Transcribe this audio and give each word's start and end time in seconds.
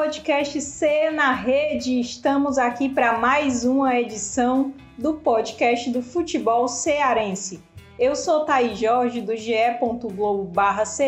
podcast 0.00 0.58
C 0.62 1.10
na 1.10 1.30
Rede. 1.34 2.00
Estamos 2.00 2.56
aqui 2.56 2.88
para 2.88 3.18
mais 3.18 3.66
uma 3.66 4.00
edição 4.00 4.72
do 4.96 5.12
podcast 5.12 5.90
do 5.90 6.00
futebol 6.00 6.66
cearense. 6.66 7.62
Eu 7.98 8.16
sou 8.16 8.46
Thaís 8.46 8.78
Jorge 8.78 9.20
do 9.20 9.36
ge.globo/ce 9.36 11.02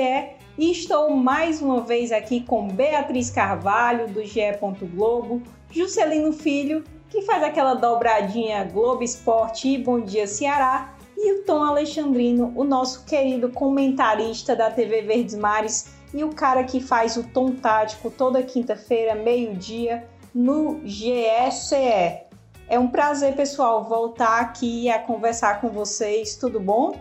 e 0.58 0.70
estou 0.70 1.08
mais 1.08 1.62
uma 1.62 1.80
vez 1.80 2.12
aqui 2.12 2.42
com 2.42 2.68
Beatriz 2.68 3.30
Carvalho 3.30 4.08
do 4.08 4.22
ge. 4.26 4.52
Globo, 4.94 5.40
Juscelino 5.70 6.30
Filho, 6.30 6.84
que 7.08 7.22
faz 7.22 7.42
aquela 7.42 7.72
dobradinha 7.72 8.64
Globo 8.64 9.02
Esporte 9.02 9.68
e 9.68 9.78
Bom 9.78 10.00
Dia 10.00 10.26
Ceará, 10.26 10.94
e 11.16 11.32
o 11.32 11.44
Tom 11.44 11.64
Alexandrino, 11.64 12.52
o 12.54 12.62
nosso 12.62 13.06
querido 13.06 13.48
comentarista 13.48 14.54
da 14.54 14.70
TV 14.70 15.00
Verdes 15.00 15.34
Mares 15.34 16.01
e 16.12 16.22
o 16.24 16.30
cara 16.30 16.64
que 16.64 16.80
faz 16.80 17.16
o 17.16 17.22
tom 17.22 17.52
tático 17.52 18.10
toda 18.10 18.42
quinta-feira, 18.42 19.14
meio-dia, 19.14 20.06
no 20.34 20.80
GSE. 20.84 22.22
É 22.68 22.78
um 22.78 22.88
prazer, 22.88 23.34
pessoal, 23.34 23.84
voltar 23.84 24.40
aqui 24.40 24.90
a 24.90 24.98
conversar 24.98 25.60
com 25.60 25.68
vocês. 25.68 26.36
Tudo 26.36 26.58
bom? 26.58 26.98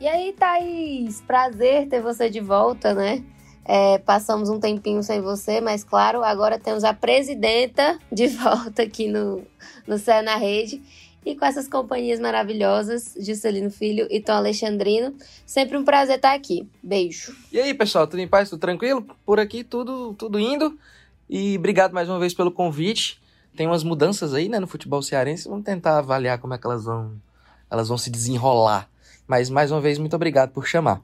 E 0.00 0.08
aí, 0.08 0.32
Thaís? 0.32 1.20
Prazer 1.22 1.88
ter 1.88 2.00
você 2.00 2.28
de 2.28 2.40
volta, 2.40 2.92
né? 2.92 3.24
É, 3.64 3.96
passamos 3.98 4.50
um 4.50 4.60
tempinho 4.60 5.02
sem 5.02 5.22
você, 5.22 5.60
mas 5.60 5.82
claro, 5.82 6.22
agora 6.22 6.58
temos 6.58 6.84
a 6.84 6.92
presidenta 6.92 7.98
de 8.12 8.26
volta 8.36 8.82
aqui 8.82 9.08
no, 9.08 9.42
no 9.86 9.96
Cé 9.98 10.20
na 10.20 10.36
Rede 10.36 10.82
e 11.24 11.34
com 11.34 11.44
essas 11.44 11.68
companhias 11.68 12.20
maravilhosas, 12.20 13.14
Juscelino 13.18 13.70
Filho 13.70 14.06
e 14.10 14.20
Tom 14.20 14.32
Alexandrino. 14.32 15.14
Sempre 15.46 15.76
um 15.76 15.84
prazer 15.84 16.16
estar 16.16 16.34
aqui. 16.34 16.68
Beijo. 16.82 17.34
E 17.50 17.58
aí, 17.58 17.72
pessoal, 17.72 18.06
tudo 18.06 18.20
em 18.20 18.28
paz, 18.28 18.50
tudo 18.50 18.60
tranquilo? 18.60 19.06
Por 19.24 19.40
aqui 19.40 19.64
tudo, 19.64 20.14
tudo 20.14 20.38
indo. 20.38 20.78
E 21.28 21.56
obrigado 21.56 21.92
mais 21.92 22.08
uma 22.08 22.18
vez 22.18 22.34
pelo 22.34 22.50
convite. 22.50 23.20
Tem 23.56 23.66
umas 23.66 23.84
mudanças 23.84 24.34
aí, 24.34 24.48
né, 24.48 24.58
no 24.58 24.66
futebol 24.66 25.00
cearense. 25.00 25.48
Vamos 25.48 25.64
tentar 25.64 25.98
avaliar 25.98 26.38
como 26.38 26.54
é 26.54 26.58
que 26.58 26.66
elas 26.66 26.84
vão, 26.84 27.12
elas 27.70 27.88
vão 27.88 27.96
se 27.96 28.10
desenrolar. 28.10 28.90
Mas 29.26 29.48
mais 29.48 29.70
uma 29.70 29.80
vez, 29.80 29.98
muito 29.98 30.14
obrigado 30.16 30.50
por 30.50 30.66
chamar. 30.66 31.00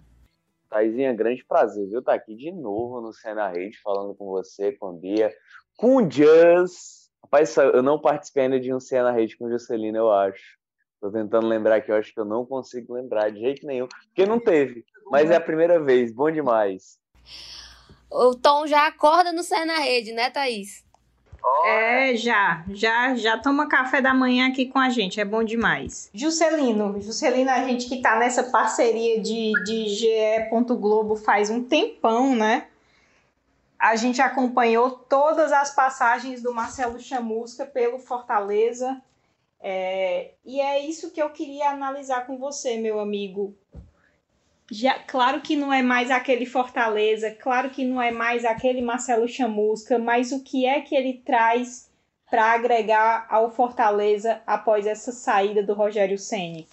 Taizinha, 0.68 1.12
grande 1.12 1.44
prazer, 1.44 1.88
viu? 1.88 2.00
Estar 2.00 2.14
aqui 2.14 2.34
de 2.34 2.52
novo 2.52 3.00
no 3.00 3.12
Cena 3.12 3.48
Rede, 3.48 3.78
falando 3.82 4.14
com 4.14 4.26
você, 4.26 4.72
com 4.72 4.88
a 4.88 4.92
Bia, 4.92 5.32
com 5.76 5.96
o 5.96 6.10
Just 6.10 6.99
Rapaz, 7.24 7.56
eu 7.56 7.82
não 7.82 7.98
participei 7.98 8.44
ainda 8.44 8.58
de 8.58 8.72
um 8.72 8.80
Cena 8.80 9.04
na 9.04 9.10
Rede 9.12 9.36
com 9.36 9.44
o 9.44 9.50
Juscelino, 9.50 9.98
eu 9.98 10.12
acho. 10.12 10.58
Tô 11.00 11.10
tentando 11.10 11.46
lembrar 11.46 11.80
que 11.80 11.90
eu 11.90 11.96
acho 11.96 12.12
que 12.12 12.20
eu 12.20 12.24
não 12.24 12.44
consigo 12.44 12.94
lembrar 12.94 13.30
de 13.30 13.40
jeito 13.40 13.66
nenhum, 13.66 13.86
porque 13.86 14.26
não 14.26 14.38
teve. 14.38 14.84
Mas 15.10 15.30
é 15.30 15.36
a 15.36 15.40
primeira 15.40 15.82
vez, 15.82 16.12
bom 16.12 16.30
demais. 16.30 16.98
O 18.10 18.34
Tom 18.34 18.66
já 18.66 18.86
acorda 18.86 19.32
no 19.32 19.42
Cena 19.42 19.66
na 19.66 19.78
Rede, 19.78 20.12
né, 20.12 20.30
Thaís? 20.30 20.84
É, 21.64 22.14
já, 22.16 22.64
já, 22.68 23.14
já 23.14 23.38
toma 23.38 23.66
café 23.66 24.02
da 24.02 24.12
manhã 24.12 24.48
aqui 24.48 24.66
com 24.66 24.78
a 24.78 24.90
gente, 24.90 25.20
é 25.20 25.24
bom 25.24 25.42
demais. 25.42 26.10
Juscelino, 26.12 27.00
Juscelino, 27.00 27.50
a 27.50 27.64
gente 27.64 27.88
que 27.88 28.02
tá 28.02 28.18
nessa 28.18 28.44
parceria 28.44 29.20
de, 29.20 29.52
de 29.64 29.88
GE. 29.88 30.50
Globo 30.78 31.16
faz 31.16 31.48
um 31.50 31.64
tempão, 31.64 32.34
né? 32.34 32.66
A 33.80 33.96
gente 33.96 34.20
acompanhou 34.20 34.90
todas 34.90 35.50
as 35.50 35.74
passagens 35.74 36.42
do 36.42 36.52
Marcelo 36.52 37.00
Chamusca 37.00 37.64
pelo 37.64 37.98
Fortaleza. 37.98 39.00
É, 39.58 40.32
e 40.44 40.60
é 40.60 40.84
isso 40.84 41.10
que 41.10 41.22
eu 41.22 41.30
queria 41.30 41.70
analisar 41.70 42.26
com 42.26 42.36
você, 42.36 42.76
meu 42.76 43.00
amigo. 43.00 43.56
Já, 44.70 44.98
claro 44.98 45.40
que 45.40 45.56
não 45.56 45.72
é 45.72 45.82
mais 45.82 46.10
aquele 46.10 46.44
Fortaleza, 46.44 47.30
claro 47.30 47.70
que 47.70 47.82
não 47.82 48.00
é 48.00 48.10
mais 48.10 48.44
aquele 48.44 48.82
Marcelo 48.82 49.26
Chamusca, 49.26 49.98
mas 49.98 50.30
o 50.30 50.44
que 50.44 50.66
é 50.66 50.82
que 50.82 50.94
ele 50.94 51.22
traz 51.24 51.90
para 52.30 52.52
agregar 52.52 53.26
ao 53.30 53.50
Fortaleza 53.50 54.42
após 54.46 54.86
essa 54.86 55.10
saída 55.10 55.62
do 55.62 55.72
Rogério 55.72 56.18
Ceni? 56.18 56.68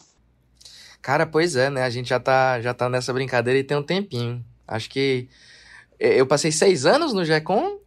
Cara, 1.02 1.26
pois 1.26 1.56
é, 1.56 1.70
né? 1.70 1.84
A 1.84 1.90
gente 1.90 2.10
já 2.10 2.20
tá, 2.20 2.60
já 2.60 2.74
tá 2.74 2.90
nessa 2.90 3.14
brincadeira 3.14 3.58
e 3.58 3.64
tem 3.64 3.78
um 3.78 3.84
tempinho. 3.84 4.44
Acho 4.68 4.90
que 4.90 5.30
eu 6.00 6.28
passei 6.28 6.52
seis 6.52 6.86
anos 6.86 7.14
no 7.14 7.26
GECOM, 7.26 7.80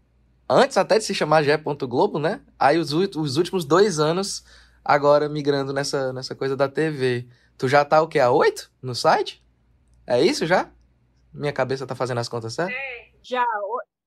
antes 0.48 0.76
até 0.76 0.98
de 0.98 1.04
se 1.04 1.14
chamar 1.14 1.42
GE. 1.42 1.50
Globo, 1.86 2.18
né? 2.18 2.40
Aí 2.58 2.78
os, 2.78 2.92
os 2.92 3.36
últimos 3.36 3.64
dois 3.64 3.98
anos, 3.98 4.44
agora 4.84 5.28
migrando 5.28 5.72
nessa, 5.72 6.12
nessa 6.12 6.34
coisa 6.34 6.56
da 6.56 6.68
TV. 6.68 7.26
Tu 7.56 7.68
já 7.68 7.84
tá 7.84 8.02
o 8.02 8.08
quê? 8.08 8.18
A 8.18 8.30
oito 8.30 8.70
no 8.82 8.94
site? 8.94 9.44
É 10.06 10.20
isso 10.20 10.46
já? 10.46 10.70
Minha 11.32 11.52
cabeça 11.52 11.86
tá 11.86 11.94
fazendo 11.94 12.18
as 12.18 12.28
contas 12.28 12.54
certo? 12.54 12.72
É, 12.72 13.10
já. 13.22 13.44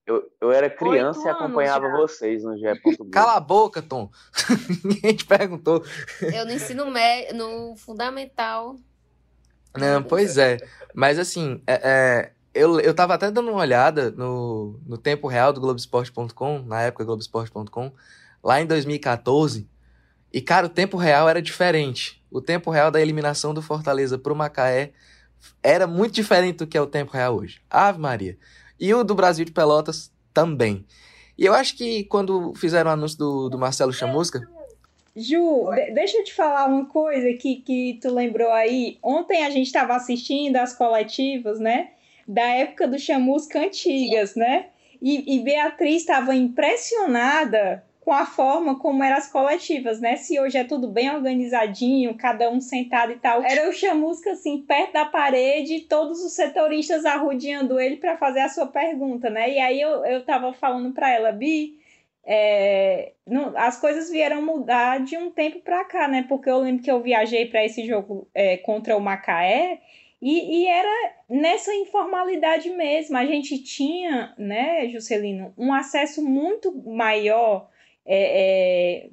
Eu, 0.05 0.29
eu 0.41 0.51
era 0.51 0.69
criança 0.69 1.25
e 1.25 1.31
acompanhava 1.31 1.87
já. 1.87 1.95
vocês 1.95 2.43
no 2.43 2.57
GE. 2.57 2.65
Cala 3.09 3.37
a 3.37 3.39
boca, 3.39 3.81
Tom. 3.81 4.11
Ninguém 4.83 5.15
te 5.15 5.25
perguntou. 5.25 5.85
Eu 6.21 6.45
no 6.45 6.51
ensino 6.51 6.91
médio, 6.91 7.35
no 7.35 7.77
fundamental. 7.77 8.75
Não, 9.77 10.03
pois 10.03 10.37
é. 10.37 10.57
Mas 10.93 11.17
assim, 11.17 11.63
é, 11.65 11.79
é 11.83 12.31
eu, 12.53 12.79
eu 12.79 12.93
tava 12.93 13.15
até 13.15 13.31
dando 13.31 13.49
uma 13.49 13.59
olhada 13.59 14.11
no, 14.11 14.79
no 14.85 14.97
tempo 14.97 15.27
real 15.27 15.51
do 15.51 15.59
Globoesporte.com, 15.59 16.59
na 16.59 16.81
época 16.83 17.03
Globoesporte.com, 17.03 17.91
lá 18.43 18.61
em 18.61 18.65
2014. 18.65 19.67
E, 20.31 20.41
cara, 20.41 20.67
o 20.67 20.69
tempo 20.69 20.97
real 20.97 21.27
era 21.27 21.41
diferente. 21.41 22.23
O 22.29 22.41
tempo 22.41 22.71
real 22.71 22.91
da 22.91 23.01
eliminação 23.01 23.53
do 23.53 23.61
Fortaleza 23.61 24.17
pro 24.17 24.35
Macaé 24.35 24.91
era 25.61 25.87
muito 25.87 26.13
diferente 26.13 26.57
do 26.57 26.67
que 26.67 26.77
é 26.77 26.81
o 26.81 26.87
tempo 26.87 27.11
real 27.11 27.35
hoje. 27.35 27.61
Ave 27.69 27.99
Maria. 27.99 28.37
E 28.79 28.93
o 28.93 29.03
do 29.03 29.15
Brasil 29.15 29.45
de 29.45 29.51
Pelotas 29.51 30.11
também. 30.33 30.85
E 31.37 31.45
eu 31.45 31.53
acho 31.53 31.75
que 31.75 32.03
quando 32.05 32.53
fizeram 32.55 32.89
o 32.89 32.93
anúncio 32.93 33.17
do, 33.17 33.49
do 33.49 33.57
Marcelo 33.57 33.93
Chamusca. 33.93 34.41
Ju, 35.15 35.69
deixa 35.93 36.17
eu 36.17 36.23
te 36.23 36.33
falar 36.33 36.67
uma 36.67 36.85
coisa 36.85 37.33
que, 37.33 37.57
que 37.57 37.99
tu 38.01 38.13
lembrou 38.13 38.51
aí. 38.51 38.97
Ontem 39.01 39.45
a 39.45 39.49
gente 39.49 39.67
estava 39.67 39.95
assistindo 39.95 40.55
as 40.57 40.75
coletivas, 40.75 41.59
né? 41.59 41.91
Da 42.27 42.43
época 42.43 42.87
do 42.87 42.97
chamusca 42.97 43.59
antigas, 43.59 44.35
né? 44.35 44.67
E, 45.01 45.35
e 45.35 45.39
Beatriz 45.41 45.97
estava 45.97 46.33
impressionada 46.33 47.83
com 48.03 48.11
a 48.11 48.25
forma 48.25 48.77
como 48.79 49.01
eram 49.01 49.17
as 49.17 49.31
coletivas, 49.31 49.99
né? 50.01 50.17
Se 50.17 50.39
hoje 50.39 50.57
é 50.57 50.63
tudo 50.63 50.89
bem 50.89 51.09
organizadinho, 51.09 52.15
cada 52.15 52.49
um 52.49 52.59
sentado 52.59 53.13
e 53.13 53.15
tal. 53.15 53.41
Era 53.43 53.69
o 53.69 53.73
chamusca 53.73 54.31
assim, 54.31 54.61
perto 54.61 54.93
da 54.93 55.05
parede, 55.05 55.81
todos 55.81 56.23
os 56.23 56.33
setoristas 56.33 57.05
arrodeando 57.05 57.79
ele 57.79 57.97
para 57.97 58.17
fazer 58.17 58.41
a 58.41 58.49
sua 58.49 58.67
pergunta, 58.67 59.29
né? 59.29 59.49
E 59.51 59.59
aí 59.59 59.79
eu, 59.79 60.05
eu 60.05 60.25
tava 60.25 60.51
falando 60.53 60.93
para 60.93 61.09
ela, 61.11 61.31
Bi, 61.31 61.77
é, 62.25 63.13
não, 63.25 63.53
as 63.57 63.79
coisas 63.79 64.09
vieram 64.09 64.41
mudar 64.41 64.99
de 64.99 65.17
um 65.17 65.31
tempo 65.31 65.59
para 65.59 65.85
cá, 65.85 66.07
né? 66.07 66.25
Porque 66.27 66.49
eu 66.49 66.59
lembro 66.59 66.83
que 66.83 66.91
eu 66.91 67.01
viajei 67.01 67.45
para 67.45 67.63
esse 67.63 67.85
jogo 67.85 68.27
é, 68.33 68.57
contra 68.57 68.97
o 68.97 69.01
Macaé 69.01 69.79
e, 70.25 70.61
e, 70.61 70.67
era 70.67 71.15
nessa 71.29 71.75
informalidade 71.75 72.69
mesmo. 72.69 73.17
A 73.17 73.25
gente 73.25 73.61
tinha, 73.61 74.33
né, 74.37 74.87
Juscelino, 74.87 75.53
um 75.57 75.73
acesso 75.73 76.23
muito 76.23 76.73
maior. 76.87 77.67
É, 78.05 79.03
é, 79.05 79.09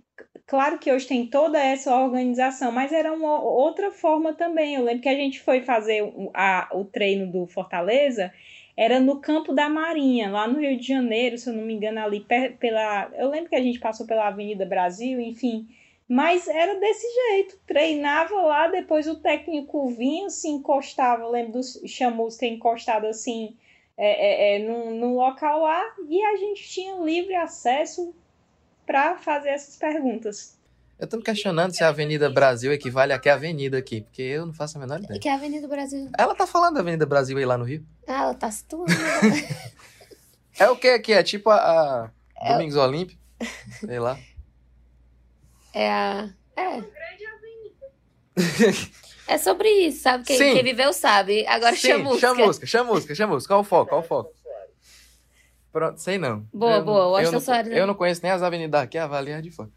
claro 0.47 0.79
que 0.79 0.93
hoje 0.93 1.09
tem 1.09 1.27
toda 1.27 1.59
essa 1.59 1.97
organização, 1.97 2.71
mas 2.71 2.93
era 2.93 3.13
uma 3.13 3.43
outra 3.43 3.91
forma 3.91 4.35
também. 4.35 4.77
Eu 4.77 4.85
lembro 4.85 5.03
que 5.03 5.09
a 5.09 5.17
gente 5.17 5.41
foi 5.41 5.63
fazer 5.63 6.03
o, 6.05 6.31
a, 6.33 6.69
o 6.73 6.85
treino 6.85 7.27
do 7.27 7.45
Fortaleza, 7.45 8.33
era 8.77 9.01
no 9.01 9.21
campo 9.21 9.53
da 9.53 9.69
Marinha, 9.69 10.31
lá 10.31 10.47
no 10.47 10.61
Rio 10.61 10.79
de 10.79 10.87
Janeiro, 10.87 11.37
se 11.37 11.51
eu 11.51 11.55
não 11.55 11.65
me 11.65 11.75
engano, 11.75 11.99
ali 11.99 12.25
pela. 12.61 13.11
Eu 13.17 13.29
lembro 13.29 13.51
que 13.51 13.57
a 13.57 13.63
gente 13.63 13.81
passou 13.81 14.07
pela 14.07 14.29
Avenida 14.29 14.65
Brasil, 14.65 15.21
enfim. 15.21 15.67
Mas 16.11 16.49
era 16.49 16.75
desse 16.81 17.07
jeito, 17.07 17.57
treinava 17.65 18.35
lá, 18.43 18.67
depois 18.67 19.07
o 19.07 19.21
técnico 19.21 19.89
vinha, 19.91 20.29
se 20.29 20.49
encostava, 20.49 21.29
lembro 21.29 21.61
do 21.61 21.89
Chamus 21.89 22.37
ter 22.37 22.49
encostado 22.49 23.07
assim 23.07 23.57
é, 23.97 24.57
é, 24.57 24.57
é, 24.57 24.59
no, 24.59 24.91
no 24.91 25.15
local 25.15 25.61
lá, 25.61 25.81
e 26.09 26.21
a 26.21 26.37
gente 26.37 26.69
tinha 26.69 26.97
livre 26.97 27.37
acesso 27.37 28.13
para 28.85 29.19
fazer 29.19 29.51
essas 29.51 29.77
perguntas. 29.77 30.59
Eu 30.99 31.07
tô 31.07 31.17
me 31.17 31.23
questionando 31.23 31.73
se 31.73 31.85
a 31.85 31.91
Avenida 31.91 32.29
Brasil 32.29 32.73
equivale 32.73 33.13
a 33.13 33.19
que 33.21 33.29
avenida 33.29 33.79
aqui, 33.79 34.01
porque 34.01 34.23
eu 34.23 34.47
não 34.47 34.53
faço 34.53 34.79
a 34.79 34.81
menor 34.81 35.01
ideia. 35.01 35.21
Que 35.21 35.29
é 35.29 35.33
a 35.33 35.37
Avenida 35.37 35.69
Brasil? 35.69 36.11
Ela 36.19 36.35
tá 36.35 36.45
falando 36.45 36.75
da 36.75 36.81
Avenida 36.81 37.07
Brasil 37.07 37.39
aí 37.39 37.45
lá 37.45 37.57
no 37.57 37.65
Rio. 37.65 37.87
Ah, 38.09 38.25
ela 38.25 38.35
tá 38.35 38.51
situando. 38.51 38.91
é 40.59 40.69
o 40.69 40.77
que 40.77 40.89
aqui? 40.89 41.13
É 41.13 41.23
tipo 41.23 41.51
a, 41.51 41.57
a 41.57 42.11
é 42.49 42.53
Domingos 42.53 42.75
o... 42.75 42.81
Olímpio? 42.81 43.17
Sei 43.79 44.01
lá. 44.01 44.19
É 45.73 45.91
a. 45.91 46.29
É. 46.57 46.83
É 49.27 49.39
sobre 49.39 49.69
isso, 49.69 50.03
sabe? 50.03 50.25
Quem, 50.25 50.37
quem 50.37 50.65
viveu 50.65 50.93
sabe. 50.93 51.47
Agora 51.47 51.77
Sim, 51.77 51.89
chamusca. 51.89 52.19
Chamusca, 52.21 52.67
chamusca, 52.67 53.15
chamusca. 53.15 53.49
Qual 53.49 53.61
o 53.61 53.65
foco? 53.65 53.89
Qual 53.89 54.01
o 54.01 54.05
foco? 54.05 54.33
Pronto, 55.73 56.01
sei 56.01 56.19
não. 56.19 56.45
Boa, 56.53 56.77
eu, 56.77 56.85
boa. 56.85 57.23
Eu, 57.23 57.41
Soares. 57.41 57.71
Não, 57.71 57.79
eu 57.79 57.87
não 57.87 57.95
conheço 57.95 58.21
nem 58.25 58.33
as 58.33 58.43
avenidas 58.43 58.83
aqui, 58.83 58.99
avaliar 58.99 59.41
de 59.41 59.53
fora. 59.53 59.71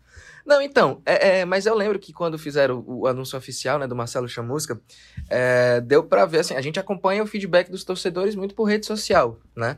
Não, 0.46 0.62
então, 0.62 1.02
é, 1.06 1.40
é, 1.40 1.46
mas 1.46 1.66
eu 1.66 1.76
lembro 1.76 2.00
que 2.00 2.12
quando 2.12 2.38
fizeram 2.38 2.80
o, 2.80 3.02
o 3.02 3.08
anúncio 3.08 3.38
oficial, 3.38 3.80
né, 3.80 3.88
do 3.88 3.96
Marcelo 3.96 4.28
Chamusca, 4.28 4.82
é, 5.30 5.80
deu 5.82 6.04
para 6.04 6.26
ver, 6.26 6.40
assim, 6.40 6.56
a 6.56 6.62
gente 6.62 6.80
acompanha 6.80 7.24
o 7.24 7.28
feedback 7.28 7.70
dos 7.70 7.84
torcedores 7.84 8.36
muito 8.36 8.56
por 8.56 8.66
rede 8.66 8.86
social, 8.86 9.40
né? 9.56 9.78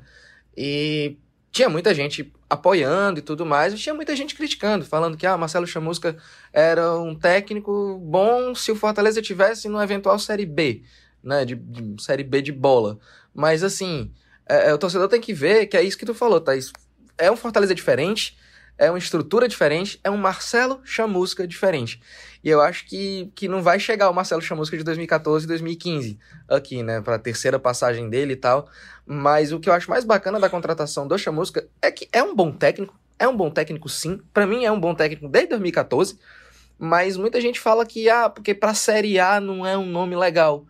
E 0.58 1.18
tinha 1.52 1.70
muita 1.70 1.94
gente 1.94 2.34
apoiando 2.50 3.19
e 3.19 3.21
tudo 3.21 3.45
mais, 3.45 3.74
e 3.74 3.77
tinha 3.77 3.95
muita 3.95 4.15
gente 4.15 4.36
criticando, 4.36 4.86
falando 4.86 5.18
que 5.18 5.25
ah, 5.25 5.38
Marcelo 5.38 5.65
Chamusca 5.65 6.15
era 6.53 6.94
um 6.97 7.15
técnico 7.15 7.97
bom 8.00 8.53
se 8.53 8.71
o 8.71 8.75
Fortaleza 8.75 9.21
tivesse 9.21 9.68
no 9.68 9.81
eventual 9.81 10.19
Série 10.19 10.45
B, 10.45 10.83
né, 11.24 11.44
de, 11.44 11.56
de 11.56 12.01
Série 12.03 12.24
B 12.24 12.42
de 12.42 12.51
bola. 12.51 13.00
Mas 13.33 13.63
assim, 13.63 14.12
é, 14.47 14.69
é, 14.69 14.74
o 14.74 14.77
torcedor 14.77 15.07
tem 15.07 15.19
que 15.19 15.33
ver 15.33 15.65
que 15.65 15.75
é 15.75 15.81
isso 15.81 15.97
que 15.97 16.06
tu 16.06 16.13
falou, 16.13 16.39
Thaís. 16.39 16.71
É 17.18 17.31
um 17.31 17.36
Fortaleza 17.36 17.74
diferente, 17.74 18.38
é 18.77 18.89
uma 18.89 18.98
estrutura 18.98 19.48
diferente, 19.48 20.00
é 20.04 20.12
um 20.12 20.18
Marcelo 20.18 20.81
Chamusca 20.83 21.48
diferente. 21.48 22.01
E 22.44 22.50
eu 22.50 22.62
acho 22.62 22.86
que, 22.86 23.31
que 23.33 23.48
não 23.48 23.62
vai 23.62 23.80
chegar 23.80 24.10
o 24.10 24.13
Marcelo 24.13 24.42
Chamusca 24.42 24.77
de 24.77 24.83
2014 24.83 25.45
e 25.45 25.48
2015 25.48 26.19
aqui, 26.48 26.83
né, 26.83 27.01
para 27.01 27.16
a 27.16 27.19
terceira 27.19 27.57
passagem 27.57 28.10
dele 28.10 28.33
e 28.33 28.36
tal. 28.36 28.68
Mas 29.06 29.51
o 29.51 29.60
que 29.60 29.69
eu 29.69 29.74
acho 29.74 29.89
mais 29.89 30.04
bacana 30.04 30.39
da 30.39 30.50
contratação 30.50 31.07
do 31.07 31.18
Chamusca 31.18 31.68
é 31.81 31.92
que 31.92 32.07
é 32.12 32.22
um 32.22 32.36
bom 32.36 32.51
técnico, 32.51 32.94
é 33.18 33.27
um 33.27 33.36
bom 33.36 33.50
técnico 33.50 33.88
sim. 33.88 34.19
Para 34.33 34.45
mim 34.45 34.66
é 34.66 34.72
um 34.72 34.80
bom 34.80 34.94
técnico 34.94 35.28
desde 35.28 35.50
2014. 35.50 36.19
Mas 36.78 37.16
muita 37.16 37.39
gente 37.39 37.60
fala 37.60 37.86
que 37.86 38.10
ah, 38.10 38.30
porque 38.30 38.54
para 38.54 38.74
Série 38.74 39.18
A 39.18 39.39
não 39.39 39.66
é 39.66 39.78
um 39.78 39.86
nome 39.86 40.16
legal. 40.16 40.66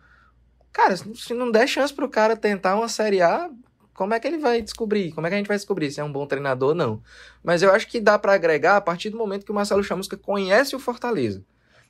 Cara, 0.72 0.96
se 0.96 1.34
não 1.34 1.50
der 1.50 1.66
chance 1.66 1.92
pro 1.92 2.08
cara 2.08 2.36
tentar 2.36 2.76
uma 2.76 2.88
Série 2.88 3.20
A, 3.20 3.50
como 3.96 4.12
é 4.12 4.20
que 4.20 4.28
ele 4.28 4.38
vai 4.38 4.60
descobrir? 4.60 5.10
Como 5.12 5.26
é 5.26 5.30
que 5.30 5.34
a 5.34 5.38
gente 5.38 5.48
vai 5.48 5.56
descobrir 5.56 5.90
se 5.90 6.00
é 6.00 6.04
um 6.04 6.12
bom 6.12 6.26
treinador 6.26 6.70
ou 6.70 6.74
não? 6.74 7.02
Mas 7.42 7.62
eu 7.62 7.72
acho 7.72 7.88
que 7.88 7.98
dá 7.98 8.18
para 8.18 8.34
agregar 8.34 8.76
a 8.76 8.80
partir 8.80 9.08
do 9.08 9.16
momento 9.16 9.44
que 9.44 9.50
o 9.50 9.54
Marcelo 9.54 9.82
Chamusca 9.82 10.16
conhece 10.16 10.76
o 10.76 10.78
Fortaleza. 10.78 11.42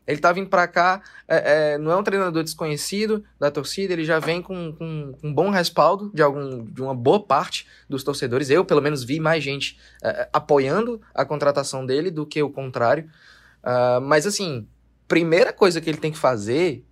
Ele 0.06 0.20
tá 0.20 0.32
vindo 0.32 0.49
para 0.49 0.69
cá, 0.69 1.03
é, 1.26 1.73
é, 1.73 1.79
não 1.79 1.91
é 1.91 1.97
um 1.97 2.03
treinador 2.05 2.44
desconhecido 2.44 3.25
da 3.41 3.50
torcida, 3.50 3.93
ele 3.93 4.05
já 4.05 4.20
vem 4.20 4.41
com, 4.41 4.73
com, 4.73 5.12
com, 5.20 5.29
um 5.29 5.35
bom 5.35 5.50
respaldo 5.50 6.12
de, 6.14 6.23
algum, 6.23 6.64
de 6.64 6.81
uma 6.81 6.94
boa 6.94 7.20
parte 7.20 7.67
dos 7.88 8.05
torcedores. 8.05 8.49
Eu, 8.49 8.64
pelo 8.64 8.81
menos, 8.81 9.03
vi 9.03 9.19
mais 9.19 9.43
gente 9.43 9.76
é, 10.00 10.08
é 10.08 10.29
apoiando 10.32 11.00
a 11.12 11.25
contratação 11.25 11.85
dele 11.85 12.12
do 12.12 12.25
que 12.25 12.41
o 12.41 12.50
contrário. 12.50 13.11
Uh, 13.64 14.00
mas, 14.00 14.29
assim, 14.29 14.69
primeira 15.08 15.53
coisa 15.53 15.81
que 15.81 15.91
ele 15.91 15.99
tem 15.99 16.12
que 16.12 16.19
fazer, 16.19 16.85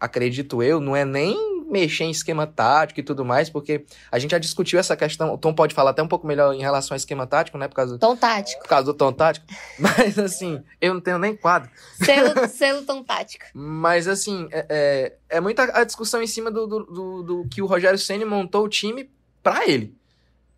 acredito 0.00 0.62
eu, 0.62 0.80
não 0.80 0.96
é 0.96 1.04
nem 1.04 1.51
mexer 1.72 2.04
em 2.04 2.10
esquema 2.10 2.46
tático 2.46 3.00
e 3.00 3.02
tudo 3.02 3.24
mais, 3.24 3.48
porque 3.48 3.86
a 4.10 4.18
gente 4.18 4.32
já 4.32 4.38
discutiu 4.38 4.78
essa 4.78 4.94
questão. 4.94 5.32
O 5.32 5.38
Tom 5.38 5.54
pode 5.54 5.74
falar 5.74 5.90
até 5.90 6.02
um 6.02 6.08
pouco 6.08 6.26
melhor 6.26 6.54
em 6.54 6.60
relação 6.60 6.94
ao 6.94 6.96
esquema 6.96 7.26
tático, 7.26 7.56
né? 7.56 7.66
Por 7.66 7.74
causa 7.74 7.92
do. 7.92 7.98
Tom 7.98 8.14
tático. 8.14 8.62
Por 8.62 8.68
causa 8.68 8.84
do 8.84 8.94
tom 8.94 9.12
tático. 9.12 9.46
Mas, 9.80 10.18
assim, 10.18 10.62
eu 10.80 10.92
não 10.92 11.00
tenho 11.00 11.18
nem 11.18 11.34
quadro. 11.34 11.70
Selo, 11.94 12.34
selo 12.48 12.82
tom 12.82 13.02
tático. 13.02 13.46
Mas, 13.54 14.06
assim, 14.06 14.46
é, 14.50 14.66
é, 14.68 15.36
é 15.36 15.40
muita 15.40 15.64
a 15.72 15.82
discussão 15.82 16.22
em 16.22 16.26
cima 16.26 16.50
do, 16.50 16.66
do, 16.66 16.84
do, 16.84 17.22
do 17.22 17.48
que 17.48 17.62
o 17.62 17.66
Rogério 17.66 17.98
Senna 17.98 18.26
montou 18.26 18.64
o 18.64 18.68
time 18.68 19.10
para 19.42 19.66
ele. 19.66 19.96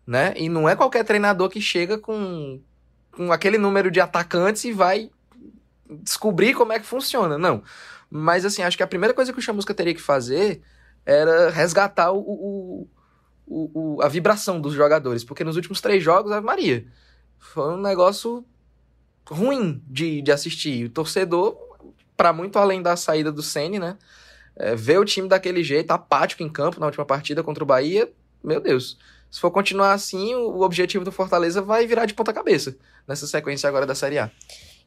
Né? 0.05 0.33
E 0.35 0.49
não 0.49 0.67
é 0.67 0.75
qualquer 0.75 1.05
treinador 1.05 1.49
que 1.49 1.61
chega 1.61 1.97
com, 1.97 2.59
com 3.15 3.31
aquele 3.31 3.57
número 3.57 3.89
de 3.89 4.01
atacantes 4.01 4.65
e 4.65 4.71
vai 4.71 5.09
descobrir 6.03 6.53
como 6.53 6.73
é 6.73 6.79
que 6.79 6.85
funciona. 6.85 7.37
Não. 7.37 7.63
Mas, 8.11 8.45
assim, 8.45 8.61
acho 8.61 8.75
que 8.75 8.83
a 8.83 8.87
primeira 8.87 9.13
coisa 9.13 9.31
que 9.31 9.39
o 9.39 9.41
Chamusca 9.41 9.73
teria 9.73 9.93
que 9.93 10.01
fazer 10.01 10.61
era 11.05 11.49
resgatar 11.49 12.11
o, 12.11 12.19
o, 12.19 12.87
o, 13.45 13.95
o, 13.95 14.01
a 14.01 14.07
vibração 14.07 14.59
dos 14.59 14.73
jogadores. 14.73 15.23
Porque 15.23 15.43
nos 15.43 15.55
últimos 15.55 15.81
três 15.81 16.03
jogos, 16.03 16.31
Ave 16.31 16.45
Maria, 16.45 16.85
foi 17.37 17.73
um 17.73 17.81
negócio 17.81 18.45
ruim 19.27 19.81
de, 19.87 20.21
de 20.21 20.31
assistir. 20.31 20.85
O 20.85 20.89
torcedor, 20.89 21.57
para 22.17 22.33
muito 22.33 22.57
além 22.57 22.81
da 22.81 22.95
saída 22.95 23.31
do 23.31 23.43
Sene, 23.43 23.79
né? 23.79 23.97
É, 24.55 24.75
ver 24.75 24.99
o 24.99 25.05
time 25.05 25.27
daquele 25.27 25.63
jeito, 25.63 25.91
apático 25.91 26.41
em 26.41 26.49
campo 26.49 26.79
na 26.79 26.85
última 26.85 27.05
partida 27.05 27.43
contra 27.43 27.63
o 27.63 27.67
Bahia, 27.67 28.09
meu 28.41 28.61
Deus. 28.61 28.97
Se 29.29 29.41
for 29.41 29.51
continuar 29.51 29.91
assim, 29.91 30.33
o 30.33 30.61
objetivo 30.61 31.03
do 31.03 31.11
Fortaleza 31.11 31.61
vai 31.61 31.85
virar 31.85 32.05
de 32.05 32.13
ponta 32.13 32.31
cabeça 32.31 32.77
nessa 33.05 33.27
sequência 33.27 33.67
agora 33.67 33.85
da 33.85 33.93
Série 33.93 34.17
A. 34.17 34.31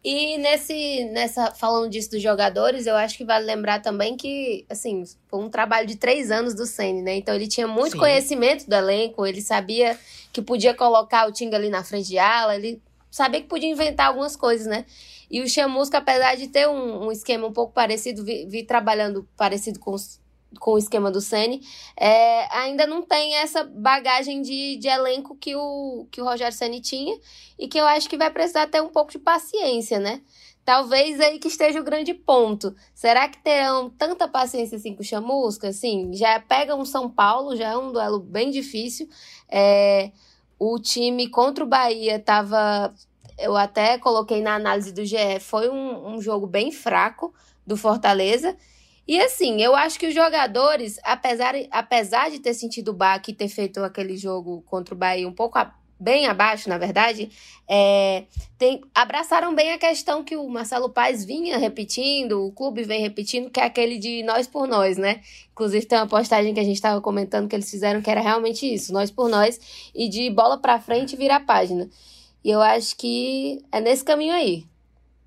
E 0.03 0.39
nesse, 0.39 1.05
nessa, 1.06 1.50
falando 1.50 1.91
disso 1.91 2.12
dos 2.12 2.23
jogadores, 2.23 2.87
eu 2.87 2.95
acho 2.95 3.17
que 3.17 3.25
vale 3.25 3.45
lembrar 3.45 3.81
também 3.81 4.17
que, 4.17 4.65
assim, 4.71 5.03
foi 5.29 5.41
um 5.41 5.50
trabalho 5.50 5.87
de 5.87 5.97
três 5.97 6.31
anos 6.31 6.55
do 6.55 6.67
Senna, 6.67 7.03
né? 7.03 7.17
Então 7.17 7.35
ele 7.35 7.49
tinha 7.49 7.67
muito 7.67 7.93
Sim. 7.93 7.99
conhecimento 7.99 8.69
do 8.69 8.75
elenco, 8.75 9.27
ele 9.27 9.43
sabia 9.43 9.99
que 10.33 10.41
podia 10.41 10.73
colocar 10.73 11.27
o 11.27 11.33
Tinga 11.33 11.56
ali 11.56 11.69
na 11.69 11.83
frente 11.83 12.09
de 12.09 12.19
ala, 12.19 12.55
ele 12.55 12.81
sabia 13.11 13.41
que 13.41 13.49
podia 13.49 13.69
inventar 13.69 14.06
algumas 14.06 14.37
coisas, 14.37 14.67
né? 14.67 14.85
E 15.31 15.43
o 15.43 15.49
Chamusca, 15.49 15.99
apesar 15.99 16.37
de 16.37 16.47
ter 16.47 16.69
um, 16.69 17.06
um 17.06 17.12
esquema 17.12 17.47
um 17.47 17.53
pouco 17.53 17.73
parecido, 17.73 18.25
vi, 18.25 18.47
vi 18.47 18.62
trabalhando 18.62 19.29
parecido 19.37 19.79
com 19.81 19.93
os 19.93 20.21
com 20.59 20.73
o 20.73 20.79
esquema 20.79 21.11
do 21.11 21.21
Sene, 21.21 21.61
é, 21.97 22.49
ainda 22.56 22.87
não 22.87 23.03
tem 23.03 23.35
essa 23.37 23.65
bagagem 23.65 24.41
de, 24.41 24.77
de 24.77 24.89
elenco 24.89 25.37
que 25.37 25.55
o, 25.55 26.06
que 26.11 26.21
o 26.21 26.25
Rogério 26.25 26.56
Ceni 26.56 26.81
tinha 26.81 27.19
e 27.59 27.69
que 27.69 27.79
eu 27.79 27.87
acho 27.87 28.09
que 28.09 28.17
vai 28.17 28.31
precisar 28.31 28.67
ter 28.67 28.81
um 28.81 28.89
pouco 28.89 29.12
de 29.12 29.19
paciência, 29.19 29.99
né? 29.99 30.23
Talvez 30.65 31.19
aí 31.19 31.39
que 31.39 31.49
esteja 31.49 31.81
o 31.81 31.85
grande 31.85 32.12
ponto. 32.12 32.77
Será 32.95 33.27
que 33.27 33.43
terão 33.43 33.89
tanta 33.89 34.29
paciência 34.29 34.77
assim 34.77 34.95
com 34.95 35.00
o 35.00 35.05
Chamusca? 35.05 35.69
Assim, 35.69 36.12
já 36.12 36.39
pega 36.41 36.77
um 36.77 36.85
São 36.85 37.11
Paulo, 37.11 37.56
já 37.56 37.71
é 37.71 37.77
um 37.79 37.91
duelo 37.91 38.21
bem 38.21 38.51
difícil. 38.51 39.09
É, 39.49 40.11
o 40.59 40.79
time 40.79 41.29
contra 41.29 41.65
o 41.65 41.67
Bahia 41.67 42.17
estava. 42.17 42.93
Eu 43.39 43.56
até 43.56 43.97
coloquei 43.97 44.43
na 44.43 44.56
análise 44.56 44.93
do 44.93 45.06
GE, 45.06 45.41
foi 45.41 45.71
um, 45.71 46.15
um 46.15 46.21
jogo 46.21 46.47
bem 46.47 46.71
fraco 46.71 47.33
do 47.67 47.75
Fortaleza. 47.75 48.55
E 49.08 49.19
assim, 49.22 49.62
eu 49.62 49.75
acho 49.75 49.99
que 49.99 50.06
os 50.06 50.14
jogadores, 50.14 51.00
apesar, 51.02 51.55
apesar 51.70 52.31
de 52.31 52.40
ter 52.40 52.52
sentido 52.52 52.88
o 52.90 52.93
baque 52.93 53.31
e 53.31 53.34
ter 53.34 53.49
feito 53.49 53.82
aquele 53.82 54.19
jogo 54.19 54.62
contra 54.66 54.94
o 54.94 54.99
Bahia 54.99 55.26
um 55.26 55.32
pouco 55.32 55.58
a, 55.58 55.75
bem 55.99 56.26
abaixo, 56.26 56.69
na 56.69 56.76
verdade, 56.76 57.31
é, 57.66 58.25
tem, 58.58 58.82
abraçaram 58.94 59.55
bem 59.55 59.72
a 59.72 59.78
questão 59.78 60.22
que 60.22 60.37
o 60.37 60.46
Marcelo 60.46 60.90
Paes 60.90 61.25
vinha 61.25 61.56
repetindo, 61.56 62.46
o 62.46 62.52
clube 62.52 62.82
vem 62.82 63.00
repetindo, 63.00 63.49
que 63.49 63.58
é 63.58 63.64
aquele 63.64 63.99
de 63.99 64.22
nós 64.25 64.46
por 64.46 64.69
nós, 64.69 64.99
né? 64.99 65.22
Inclusive 65.52 65.87
tem 65.87 65.99
uma 65.99 66.06
postagem 66.06 66.53
que 66.53 66.60
a 66.60 66.65
gente 66.65 66.77
estava 66.77 67.00
comentando 67.00 67.48
que 67.48 67.56
eles 67.56 67.70
fizeram 67.70 68.03
que 68.03 68.10
era 68.10 68.20
realmente 68.20 68.70
isso, 68.70 68.93
nós 68.93 69.10
por 69.10 69.31
nós, 69.31 69.58
e 69.94 70.06
de 70.10 70.29
bola 70.29 70.58
para 70.58 70.79
frente 70.79 71.17
virar 71.17 71.41
página. 71.41 71.88
E 72.44 72.50
eu 72.50 72.60
acho 72.60 72.94
que 72.94 73.65
é 73.72 73.81
nesse 73.81 74.05
caminho 74.05 74.34
aí. 74.34 74.67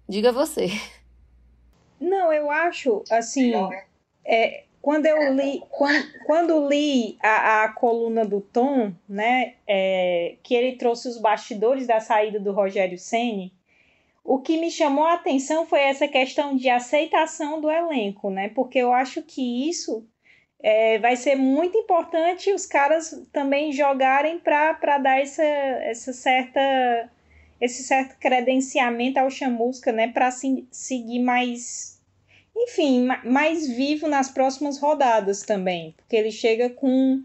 Diga 0.08 0.32
você. 0.32 0.70
Não, 2.02 2.34
eu 2.34 2.50
acho, 2.50 3.04
assim, 3.12 3.54
é, 4.26 4.64
quando 4.82 5.06
eu 5.06 5.34
li, 5.36 5.62
quando, 5.70 6.06
quando 6.26 6.68
li 6.68 7.16
a, 7.22 7.64
a 7.64 7.74
coluna 7.74 8.26
do 8.26 8.42
Tom, 8.42 8.92
né, 9.08 9.54
é, 9.68 10.36
que 10.42 10.56
ele 10.56 10.78
trouxe 10.78 11.08
os 11.08 11.20
bastidores 11.20 11.86
da 11.86 12.00
saída 12.00 12.40
do 12.40 12.52
Rogério 12.52 12.98
Ceni, 12.98 13.54
o 14.24 14.40
que 14.40 14.58
me 14.58 14.72
chamou 14.72 15.06
a 15.06 15.14
atenção 15.14 15.66
foi 15.66 15.82
essa 15.82 16.08
questão 16.08 16.56
de 16.56 16.70
aceitação 16.70 17.62
do 17.62 17.70
elenco, 17.70 18.30
né? 18.30 18.50
Porque 18.50 18.78
eu 18.80 18.94
acho 18.94 19.22
que 19.22 19.70
isso 19.70 20.06
é, 20.62 21.00
vai 21.00 21.16
ser 21.16 21.36
muito 21.36 21.78
importante 21.78 22.52
os 22.52 22.66
caras 22.66 23.28
também 23.32 23.72
jogarem 23.72 24.40
para 24.40 24.98
dar 25.00 25.20
essa, 25.20 25.44
essa 25.44 26.14
certa 26.14 27.10
esse 27.62 27.84
certo 27.84 28.18
credenciamento 28.20 29.20
ao 29.20 29.30
chamusca, 29.30 29.92
né, 29.92 30.08
para 30.08 30.28
assim, 30.28 30.68
seguir 30.72 31.20
mais 31.20 32.02
enfim, 32.56 33.08
mais 33.24 33.68
vivo 33.68 34.08
nas 34.08 34.30
próximas 34.30 34.78
rodadas 34.78 35.42
também, 35.42 35.94
porque 35.98 36.16
ele 36.16 36.32
chega 36.32 36.70
com, 36.70 37.24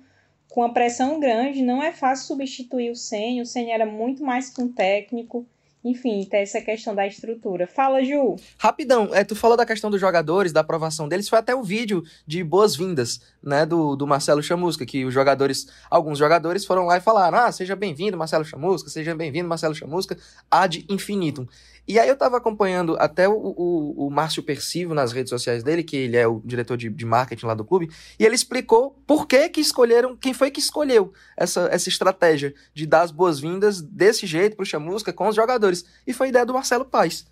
com 0.48 0.60
uma 0.60 0.72
pressão 0.72 1.18
grande, 1.18 1.62
não 1.62 1.82
é 1.82 1.92
fácil 1.92 2.28
substituir 2.28 2.90
o 2.90 2.96
Senna, 2.96 3.42
o 3.42 3.46
Senna 3.46 3.72
era 3.72 3.86
muito 3.86 4.22
mais 4.22 4.48
que 4.48 4.62
um 4.62 4.72
técnico, 4.72 5.46
enfim, 5.86 6.24
tem 6.24 6.40
essa 6.40 6.60
questão 6.60 6.94
da 6.94 7.06
estrutura. 7.06 7.66
Fala, 7.66 8.02
Ju. 8.02 8.34
Rapidão, 8.58 9.14
é, 9.14 9.22
tu 9.22 9.36
falou 9.36 9.56
da 9.56 9.64
questão 9.64 9.88
dos 9.88 10.00
jogadores, 10.00 10.52
da 10.52 10.60
aprovação 10.60 11.08
deles, 11.08 11.28
foi 11.28 11.38
até 11.38 11.54
o 11.54 11.62
vídeo 11.62 12.02
de 12.26 12.42
boas-vindas, 12.42 13.20
né, 13.42 13.64
do, 13.64 13.94
do 13.94 14.06
Marcelo 14.06 14.42
Chamusca, 14.42 14.84
que 14.84 15.04
os 15.04 15.14
jogadores, 15.14 15.68
alguns 15.88 16.18
jogadores 16.18 16.64
foram 16.64 16.86
lá 16.86 16.96
e 16.96 17.00
falaram, 17.00 17.38
ah, 17.38 17.52
seja 17.52 17.76
bem-vindo, 17.76 18.16
Marcelo 18.16 18.44
Chamusca, 18.44 18.90
seja 18.90 19.14
bem-vindo, 19.14 19.48
Marcelo 19.48 19.74
Chamusca, 19.74 20.16
ad 20.50 20.84
infinitum. 20.88 21.46
E 21.88 22.00
aí 22.00 22.08
eu 22.08 22.16
tava 22.16 22.36
acompanhando 22.36 22.96
até 22.98 23.28
o, 23.28 23.34
o, 23.34 24.06
o 24.06 24.10
Márcio 24.10 24.42
Persivo 24.42 24.92
nas 24.92 25.12
redes 25.12 25.30
sociais 25.30 25.62
dele, 25.62 25.84
que 25.84 25.96
ele 25.96 26.16
é 26.16 26.26
o 26.26 26.40
diretor 26.44 26.76
de, 26.76 26.90
de 26.90 27.04
marketing 27.04 27.46
lá 27.46 27.54
do 27.54 27.64
clube, 27.64 27.90
e 28.18 28.24
ele 28.24 28.34
explicou 28.34 28.96
por 29.06 29.26
que 29.26 29.48
que 29.48 29.60
escolheram, 29.60 30.16
quem 30.16 30.34
foi 30.34 30.50
que 30.50 30.58
escolheu 30.58 31.12
essa, 31.36 31.68
essa 31.70 31.88
estratégia 31.88 32.52
de 32.74 32.86
dar 32.86 33.02
as 33.02 33.12
boas-vindas 33.12 33.80
desse 33.80 34.26
jeito 34.26 34.56
pro 34.56 34.66
Chamusca 34.66 35.12
com 35.12 35.28
os 35.28 35.36
jogadores. 35.36 35.84
E 36.06 36.12
foi 36.12 36.28
ideia 36.28 36.44
do 36.44 36.54
Marcelo 36.54 36.84
Paes. 36.84 37.26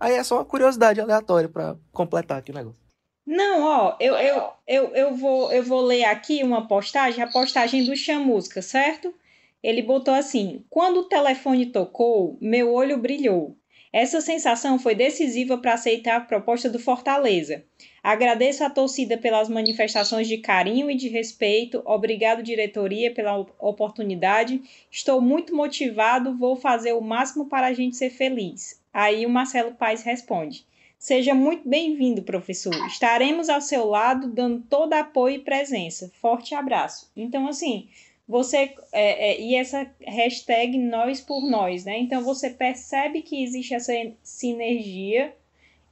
Aí 0.00 0.14
é 0.14 0.24
só 0.24 0.38
uma 0.38 0.44
curiosidade 0.44 1.00
aleatória 1.00 1.48
para 1.48 1.76
completar 1.92 2.38
aqui 2.38 2.50
o 2.50 2.54
negócio. 2.54 2.82
Não, 3.24 3.62
ó, 3.62 3.96
eu, 4.00 4.14
eu, 4.16 4.52
eu, 4.66 4.94
eu, 4.96 5.14
vou, 5.14 5.52
eu 5.52 5.62
vou 5.62 5.80
ler 5.80 6.04
aqui 6.04 6.42
uma 6.42 6.66
postagem, 6.66 7.22
a 7.22 7.30
postagem 7.30 7.84
do 7.84 7.94
Chamusca, 7.94 8.60
certo? 8.60 9.14
Ele 9.62 9.80
botou 9.80 10.12
assim: 10.12 10.64
Quando 10.68 11.00
o 11.00 11.08
telefone 11.08 11.66
tocou, 11.66 12.36
meu 12.40 12.72
olho 12.72 12.98
brilhou. 12.98 13.56
Essa 13.92 14.22
sensação 14.22 14.78
foi 14.78 14.94
decisiva 14.94 15.58
para 15.58 15.74
aceitar 15.74 16.16
a 16.16 16.20
proposta 16.20 16.70
do 16.70 16.78
Fortaleza. 16.78 17.62
Agradeço 18.02 18.64
à 18.64 18.70
torcida 18.70 19.18
pelas 19.18 19.50
manifestações 19.50 20.26
de 20.26 20.38
carinho 20.38 20.90
e 20.90 20.96
de 20.96 21.08
respeito. 21.08 21.82
Obrigado, 21.84 22.42
diretoria, 22.42 23.12
pela 23.12 23.38
oportunidade. 23.58 24.62
Estou 24.90 25.20
muito 25.20 25.54
motivado, 25.54 26.36
vou 26.38 26.56
fazer 26.56 26.94
o 26.94 27.02
máximo 27.02 27.50
para 27.50 27.66
a 27.66 27.72
gente 27.74 27.96
ser 27.96 28.08
feliz. 28.08 28.80
Aí 28.92 29.26
o 29.26 29.30
Marcelo 29.30 29.74
Paes 29.74 30.02
responde: 30.02 30.64
Seja 30.98 31.34
muito 31.34 31.68
bem-vindo, 31.68 32.22
professor. 32.22 32.74
Estaremos 32.86 33.48
ao 33.48 33.60
seu 33.60 33.84
lado, 33.84 34.28
dando 34.28 34.62
todo 34.70 34.94
apoio 34.94 35.36
e 35.36 35.44
presença. 35.44 36.10
Forte 36.20 36.54
abraço. 36.54 37.10
Então, 37.16 37.46
assim, 37.46 37.88
você. 38.26 38.74
É, 38.92 39.32
é, 39.32 39.40
e 39.40 39.54
essa 39.54 39.90
hashtag 40.00 40.78
nós 40.78 41.20
por 41.20 41.48
nós, 41.48 41.84
né? 41.84 41.98
Então, 41.98 42.22
você 42.22 42.50
percebe 42.50 43.22
que 43.22 43.42
existe 43.42 43.74
essa 43.74 43.92
sinergia 44.22 45.34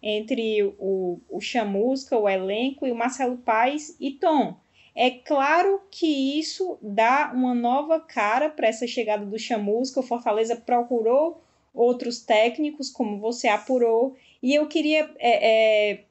entre 0.02 0.62
o, 0.78 1.20
o 1.28 1.40
Chamusca, 1.40 2.16
o 2.16 2.28
elenco 2.28 2.86
e 2.86 2.92
o 2.92 2.96
Marcelo 2.96 3.36
Paes 3.38 3.96
e 4.00 4.12
Tom. 4.12 4.56
É 4.94 5.10
claro 5.10 5.82
que 5.90 6.38
isso 6.38 6.78
dá 6.82 7.30
uma 7.34 7.54
nova 7.54 8.00
cara 8.00 8.48
para 8.48 8.68
essa 8.68 8.86
chegada 8.86 9.24
do 9.24 9.38
Chamusca. 9.38 10.00
O 10.00 10.04
Fortaleza 10.04 10.56
procurou 10.56 11.42
outros 11.72 12.20
técnicos, 12.20 12.90
como 12.90 13.18
você 13.18 13.48
apurou, 13.48 14.16
e 14.42 14.54
eu 14.54 14.66
queria 14.66 15.08
é, 15.18 15.92
é, 15.92 16.04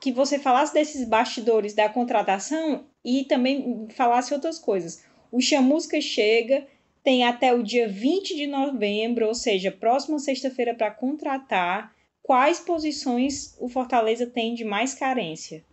que 0.00 0.10
você 0.10 0.38
falasse 0.38 0.72
desses 0.72 1.06
bastidores 1.06 1.74
da 1.74 1.88
contratação 1.88 2.84
e 3.04 3.24
também 3.24 3.86
falasse 3.90 4.32
outras 4.32 4.58
coisas. 4.58 5.04
O 5.34 5.40
Chamusca 5.40 6.00
chega, 6.00 6.64
tem 7.02 7.24
até 7.24 7.52
o 7.52 7.60
dia 7.60 7.88
20 7.88 8.36
de 8.36 8.46
novembro, 8.46 9.26
ou 9.26 9.34
seja, 9.34 9.72
próxima 9.72 10.16
sexta-feira 10.20 10.72
para 10.72 10.92
contratar 10.92 11.92
quais 12.22 12.60
posições 12.60 13.56
o 13.60 13.68
Fortaleza 13.68 14.28
tem 14.28 14.54
de 14.54 14.64
mais 14.64 14.94
carência? 14.94 15.64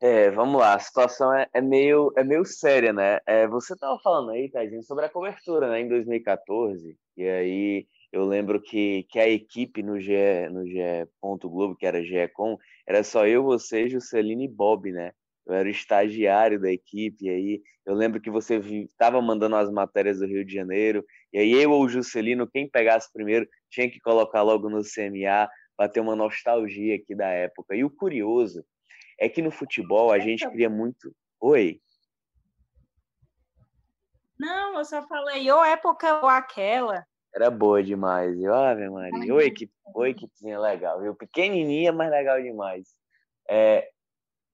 É, 0.00 0.28
vamos 0.32 0.60
lá, 0.60 0.74
a 0.74 0.78
situação 0.80 1.32
é, 1.32 1.46
é 1.54 1.60
meio, 1.60 2.12
é 2.16 2.24
meio 2.24 2.44
séria, 2.44 2.92
né? 2.92 3.20
É, 3.24 3.46
você 3.46 3.74
estava 3.74 3.96
falando 4.02 4.32
aí, 4.32 4.50
Tadinho, 4.50 4.82
sobre 4.82 5.04
a 5.04 5.08
cobertura, 5.08 5.68
né, 5.68 5.80
em 5.80 5.88
2014, 5.88 6.98
e 7.16 7.28
aí 7.28 7.86
eu 8.12 8.24
lembro 8.24 8.60
que, 8.60 9.04
que 9.04 9.20
a 9.20 9.28
equipe 9.28 9.84
no 9.84 10.00
GE, 10.00 10.48
no 10.50 10.66
GE. 10.66 11.08
Globo, 11.22 11.76
que 11.76 11.86
era 11.86 12.02
GECom, 12.02 12.58
era 12.84 13.04
só 13.04 13.24
eu, 13.24 13.44
você, 13.44 13.88
Juscelino 13.88 14.42
e 14.42 14.48
Bob, 14.48 14.90
né? 14.90 15.12
Eu 15.46 15.54
era 15.54 15.68
o 15.68 15.70
estagiário 15.70 16.60
da 16.60 16.70
equipe, 16.70 17.26
e 17.26 17.30
aí 17.30 17.62
eu 17.84 17.94
lembro 17.94 18.20
que 18.20 18.30
você 18.30 18.56
estava 18.56 19.20
mandando 19.20 19.56
as 19.56 19.70
matérias 19.70 20.18
do 20.18 20.26
Rio 20.26 20.44
de 20.44 20.54
Janeiro, 20.54 21.04
e 21.32 21.38
aí 21.38 21.52
eu 21.52 21.70
ou 21.70 21.82
o 21.82 21.88
Juscelino, 21.88 22.46
quem 22.46 22.68
pegasse 22.68 23.12
primeiro, 23.12 23.46
tinha 23.70 23.90
que 23.90 24.00
colocar 24.00 24.42
logo 24.42 24.70
no 24.70 24.80
CMA 24.82 25.48
para 25.76 25.88
ter 25.88 26.00
uma 26.00 26.16
nostalgia 26.16 26.96
aqui 26.96 27.14
da 27.14 27.28
época. 27.28 27.74
E 27.74 27.84
o 27.84 27.90
curioso 27.90 28.64
é 29.18 29.28
que 29.28 29.42
no 29.42 29.50
futebol 29.50 30.12
a 30.12 30.18
gente 30.18 30.48
cria 30.50 30.70
muito. 30.70 31.14
Oi. 31.40 31.80
Não, 34.38 34.78
eu 34.78 34.84
só 34.84 35.06
falei 35.06 35.50
ou 35.50 35.64
época 35.64 36.20
ou 36.20 36.28
aquela. 36.28 37.04
Era 37.34 37.50
boa 37.50 37.82
demais. 37.82 38.40
Eu, 38.40 38.54
Ave 38.54 38.88
Maria. 38.88 39.34
Oi, 39.34 39.46
equipe, 39.46 39.72
oi, 39.94 40.10
equipezinha 40.10 40.58
legal, 40.58 41.00
viu? 41.00 41.14
Pequenininha, 41.14 41.92
mas 41.92 42.10
legal 42.10 42.40
demais. 42.40 42.88
É, 43.48 43.88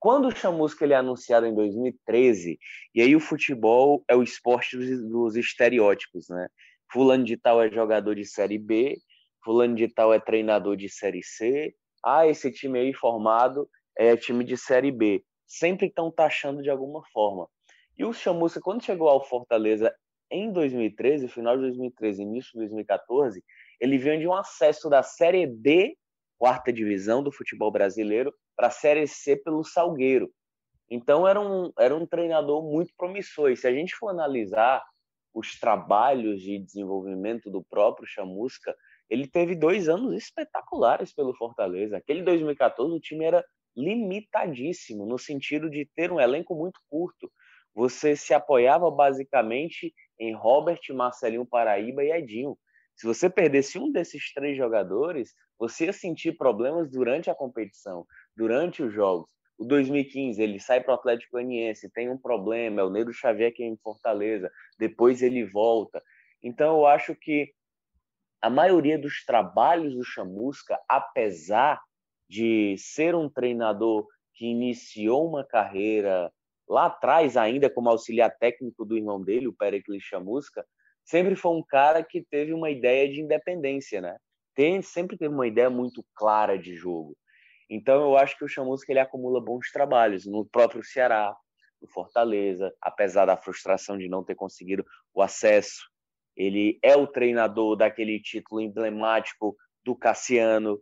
quando 0.01 0.29
o 0.29 0.35
Chamusca 0.35 0.85
ele 0.85 0.95
é 0.95 0.97
anunciado 0.97 1.47
em 1.47 1.55
2013, 1.55 2.59
e 2.95 3.03
aí 3.03 3.15
o 3.15 3.21
futebol 3.21 4.03
é 4.09 4.17
o 4.17 4.23
esporte 4.23 4.77
dos, 4.77 5.09
dos 5.09 5.37
estereótipos, 5.37 6.29
né? 6.31 6.49
Fulano 6.91 7.23
de 7.23 7.37
tal 7.37 7.63
é 7.63 7.71
jogador 7.71 8.15
de 8.15 8.25
Série 8.25 8.59
B, 8.59 8.97
fulano 9.45 9.77
de 9.77 9.87
tal 9.89 10.13
é 10.13 10.19
treinador 10.19 10.75
de 10.75 10.89
Série 10.89 11.23
C, 11.23 11.75
ah, 12.03 12.27
esse 12.27 12.51
time 12.51 12.79
aí 12.79 12.95
formado 12.95 13.69
é 13.97 14.17
time 14.17 14.43
de 14.43 14.57
Série 14.57 14.91
B. 14.91 15.23
Sempre 15.47 15.89
estão 15.89 16.11
taxando 16.11 16.63
de 16.63 16.71
alguma 16.71 17.03
forma. 17.13 17.47
E 17.99 18.05
o 18.05 18.13
Chamusca, 18.13 18.61
quando 18.61 18.83
chegou 18.83 19.09
ao 19.09 19.23
Fortaleza 19.23 19.95
em 20.31 20.51
2013, 20.51 21.29
final 21.29 21.57
de 21.57 21.63
2013, 21.63 22.23
início 22.23 22.53
de 22.53 22.59
2014, 22.61 23.45
ele 23.79 23.99
veio 23.99 24.21
de 24.21 24.27
um 24.27 24.35
acesso 24.35 24.89
da 24.89 25.03
Série 25.03 25.47
D, 25.47 25.95
quarta 26.39 26.73
divisão 26.73 27.23
do 27.23 27.31
futebol 27.31 27.71
brasileiro, 27.71 28.33
para 28.61 28.67
a 28.67 28.71
Série 28.71 29.07
C 29.07 29.37
pelo 29.37 29.65
Salgueiro. 29.65 30.31
Então 30.91 31.27
era 31.27 31.41
um, 31.41 31.73
era 31.79 31.97
um 31.97 32.05
treinador 32.05 32.63
muito 32.63 32.93
promissor. 32.95 33.51
E 33.51 33.57
se 33.57 33.67
a 33.67 33.73
gente 33.73 33.97
for 33.97 34.09
analisar 34.09 34.85
os 35.33 35.59
trabalhos 35.59 36.43
de 36.43 36.59
desenvolvimento 36.59 37.51
do 37.51 37.65
próprio 37.65 38.07
Chamusca, 38.07 38.77
ele 39.09 39.27
teve 39.27 39.55
dois 39.55 39.89
anos 39.89 40.15
espetaculares 40.15 41.11
pelo 41.15 41.35
Fortaleza. 41.35 41.97
Aquele 41.97 42.23
2014 42.23 42.95
o 42.95 43.01
time 43.01 43.25
era 43.25 43.43
limitadíssimo 43.75 45.07
no 45.07 45.19
sentido 45.19 45.71
de 45.71 45.89
ter 45.97 46.13
um 46.13 46.21
elenco 46.21 46.55
muito 46.55 46.81
curto. 46.91 47.33
Você 47.75 48.15
se 48.15 48.35
apoiava 48.35 48.91
basicamente 48.91 49.95
em 50.19 50.35
Robert, 50.35 50.81
Marcelinho 50.91 51.47
Paraíba 51.47 52.05
e 52.05 52.13
Edinho. 52.13 52.59
Se 52.95 53.07
você 53.07 53.31
perdesse 53.31 53.79
um 53.79 53.91
desses 53.91 54.35
três 54.35 54.55
jogadores, 54.55 55.33
você 55.61 55.85
ia 55.85 55.93
sentir 55.93 56.33
problemas 56.33 56.91
durante 56.91 57.29
a 57.29 57.35
competição, 57.35 58.07
durante 58.41 58.83
os 58.83 58.91
jogos. 58.95 59.29
O 59.59 59.67
2015 59.67 60.43
ele 60.43 60.59
sai 60.59 60.81
para 60.81 60.93
o 60.93 60.95
Atlético 60.95 61.33
Goianiense, 61.33 61.93
tem 61.93 62.09
um 62.09 62.17
problema, 62.17 62.81
é 62.81 62.85
o 62.85 62.89
Neiro 62.89 63.13
Xavier 63.13 63.53
que 63.53 63.63
é 63.63 63.67
em 63.67 63.77
Fortaleza, 63.77 64.51
depois 64.79 65.21
ele 65.21 65.45
volta. 65.45 66.03
Então 66.43 66.79
eu 66.79 66.87
acho 66.87 67.15
que 67.15 67.53
a 68.41 68.49
maioria 68.49 68.99
dos 68.99 69.23
trabalhos 69.27 69.95
do 69.95 70.03
Chamusca, 70.03 70.81
apesar 70.89 71.79
de 72.27 72.77
ser 72.79 73.15
um 73.15 73.29
treinador 73.29 74.07
que 74.33 74.47
iniciou 74.47 75.29
uma 75.29 75.45
carreira 75.45 76.33
lá 76.67 76.87
atrás 76.87 77.37
ainda 77.37 77.69
como 77.69 77.91
auxiliar 77.91 78.35
técnico 78.39 78.87
do 78.87 78.97
irmão 78.97 79.23
dele, 79.23 79.49
o 79.49 79.53
Pericles 79.53 80.03
Chamusca, 80.03 80.65
sempre 81.05 81.37
foi 81.37 81.53
um 81.53 81.63
cara 81.63 82.03
que 82.03 82.25
teve 82.31 82.55
uma 82.55 82.71
ideia 82.71 83.07
de 83.07 83.21
independência, 83.21 84.01
né? 84.01 84.17
Tem, 84.55 84.81
sempre 84.81 85.19
teve 85.19 85.35
uma 85.35 85.47
ideia 85.47 85.69
muito 85.69 86.03
clara 86.15 86.59
de 86.59 86.75
jogo. 86.75 87.15
Então 87.71 88.03
eu 88.03 88.17
acho 88.17 88.37
que 88.37 88.45
o 88.45 88.49
Chamusca 88.49 88.93
ele 88.93 88.99
acumula 88.99 89.41
bons 89.41 89.71
trabalhos 89.71 90.27
no 90.27 90.45
próprio 90.45 90.85
Ceará, 90.85 91.35
no 91.81 91.89
Fortaleza, 91.89 92.75
apesar 92.83 93.27
da 93.27 93.37
frustração 93.37 93.97
de 93.97 94.09
não 94.09 94.25
ter 94.25 94.35
conseguido 94.35 94.85
o 95.15 95.23
acesso 95.23 95.91
ele 96.41 96.79
é 96.83 96.97
o 96.97 97.07
treinador 97.07 97.77
daquele 97.77 98.19
título 98.19 98.63
emblemático 98.63 99.55
do 99.85 99.95
Cassiano. 99.95 100.81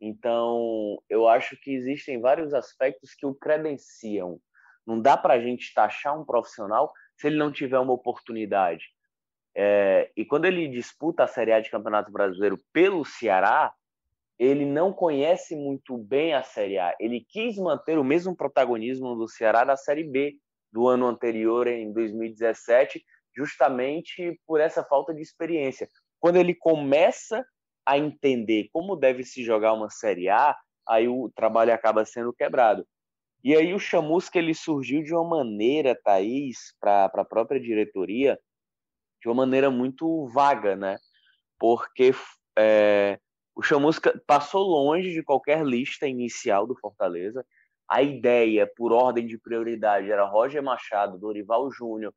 Então, 0.00 1.02
eu 1.08 1.26
acho 1.26 1.56
que 1.56 1.72
existem 1.72 2.20
vários 2.20 2.54
aspectos 2.54 3.12
que 3.14 3.26
o 3.26 3.34
credenciam. 3.34 4.40
Não 4.86 5.00
dá 5.00 5.16
para 5.16 5.34
a 5.34 5.40
gente 5.40 5.74
taxar 5.74 6.18
um 6.18 6.24
profissional 6.24 6.92
se 7.16 7.26
ele 7.26 7.36
não 7.36 7.50
tiver 7.50 7.78
uma 7.80 7.92
oportunidade. 7.92 8.84
É, 9.52 10.10
e 10.16 10.24
quando 10.24 10.44
ele 10.44 10.68
disputa 10.68 11.24
a 11.24 11.26
Série 11.26 11.52
A 11.52 11.60
de 11.60 11.70
Campeonato 11.70 12.12
Brasileiro 12.12 12.56
pelo 12.72 13.04
Ceará, 13.04 13.74
ele 14.40 14.64
não 14.64 14.90
conhece 14.90 15.54
muito 15.54 15.98
bem 15.98 16.32
a 16.32 16.42
Série 16.42 16.78
A. 16.78 16.96
Ele 16.98 17.20
quis 17.28 17.58
manter 17.58 17.98
o 17.98 18.04
mesmo 18.04 18.34
protagonismo 18.34 19.14
do 19.14 19.28
Ceará 19.28 19.64
da 19.64 19.76
Série 19.76 20.02
B 20.02 20.34
do 20.72 20.88
ano 20.88 21.06
anterior, 21.06 21.66
em 21.66 21.92
2017, 21.92 23.04
justamente 23.36 24.40
por 24.46 24.58
essa 24.58 24.82
falta 24.82 25.12
de 25.12 25.20
experiência. 25.20 25.86
Quando 26.18 26.36
ele 26.36 26.54
começa 26.54 27.44
a 27.84 27.98
entender 27.98 28.70
como 28.72 28.96
deve 28.96 29.24
se 29.24 29.44
jogar 29.44 29.74
uma 29.74 29.90
Série 29.90 30.30
A, 30.30 30.56
aí 30.88 31.06
o 31.06 31.30
trabalho 31.36 31.74
acaba 31.74 32.06
sendo 32.06 32.32
quebrado. 32.32 32.86
E 33.44 33.54
aí 33.54 33.74
o 33.74 33.78
Chamusca 33.78 34.38
ele 34.38 34.54
surgiu 34.54 35.02
de 35.02 35.12
uma 35.12 35.36
maneira, 35.36 35.94
Thaís, 36.02 36.74
para 36.80 37.10
a 37.12 37.24
própria 37.26 37.60
diretoria, 37.60 38.38
de 39.20 39.28
uma 39.28 39.34
maneira 39.34 39.70
muito 39.70 40.28
vaga, 40.28 40.74
né? 40.74 40.98
Porque 41.58 42.14
é, 42.58 43.18
o 43.60 43.62
Chamusca 43.62 44.18
passou 44.26 44.62
longe 44.62 45.12
de 45.12 45.22
qualquer 45.22 45.62
lista 45.62 46.08
inicial 46.08 46.66
do 46.66 46.74
Fortaleza. 46.74 47.44
A 47.86 48.00
ideia, 48.00 48.66
por 48.66 48.90
ordem 48.90 49.26
de 49.26 49.36
prioridade, 49.36 50.10
era 50.10 50.24
Roger 50.24 50.62
Machado, 50.62 51.18
Dorival 51.18 51.70
Júnior 51.70 52.14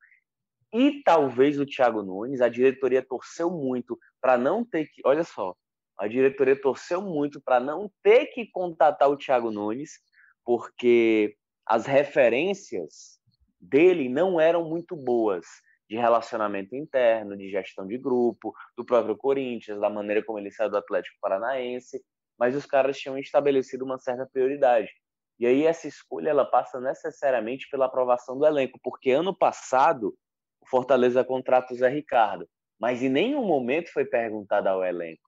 e 0.72 1.02
talvez 1.02 1.60
o 1.60 1.66
Thiago 1.66 2.02
Nunes. 2.02 2.40
A 2.40 2.48
diretoria 2.48 3.04
torceu 3.06 3.50
muito 3.50 3.98
para 4.22 4.38
não 4.38 4.64
ter 4.64 4.86
que. 4.86 5.02
Olha 5.04 5.22
só, 5.22 5.54
a 5.98 6.08
diretoria 6.08 6.58
torceu 6.58 7.02
muito 7.02 7.42
para 7.42 7.60
não 7.60 7.90
ter 8.02 8.28
que 8.28 8.46
contatar 8.50 9.10
o 9.10 9.16
Thiago 9.18 9.50
Nunes, 9.50 10.00
porque 10.46 11.36
as 11.66 11.84
referências 11.84 13.20
dele 13.60 14.08
não 14.08 14.40
eram 14.40 14.64
muito 14.64 14.96
boas 14.96 15.44
de 15.88 15.96
relacionamento 15.96 16.74
interno, 16.74 17.36
de 17.36 17.50
gestão 17.50 17.86
de 17.86 17.98
grupo, 17.98 18.52
do 18.76 18.84
próprio 18.84 19.16
Corinthians, 19.16 19.80
da 19.80 19.90
maneira 19.90 20.24
como 20.24 20.38
ele 20.38 20.50
saiu 20.50 20.70
do 20.70 20.76
Atlético 20.76 21.16
Paranaense, 21.20 22.02
mas 22.38 22.56
os 22.56 22.66
caras 22.66 22.98
tinham 22.98 23.18
estabelecido 23.18 23.84
uma 23.84 23.98
certa 23.98 24.26
prioridade. 24.26 24.90
E 25.38 25.46
aí 25.46 25.64
essa 25.64 25.88
escolha 25.88 26.30
ela 26.30 26.44
passa 26.44 26.80
necessariamente 26.80 27.68
pela 27.70 27.86
aprovação 27.86 28.38
do 28.38 28.46
elenco, 28.46 28.78
porque 28.82 29.10
ano 29.10 29.36
passado 29.36 30.14
o 30.60 30.68
Fortaleza 30.68 31.24
contrata 31.24 31.74
o 31.74 31.76
Zé 31.76 31.88
Ricardo, 31.88 32.48
mas 32.78 33.02
em 33.02 33.08
nenhum 33.08 33.44
momento 33.44 33.92
foi 33.92 34.04
perguntado 34.04 34.68
ao 34.68 34.84
elenco. 34.84 35.22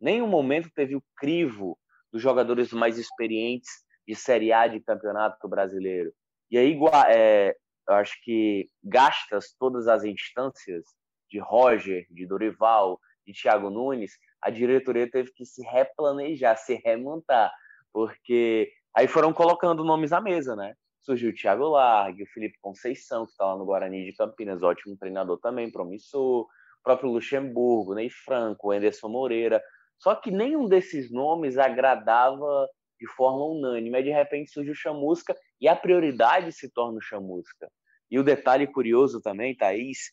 Nenhum 0.00 0.26
momento 0.26 0.68
teve 0.74 0.96
o 0.96 1.02
crivo 1.16 1.78
dos 2.12 2.20
jogadores 2.20 2.72
mais 2.72 2.98
experientes 2.98 3.70
de 4.06 4.14
Série 4.14 4.52
A 4.52 4.66
de 4.66 4.80
Campeonato 4.80 5.48
Brasileiro. 5.48 6.12
E 6.50 6.58
aí, 6.58 6.78
é, 7.08 7.56
eu 7.88 7.94
acho 7.94 8.14
que 8.22 8.68
gastas 8.82 9.54
todas 9.58 9.88
as 9.88 10.04
instâncias 10.04 10.84
de 11.30 11.38
Roger, 11.38 12.06
de 12.10 12.26
Dorival, 12.26 13.00
de 13.26 13.32
Thiago 13.32 13.70
Nunes, 13.70 14.12
a 14.40 14.50
diretoria 14.50 15.10
teve 15.10 15.32
que 15.32 15.44
se 15.44 15.62
replanejar, 15.62 16.56
se 16.56 16.74
remontar, 16.84 17.52
porque 17.92 18.70
aí 18.94 19.06
foram 19.06 19.32
colocando 19.32 19.84
nomes 19.84 20.12
à 20.12 20.20
mesa, 20.20 20.56
né? 20.56 20.74
Surgiu 21.00 21.30
o 21.30 21.34
Thiago 21.34 21.68
Largue, 21.68 22.22
o 22.22 22.32
Felipe 22.32 22.58
Conceição, 22.60 23.24
que 23.24 23.32
está 23.32 23.46
lá 23.46 23.56
no 23.56 23.64
Guarani 23.64 24.04
de 24.04 24.12
Campinas, 24.12 24.62
ótimo 24.62 24.96
treinador 24.96 25.38
também, 25.38 25.70
promissor, 25.70 26.42
o 26.42 26.48
próprio 26.82 27.10
Luxemburgo, 27.10 27.94
Ney 27.94 28.10
Franco, 28.10 28.70
Anderson 28.70 29.08
Moreira. 29.08 29.62
Só 29.98 30.14
que 30.14 30.30
nenhum 30.30 30.68
desses 30.68 31.10
nomes 31.10 31.58
agradava 31.58 32.68
de 32.98 33.06
forma 33.06 33.44
unânime. 33.44 33.96
Aí, 33.96 34.04
de 34.04 34.10
repente 34.10 34.50
surge 34.50 34.70
o 34.70 34.74
Chamusca 34.74 35.34
e 35.62 35.68
a 35.68 35.76
prioridade 35.76 36.50
se 36.50 36.68
torna 36.68 36.98
o 36.98 37.00
Chamusca. 37.00 37.70
E 38.10 38.18
o 38.18 38.24
detalhe 38.24 38.66
curioso 38.66 39.22
também, 39.22 39.56
Thaís, 39.56 40.12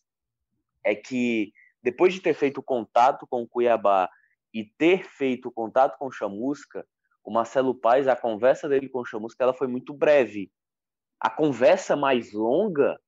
é 0.85 0.93
que 0.93 1.51
depois 1.81 2.13
de 2.13 2.21
ter 2.21 2.35
feito 2.35 2.61
contato 2.61 3.25
com 3.27 3.41
o 3.41 3.47
Cuiabá 3.47 4.07
e 4.53 4.63
ter 4.63 5.03
feito 5.03 5.51
contato 5.51 5.97
com 5.97 6.05
o 6.05 6.11
Chamusca, 6.11 6.85
o 7.23 7.31
Marcelo 7.31 7.73
Paes, 7.73 8.07
a 8.07 8.15
conversa 8.15 8.69
dele 8.69 8.87
com 8.87 8.99
o 8.99 9.05
Chamusca, 9.05 9.43
ela 9.43 9.53
foi 9.53 9.67
muito 9.67 9.91
breve. 9.91 10.51
A 11.19 11.31
conversa 11.31 11.95
mais 11.95 12.31
longa 12.31 12.99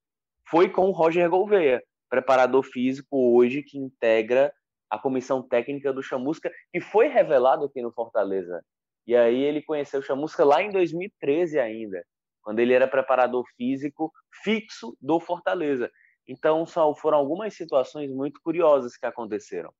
foi 0.49 0.67
com 0.67 0.87
o 0.87 0.91
Roger 0.91 1.29
Gouveia, 1.29 1.83
preparador 2.09 2.63
físico 2.63 3.35
hoje 3.35 3.61
que 3.61 3.77
integra 3.77 4.51
a 4.89 4.97
comissão 4.97 5.41
técnica 5.41 5.93
do 5.93 6.03
Chamusca, 6.03 6.51
e 6.73 6.81
foi 6.81 7.07
revelado 7.07 7.65
aqui 7.65 7.81
no 7.83 7.93
Fortaleza. 7.93 8.65
E 9.05 9.15
aí 9.15 9.41
ele 9.41 9.61
conheceu 9.61 9.99
o 9.99 10.03
Chamusca 10.03 10.43
lá 10.43 10.61
em 10.61 10.71
2013 10.71 11.59
ainda, 11.59 12.03
quando 12.41 12.59
ele 12.59 12.73
era 12.73 12.87
preparador 12.87 13.45
físico 13.55 14.11
fixo 14.43 14.95
do 15.01 15.19
Fortaleza. 15.19 15.91
Então 16.27 16.65
só 16.65 16.93
foram 16.95 17.17
algumas 17.17 17.53
situações 17.55 18.11
muito 18.11 18.39
curiosas 18.43 18.95
que 18.95 19.05
aconteceram, 19.05 19.71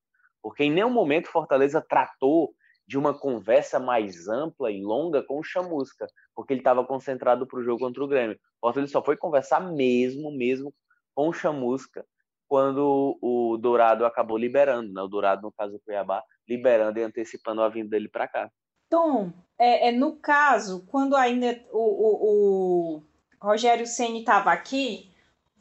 porque 0.41 0.63
em 0.63 0.71
nenhum 0.71 0.89
momento 0.89 1.29
Fortaleza 1.29 1.81
tratou 1.81 2.53
de 2.87 2.97
uma 2.97 3.13
conversa 3.13 3.79
mais 3.79 4.27
ampla 4.27 4.71
e 4.71 4.81
longa 4.81 5.23
com 5.23 5.39
o 5.39 5.43
Chamusca, 5.43 6.07
porque 6.35 6.53
ele 6.53 6.61
estava 6.61 6.83
concentrado 6.85 7.47
para 7.47 7.59
o 7.59 7.63
jogo 7.63 7.79
contra 7.79 8.03
o 8.03 8.07
Grêmio. 8.07 8.37
Fortaleza 8.59 8.91
só 8.91 9.03
foi 9.03 9.15
conversar 9.15 9.61
mesmo, 9.61 10.31
mesmo 10.31 10.73
com 11.13 11.29
o 11.29 11.33
Chamusca 11.33 12.05
quando 12.51 13.17
o 13.21 13.57
Dourado 13.57 14.05
acabou 14.05 14.37
liberando, 14.37 14.91
né? 14.91 15.01
O 15.01 15.07
Dourado, 15.07 15.43
no 15.43 15.53
caso 15.53 15.71
do 15.71 15.79
Cuiabá, 15.79 16.21
liberando 16.45 16.99
e 16.99 17.01
antecipando 17.01 17.61
a 17.61 17.69
vinda 17.69 17.91
dele 17.91 18.09
para 18.09 18.27
cá. 18.27 18.51
Tom, 18.91 19.31
é, 19.57 19.87
é, 19.87 19.91
no 19.93 20.17
caso, 20.17 20.85
quando 20.87 21.15
ainda 21.15 21.63
o, 21.71 21.79
o, 21.79 22.97
o 22.97 23.03
Rogério 23.41 23.87
Ceni 23.87 24.19
estava 24.19 24.51
aqui, 24.51 25.09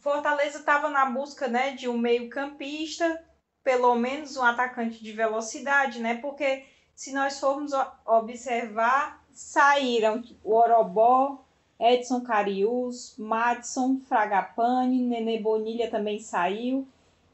Fortaleza 0.01 0.59
estava 0.59 0.91
na 0.91 1.07
busca 1.07 1.47
né, 1.47 1.71
de 1.71 1.89
um 1.89 1.97
meio-campista, 1.97 3.25
pelo 3.63 3.95
menos 3.95 4.37
um 4.37 4.43
atacante 4.43 5.01
de 5.03 5.13
velocidade, 5.13 6.01
né? 6.01 6.17
Porque 6.17 6.65
se 6.95 7.13
nós 7.13 7.39
formos 7.39 7.73
observar, 8.05 9.25
saíram 9.31 10.25
o 10.43 10.55
Orobó, 10.55 11.45
Edson 11.79 12.23
Carius, 12.23 13.15
Madison, 13.17 14.01
Fragapane, 14.09 15.07
Nenê 15.07 15.39
Bonilha 15.39 15.89
também 15.89 16.19
saiu. 16.19 16.89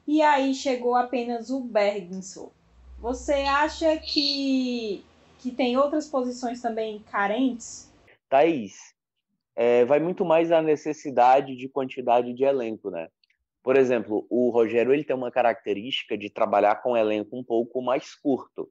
E 0.05 0.21
aí 0.21 0.53
chegou 0.53 0.95
apenas 0.95 1.49
o 1.49 1.59
Bergson. 1.59 2.51
Você 2.99 3.33
acha 3.33 3.97
que, 3.97 5.03
que 5.39 5.51
tem 5.51 5.77
outras 5.77 6.07
posições 6.07 6.61
também 6.61 6.99
carentes? 7.11 7.91
Thaís, 8.29 8.95
é, 9.55 9.85
vai 9.85 9.99
muito 9.99 10.23
mais 10.25 10.51
a 10.51 10.61
necessidade 10.61 11.55
de 11.55 11.67
quantidade 11.67 12.33
de 12.33 12.43
elenco, 12.43 12.89
né? 12.89 13.07
Por 13.63 13.75
exemplo, 13.75 14.25
o 14.29 14.49
Rogério 14.49 14.93
ele 14.93 15.03
tem 15.03 15.15
uma 15.15 15.31
característica 15.31 16.17
de 16.17 16.29
trabalhar 16.29 16.75
com 16.75 16.91
um 16.91 16.97
elenco 16.97 17.37
um 17.37 17.43
pouco 17.43 17.81
mais 17.81 18.15
curto 18.15 18.69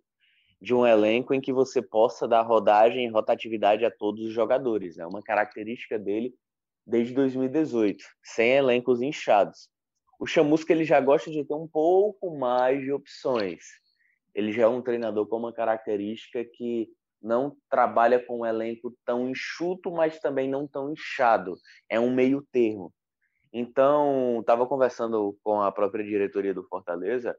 de 0.61 0.75
um 0.75 0.87
elenco 0.87 1.35
em 1.35 1.41
que 1.41 1.53
você 1.53 1.83
possa 1.83 2.27
dar 2.27 2.43
rodagem 2.43 3.05
e 3.05 3.11
rotatividade 3.11 3.85
a 3.85 3.91
todos 3.91 4.25
os 4.25 4.33
jogadores. 4.33 4.97
É 4.97 5.03
né? 5.03 5.07
uma 5.07 5.23
característica 5.23 5.99
dele 5.99 6.35
desde 6.87 7.13
2018, 7.15 8.05
sem 8.23 8.53
elencos 8.53 9.03
inchados. 9.03 9.69
O 10.19 10.27
Chamusca 10.27 10.73
ele 10.73 10.85
já 10.85 11.01
gosta 11.01 11.31
de 11.31 11.45
ter 11.45 11.55
um 11.55 11.69
pouco 11.69 12.35
mais 12.39 12.81
de 12.81 12.91
opções. 12.91 13.65
Ele 14.37 14.53
já 14.53 14.63
é 14.63 14.69
um 14.69 14.81
treinador 14.81 15.27
com 15.27 15.39
uma 15.39 15.53
característica 15.53 16.45
que 16.45 16.89
não 17.21 17.57
trabalha 17.69 18.25
com 18.25 18.41
um 18.41 18.47
elenco 18.47 18.95
tão 19.05 19.29
enxuto, 19.29 19.91
mas 19.91 20.21
também 20.21 20.49
não 20.49 20.69
tão 20.69 20.93
inchado. 20.93 21.57
É 21.91 21.99
um 21.99 22.15
meio 22.15 22.47
termo. 22.53 22.95
Então, 23.53 24.39
estava 24.41 24.67
conversando 24.67 25.37
com 25.43 25.61
a 25.61 25.73
própria 25.73 26.05
diretoria 26.05 26.55
do 26.55 26.63
Fortaleza 26.69 27.37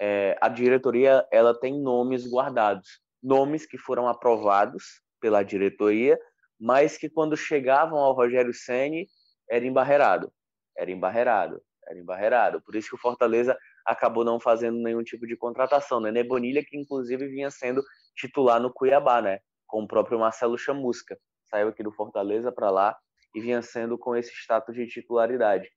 é, 0.00 0.36
a 0.40 0.48
diretoria 0.48 1.26
ela 1.30 1.58
tem 1.58 1.80
nomes 1.80 2.26
guardados, 2.28 3.00
nomes 3.22 3.66
que 3.66 3.78
foram 3.78 4.08
aprovados 4.08 5.00
pela 5.20 5.42
diretoria, 5.42 6.18
mas 6.58 6.96
que 6.96 7.08
quando 7.08 7.36
chegavam 7.36 7.98
ao 7.98 8.12
Rogério 8.12 8.52
Ceni 8.52 9.06
era 9.48 9.64
embarreirado, 9.64 10.32
era 10.76 10.90
embarreirado, 10.90 11.62
era 11.86 11.98
embarreirado. 11.98 12.60
Por 12.62 12.74
isso 12.74 12.88
que 12.88 12.94
o 12.94 13.00
Fortaleza 13.00 13.56
acabou 13.86 14.24
não 14.24 14.40
fazendo 14.40 14.78
nenhum 14.78 15.02
tipo 15.02 15.26
de 15.26 15.36
contratação, 15.36 16.00
né? 16.00 16.10
Nebonilha 16.10 16.64
que 16.64 16.76
inclusive 16.76 17.28
vinha 17.28 17.50
sendo 17.50 17.82
titular 18.14 18.60
no 18.60 18.72
Cuiabá, 18.72 19.22
né? 19.22 19.40
Com 19.66 19.82
o 19.82 19.88
próprio 19.88 20.18
Marcelo 20.18 20.58
Chamusca, 20.58 21.18
saiu 21.50 21.68
aqui 21.68 21.82
do 21.82 21.92
Fortaleza 21.92 22.52
para 22.52 22.70
lá 22.70 22.96
e 23.34 23.40
vinha 23.40 23.62
sendo 23.62 23.98
com 23.98 24.14
esse 24.14 24.32
status 24.32 24.74
de 24.74 24.86
titularidade. 24.86 25.68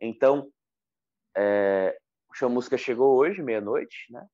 Então, 0.00 0.50
é, 1.36 1.96
o 2.30 2.34
Chamusca 2.34 2.76
chegou 2.76 3.16
hoje, 3.16 3.42
meia-noite, 3.42 4.06
né? 4.10 4.26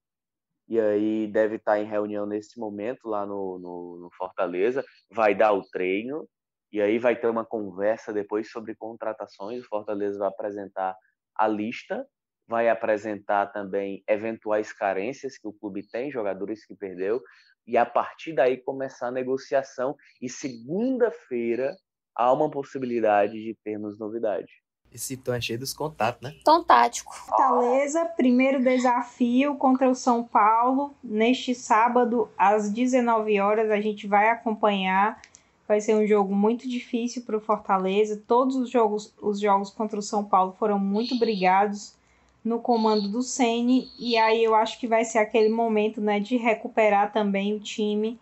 E 0.68 0.78
aí 0.78 1.26
deve 1.26 1.56
estar 1.56 1.80
em 1.80 1.84
reunião 1.84 2.24
nesse 2.24 2.58
momento 2.58 3.08
lá 3.08 3.26
no, 3.26 3.58
no, 3.58 3.98
no, 4.02 4.10
Fortaleza. 4.12 4.84
Vai 5.10 5.34
dar 5.34 5.52
o 5.52 5.62
treino 5.62 6.28
e 6.72 6.80
aí 6.80 6.96
vai 6.98 7.16
ter 7.16 7.26
uma 7.26 7.44
conversa 7.44 8.12
depois 8.12 8.50
sobre 8.52 8.76
contratações. 8.76 9.64
O 9.64 9.68
Fortaleza 9.68 10.18
vai 10.20 10.28
apresentar 10.28 10.96
a 11.34 11.48
lista, 11.48 12.06
vai 12.50 12.68
apresentar 12.68 13.46
também 13.52 14.02
eventuais 14.08 14.72
carências 14.72 15.38
que 15.38 15.46
o 15.46 15.52
clube 15.52 15.86
tem, 15.88 16.10
jogadores 16.10 16.66
que 16.66 16.74
perdeu, 16.74 17.22
e 17.64 17.76
a 17.76 17.86
partir 17.86 18.32
daí 18.32 18.56
começar 18.56 19.06
a 19.06 19.12
negociação. 19.12 19.94
E 20.20 20.28
segunda-feira 20.28 21.76
há 22.12 22.32
uma 22.32 22.50
possibilidade 22.50 23.34
de 23.34 23.56
termos 23.62 23.96
novidade. 24.00 24.50
Esse 24.92 25.16
tom 25.16 25.32
é 25.32 25.40
cheio 25.40 25.60
dos 25.60 25.72
contatos, 25.72 26.20
né? 26.20 26.34
Tom 26.44 26.64
tático. 26.64 27.14
Fortaleza, 27.14 28.04
primeiro 28.16 28.60
desafio 28.60 29.54
contra 29.54 29.88
o 29.88 29.94
São 29.94 30.24
Paulo. 30.24 30.92
Neste 31.04 31.54
sábado, 31.54 32.28
às 32.36 32.68
19 32.68 33.38
horas, 33.38 33.70
a 33.70 33.80
gente 33.80 34.08
vai 34.08 34.28
acompanhar. 34.28 35.22
Vai 35.68 35.80
ser 35.80 35.94
um 35.94 36.04
jogo 36.04 36.34
muito 36.34 36.68
difícil 36.68 37.22
para 37.22 37.36
o 37.36 37.40
Fortaleza. 37.40 38.20
Todos 38.26 38.56
os 38.56 38.68
jogos, 38.68 39.14
os 39.22 39.38
jogos 39.38 39.70
contra 39.70 40.00
o 40.00 40.02
São 40.02 40.24
Paulo 40.24 40.56
foram 40.58 40.80
muito 40.80 41.16
brigados 41.16 41.99
no 42.44 42.60
comando 42.60 43.08
do 43.08 43.22
Ceni 43.22 43.90
e 43.98 44.16
aí 44.16 44.42
eu 44.42 44.54
acho 44.54 44.78
que 44.78 44.86
vai 44.86 45.04
ser 45.04 45.18
aquele 45.18 45.48
momento, 45.48 46.00
né, 46.00 46.18
de 46.18 46.36
recuperar 46.36 47.12
também 47.12 47.54
o 47.54 47.60
time 47.60 48.18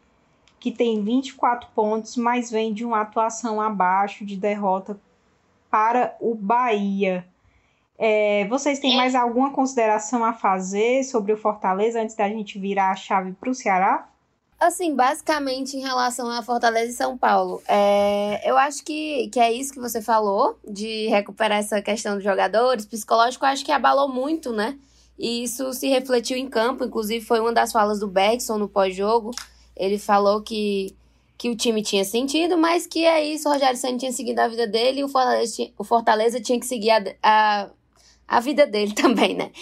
que 0.58 0.72
tem 0.72 1.02
24 1.02 1.68
pontos, 1.74 2.16
mas 2.16 2.50
vem 2.50 2.72
de 2.72 2.84
uma 2.84 3.02
atuação 3.02 3.60
abaixo 3.60 4.24
de 4.24 4.36
derrota 4.36 4.98
para 5.70 6.16
o 6.20 6.34
Bahia. 6.34 7.26
É, 7.96 8.46
vocês 8.48 8.78
têm 8.78 8.96
mais 8.96 9.14
alguma 9.14 9.52
consideração 9.52 10.24
a 10.24 10.32
fazer 10.32 11.04
sobre 11.04 11.32
o 11.32 11.36
Fortaleza 11.36 12.00
antes 12.00 12.14
da 12.14 12.28
gente 12.28 12.58
virar 12.58 12.90
a 12.90 12.96
chave 12.96 13.32
para 13.32 13.50
o 13.50 13.54
Ceará? 13.54 14.08
Assim, 14.60 14.94
basicamente 14.94 15.76
em 15.76 15.80
relação 15.80 16.28
a 16.28 16.42
Fortaleza 16.42 16.90
e 16.90 16.94
São 16.94 17.16
Paulo, 17.16 17.62
é, 17.68 18.40
eu 18.44 18.58
acho 18.58 18.84
que, 18.84 19.28
que 19.28 19.38
é 19.38 19.52
isso 19.52 19.72
que 19.72 19.78
você 19.78 20.02
falou, 20.02 20.58
de 20.68 21.06
recuperar 21.06 21.58
essa 21.58 21.80
questão 21.80 22.16
dos 22.16 22.24
jogadores. 22.24 22.84
Psicológico, 22.84 23.46
acho 23.46 23.64
que 23.64 23.70
abalou 23.70 24.08
muito, 24.08 24.52
né? 24.52 24.76
E 25.16 25.44
isso 25.44 25.72
se 25.72 25.88
refletiu 25.88 26.36
em 26.36 26.48
campo, 26.48 26.84
inclusive 26.84 27.24
foi 27.24 27.38
uma 27.38 27.52
das 27.52 27.70
falas 27.70 28.00
do 28.00 28.08
Bergson 28.08 28.58
no 28.58 28.68
pós-jogo. 28.68 29.30
Ele 29.76 29.98
falou 29.98 30.42
que 30.42 30.94
que 31.38 31.48
o 31.48 31.56
time 31.56 31.82
tinha 31.82 32.04
sentido, 32.04 32.58
mas 32.58 32.84
que 32.84 33.04
é 33.04 33.24
isso, 33.24 33.48
o 33.48 33.52
Rogério 33.52 33.78
Senna 33.78 33.96
tinha 33.96 34.10
seguido 34.10 34.40
a 34.40 34.48
vida 34.48 34.66
dele 34.66 35.00
e 35.00 35.04
o 35.04 35.08
Fortaleza 35.08 35.54
tinha, 35.54 35.70
o 35.78 35.84
Fortaleza 35.84 36.40
tinha 36.40 36.58
que 36.58 36.66
seguir 36.66 36.90
a, 36.90 37.04
a, 37.22 37.70
a 38.26 38.40
vida 38.40 38.66
dele 38.66 38.92
também, 39.00 39.36
né? 39.36 39.52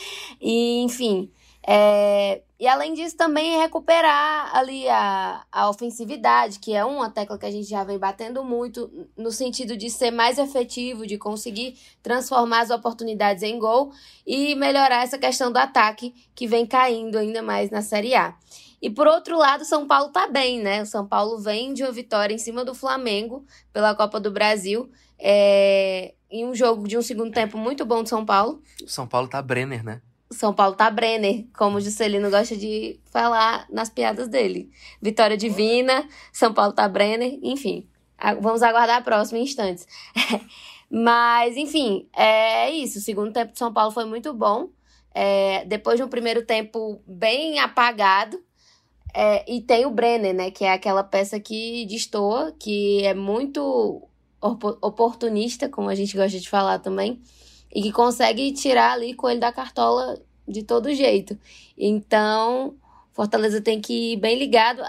E, 0.40 0.80
enfim, 0.82 1.30
é, 1.66 2.40
e 2.58 2.66
além 2.66 2.94
disso 2.94 3.16
também 3.16 3.58
recuperar 3.60 4.56
ali 4.56 4.88
a, 4.88 5.44
a 5.52 5.68
ofensividade, 5.68 6.58
que 6.58 6.72
é 6.74 6.82
uma 6.84 7.10
tecla 7.10 7.36
que 7.36 7.44
a 7.44 7.50
gente 7.50 7.68
já 7.68 7.84
vem 7.84 7.98
batendo 7.98 8.42
muito, 8.42 8.90
no 9.14 9.30
sentido 9.30 9.76
de 9.76 9.90
ser 9.90 10.10
mais 10.10 10.38
efetivo, 10.38 11.06
de 11.06 11.18
conseguir 11.18 11.78
transformar 12.02 12.60
as 12.60 12.70
oportunidades 12.70 13.42
em 13.42 13.58
gol 13.58 13.92
e 14.26 14.54
melhorar 14.54 15.02
essa 15.02 15.18
questão 15.18 15.52
do 15.52 15.58
ataque 15.58 16.14
que 16.34 16.46
vem 16.46 16.66
caindo 16.66 17.18
ainda 17.18 17.42
mais 17.42 17.70
na 17.70 17.82
Série 17.82 18.14
A. 18.14 18.34
E 18.80 18.88
por 18.88 19.06
outro 19.06 19.36
lado, 19.36 19.64
São 19.64 19.86
Paulo 19.86 20.10
tá 20.10 20.26
bem, 20.26 20.60
né? 20.60 20.82
O 20.82 20.86
São 20.86 21.06
Paulo 21.06 21.38
vem 21.38 21.74
de 21.74 21.82
uma 21.82 21.92
vitória 21.92 22.34
em 22.34 22.38
cima 22.38 22.64
do 22.64 22.74
Flamengo 22.74 23.44
pela 23.72 23.94
Copa 23.94 24.18
do 24.18 24.30
Brasil. 24.30 24.90
É... 25.18 26.14
Em 26.30 26.44
um 26.44 26.54
jogo 26.54 26.88
de 26.88 26.96
um 26.96 27.02
segundo 27.02 27.32
tempo 27.32 27.56
muito 27.56 27.84
bom 27.84 28.02
de 28.02 28.08
São 28.08 28.24
Paulo. 28.24 28.62
O 28.82 28.88
São 28.88 29.06
Paulo 29.06 29.28
tá 29.28 29.40
Brenner, 29.40 29.84
né? 29.84 30.02
São 30.30 30.52
Paulo 30.52 30.74
tá 30.74 30.90
Brenner, 30.90 31.46
como 31.56 31.78
o 31.78 31.80
Juscelino 31.80 32.30
gosta 32.30 32.56
de 32.56 32.98
falar 33.06 33.66
nas 33.70 33.88
piadas 33.88 34.28
dele. 34.28 34.70
Vitória 35.00 35.36
divina, 35.36 36.08
São 36.32 36.52
Paulo 36.52 36.72
tá 36.72 36.88
Brenner, 36.88 37.38
enfim. 37.42 37.88
Vamos 38.40 38.62
aguardar 38.62 38.98
a 38.98 39.02
próxima 39.02 39.38
instantes. 39.38 39.86
Mas, 40.90 41.56
enfim, 41.56 42.08
é 42.14 42.70
isso. 42.70 42.98
O 42.98 43.02
segundo 43.02 43.32
tempo 43.32 43.52
de 43.52 43.58
São 43.58 43.72
Paulo 43.72 43.92
foi 43.92 44.04
muito 44.04 44.32
bom. 44.32 44.68
É, 45.14 45.64
depois 45.64 45.96
de 45.96 46.02
um 46.02 46.08
primeiro 46.08 46.44
tempo 46.44 47.00
bem 47.06 47.58
apagado. 47.58 48.40
É, 49.14 49.50
e 49.50 49.60
tem 49.60 49.86
o 49.86 49.90
Brenner, 49.90 50.34
né? 50.34 50.50
Que 50.50 50.64
é 50.64 50.72
aquela 50.72 51.04
peça 51.04 51.38
que 51.40 51.86
destoa, 51.86 52.52
que 52.58 53.04
é 53.04 53.14
muito 53.14 54.08
oportunista, 54.40 55.68
como 55.68 55.88
a 55.88 55.94
gente 55.94 56.16
gosta 56.16 56.38
de 56.38 56.48
falar 56.48 56.78
também, 56.78 57.20
e 57.76 57.82
que 57.82 57.92
consegue 57.92 58.52
tirar 58.52 58.92
ali 58.92 59.12
coelho 59.12 59.38
da 59.38 59.52
cartola 59.52 60.18
de 60.48 60.62
todo 60.62 60.94
jeito. 60.94 61.38
Então, 61.76 62.74
Fortaleza 63.12 63.60
tem 63.60 63.82
que 63.82 64.14
ir 64.14 64.16
bem 64.16 64.38
ligado, 64.38 64.80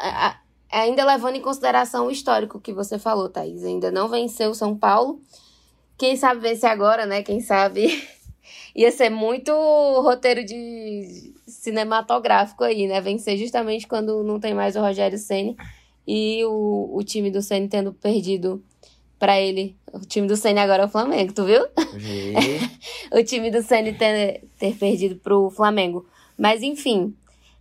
ainda 0.72 1.04
levando 1.04 1.36
em 1.36 1.42
consideração 1.42 2.08
o 2.08 2.12
histórico 2.12 2.62
que 2.62 2.72
você 2.72 2.98
falou, 2.98 3.28
Thaís. 3.28 3.66
Ainda 3.66 3.92
não 3.92 4.08
venceu 4.08 4.52
o 4.52 4.56
São 4.56 4.74
Paulo. 4.74 5.22
Quem 5.98 6.16
sabe 6.16 6.40
vencer 6.40 6.70
agora, 6.70 7.06
né? 7.06 7.22
Quem 7.24 7.42
sabe 7.42 8.02
ia 8.74 8.90
ser 8.90 9.10
muito 9.10 9.52
roteiro 9.52 10.46
de 10.46 11.34
cinematográfico 11.46 12.64
aí, 12.64 12.88
né? 12.88 13.02
Vencer 13.02 13.38
justamente 13.38 13.86
quando 13.86 14.24
não 14.24 14.40
tem 14.40 14.54
mais 14.54 14.78
o 14.78 14.80
Rogério 14.80 15.18
Ceni 15.18 15.58
e 16.08 16.46
o, 16.46 16.96
o 16.96 17.04
time 17.04 17.30
do 17.30 17.42
Ceni 17.42 17.68
tendo 17.68 17.92
perdido 17.92 18.64
para 19.20 19.40
ele. 19.40 19.76
O 19.92 20.00
time 20.00 20.28
do 20.28 20.36
Ceni 20.36 20.60
agora 20.60 20.84
é 20.84 20.86
o 20.86 20.90
Flamengo, 20.90 21.34
tu 21.34 21.46
viu? 21.46 21.66
o 23.12 23.24
time 23.24 23.50
do 23.50 23.62
Ceni 23.62 23.94
ter, 23.94 24.44
ter 24.58 24.76
perdido 24.76 25.16
pro 25.18 25.50
Flamengo. 25.50 26.06
Mas 26.38 26.62
enfim. 26.62 27.16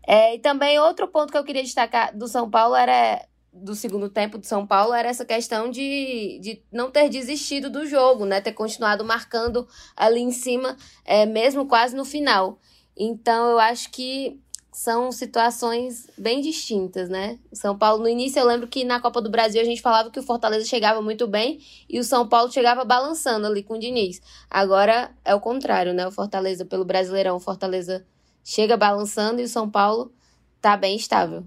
É, 0.06 0.34
e 0.34 0.38
também 0.38 0.78
outro 0.78 1.08
ponto 1.08 1.32
que 1.32 1.38
eu 1.38 1.44
queria 1.44 1.62
destacar 1.62 2.16
do 2.16 2.28
São 2.28 2.48
Paulo 2.48 2.76
era 2.76 3.24
do 3.52 3.74
segundo 3.74 4.10
tempo 4.10 4.38
de 4.38 4.46
São 4.46 4.66
Paulo 4.66 4.92
era 4.92 5.08
essa 5.08 5.24
questão 5.24 5.70
de, 5.70 6.38
de 6.42 6.62
não 6.70 6.90
ter 6.90 7.08
desistido 7.08 7.70
do 7.70 7.86
jogo, 7.86 8.26
né? 8.26 8.40
Ter 8.40 8.52
continuado 8.52 9.02
marcando 9.02 9.66
ali 9.96 10.20
em 10.20 10.30
cima, 10.30 10.76
é, 11.04 11.24
mesmo 11.24 11.66
quase 11.66 11.96
no 11.96 12.04
final. 12.04 12.58
Então 12.96 13.50
eu 13.50 13.58
acho 13.58 13.90
que 13.90 14.40
são 14.76 15.10
situações 15.10 16.06
bem 16.18 16.42
distintas, 16.42 17.08
né? 17.08 17.38
São 17.50 17.78
Paulo, 17.78 18.02
no 18.02 18.08
início, 18.10 18.38
eu 18.38 18.46
lembro 18.46 18.68
que 18.68 18.84
na 18.84 19.00
Copa 19.00 19.22
do 19.22 19.30
Brasil 19.30 19.58
a 19.58 19.64
gente 19.64 19.80
falava 19.80 20.10
que 20.10 20.20
o 20.20 20.22
Fortaleza 20.22 20.66
chegava 20.66 21.00
muito 21.00 21.26
bem 21.26 21.60
e 21.88 21.98
o 21.98 22.04
São 22.04 22.28
Paulo 22.28 22.52
chegava 22.52 22.84
balançando 22.84 23.46
ali 23.46 23.62
com 23.62 23.76
o 23.76 23.78
Diniz. 23.78 24.20
Agora 24.50 25.16
é 25.24 25.34
o 25.34 25.40
contrário, 25.40 25.94
né? 25.94 26.06
O 26.06 26.12
Fortaleza, 26.12 26.62
pelo 26.66 26.84
Brasileirão, 26.84 27.36
o 27.36 27.40
Fortaleza 27.40 28.06
chega 28.44 28.76
balançando 28.76 29.40
e 29.40 29.44
o 29.44 29.48
São 29.48 29.68
Paulo 29.68 30.12
tá 30.60 30.76
bem 30.76 30.94
estável. 30.94 31.46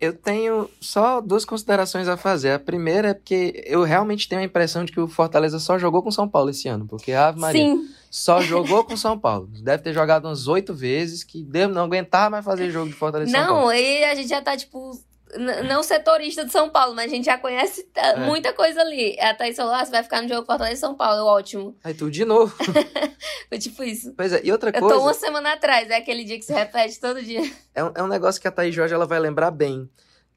Eu 0.00 0.12
tenho 0.12 0.68
só 0.80 1.20
duas 1.20 1.44
considerações 1.44 2.06
a 2.06 2.16
fazer. 2.16 2.52
A 2.52 2.58
primeira 2.58 3.08
é 3.08 3.14
porque 3.14 3.64
eu 3.66 3.82
realmente 3.82 4.28
tenho 4.28 4.42
a 4.42 4.44
impressão 4.44 4.84
de 4.84 4.92
que 4.92 5.00
o 5.00 5.08
Fortaleza 5.08 5.58
só 5.58 5.78
jogou 5.78 6.02
com 6.02 6.10
São 6.10 6.28
Paulo 6.28 6.50
esse 6.50 6.68
ano, 6.68 6.86
porque 6.86 7.12
a 7.12 7.28
Ave 7.28 7.40
Maria 7.40 7.64
Sim. 7.64 7.88
só 8.10 8.42
jogou 8.42 8.84
com 8.84 8.96
São 8.96 9.18
Paulo. 9.18 9.48
Deve 9.62 9.82
ter 9.82 9.94
jogado 9.94 10.26
umas 10.26 10.48
oito 10.48 10.74
vezes, 10.74 11.24
que 11.24 11.42
deu, 11.42 11.68
não 11.68 11.84
aguentava 11.84 12.30
mais 12.30 12.44
fazer 12.44 12.70
jogo 12.70 12.88
de 12.88 12.94
Fortaleza 12.94 13.32
Não, 13.32 13.72
e 13.72 14.04
a 14.04 14.14
gente 14.14 14.28
já 14.28 14.42
tá, 14.42 14.54
tipo, 14.54 15.00
não 15.38 15.82
setorista 15.82 16.44
de 16.44 16.52
São 16.52 16.70
Paulo, 16.70 16.94
mas 16.94 17.10
a 17.10 17.14
gente 17.14 17.24
já 17.24 17.38
conhece 17.38 17.88
é. 17.94 18.16
muita 18.16 18.52
coisa 18.52 18.80
ali. 18.80 19.18
A 19.20 19.34
Thaís 19.34 19.56
falou, 19.56 19.72
ah, 19.72 19.84
você 19.84 19.90
vai 19.90 20.02
ficar 20.02 20.22
no 20.22 20.28
jogo 20.28 20.46
Fortaleza 20.46 20.80
São 20.80 20.94
Paulo, 20.94 21.26
ótimo. 21.26 21.76
Aí 21.84 21.94
tu 21.94 22.10
de 22.10 22.24
novo. 22.24 22.54
Foi 23.48 23.58
tipo 23.58 23.82
isso. 23.82 24.12
Pois 24.16 24.32
é, 24.32 24.40
e 24.44 24.50
outra 24.52 24.72
coisa... 24.72 24.86
Eu 24.86 24.98
tô 24.98 25.02
uma 25.02 25.14
semana 25.14 25.52
atrás, 25.52 25.90
é 25.90 25.96
aquele 25.96 26.24
dia 26.24 26.38
que 26.38 26.44
se 26.44 26.52
repete 26.52 27.00
todo 27.00 27.22
dia. 27.22 27.42
É 27.74 27.84
um, 27.84 27.92
é 27.94 28.02
um 28.02 28.06
negócio 28.06 28.40
que 28.40 28.48
a 28.48 28.50
Thaís 28.50 28.74
Jorge, 28.74 28.94
ela 28.94 29.04
vai 29.04 29.20
lembrar 29.20 29.50
bem. 29.50 29.86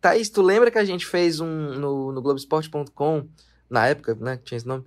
Thaís, 0.02 0.30
tu 0.30 0.42
lembra 0.42 0.70
que 0.70 0.78
a 0.78 0.84
gente 0.84 1.06
fez 1.06 1.40
um 1.40 1.48
no, 1.48 2.12
no 2.12 2.22
Globoesporte.com, 2.22 3.30
na 3.70 3.88
época, 3.88 4.14
né, 4.16 4.36
que 4.36 4.44
tinha 4.44 4.58
esse 4.58 4.68
nome, 4.68 4.84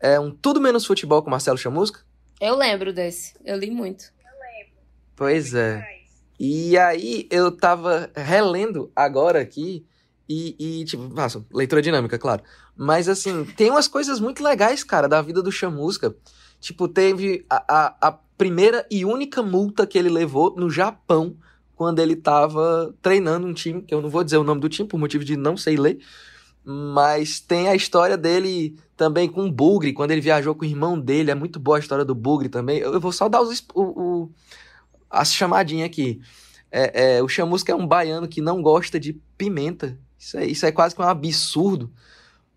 é 0.00 0.18
um 0.18 0.32
Tudo 0.32 0.60
Menos 0.60 0.84
Futebol 0.84 1.22
com 1.22 1.30
Marcelo 1.30 1.56
Chamusca? 1.56 2.00
Eu 2.40 2.56
lembro 2.56 2.92
desse, 2.92 3.34
eu 3.44 3.56
li 3.56 3.70
muito. 3.70 4.06
Eu 4.18 4.32
lembro. 4.32 4.72
Pois 5.14 5.54
é. 5.54 6.01
E 6.38 6.76
aí 6.76 7.26
eu 7.30 7.50
tava 7.50 8.10
relendo 8.14 8.90
agora 8.96 9.40
aqui 9.40 9.84
e, 10.28 10.56
e 10.58 10.84
tipo, 10.84 11.02
nossa, 11.04 11.44
leitura 11.52 11.82
dinâmica, 11.82 12.18
claro. 12.18 12.42
Mas 12.76 13.08
assim, 13.08 13.44
tem 13.44 13.70
umas 13.70 13.86
coisas 13.86 14.18
muito 14.18 14.42
legais, 14.42 14.82
cara, 14.82 15.08
da 15.08 15.20
vida 15.20 15.42
do 15.42 15.52
Chamusca. 15.52 16.14
Tipo, 16.60 16.88
teve 16.88 17.44
a, 17.50 17.64
a, 17.68 18.08
a 18.08 18.12
primeira 18.38 18.86
e 18.90 19.04
única 19.04 19.42
multa 19.42 19.86
que 19.86 19.98
ele 19.98 20.08
levou 20.08 20.54
no 20.56 20.70
Japão 20.70 21.36
quando 21.74 21.98
ele 21.98 22.14
estava 22.14 22.94
treinando 23.02 23.46
um 23.46 23.52
time, 23.52 23.82
que 23.82 23.92
eu 23.92 24.00
não 24.00 24.08
vou 24.08 24.22
dizer 24.22 24.36
o 24.36 24.44
nome 24.44 24.60
do 24.60 24.68
time 24.68 24.88
por 24.88 24.98
motivo 24.98 25.24
de 25.24 25.36
não 25.36 25.56
sei 25.56 25.76
ler, 25.76 25.98
mas 26.64 27.40
tem 27.40 27.68
a 27.68 27.74
história 27.74 28.16
dele 28.16 28.78
também 28.96 29.28
com 29.28 29.46
o 29.46 29.50
Bugre, 29.50 29.92
quando 29.92 30.12
ele 30.12 30.20
viajou 30.20 30.54
com 30.54 30.62
o 30.62 30.68
irmão 30.68 30.98
dele, 30.98 31.30
é 31.30 31.34
muito 31.34 31.58
boa 31.58 31.76
a 31.76 31.80
história 31.80 32.04
do 32.04 32.14
Bugre 32.14 32.48
também. 32.48 32.78
Eu 32.78 33.00
vou 33.00 33.10
só 33.10 33.28
dar 33.28 33.40
os, 33.40 33.64
o, 33.74 33.82
o, 33.82 34.30
as 35.12 35.32
chamadinhas 35.32 35.86
aqui. 35.86 36.20
É, 36.70 37.16
é, 37.16 37.22
o 37.22 37.28
Chamusca 37.28 37.70
é 37.70 37.74
um 37.74 37.86
baiano 37.86 38.26
que 38.26 38.40
não 38.40 38.62
gosta 38.62 38.98
de 38.98 39.12
pimenta. 39.36 39.98
Isso 40.18 40.38
é, 40.38 40.46
isso 40.46 40.64
é 40.64 40.72
quase 40.72 40.94
que 40.94 41.02
um 41.02 41.04
absurdo. 41.04 41.92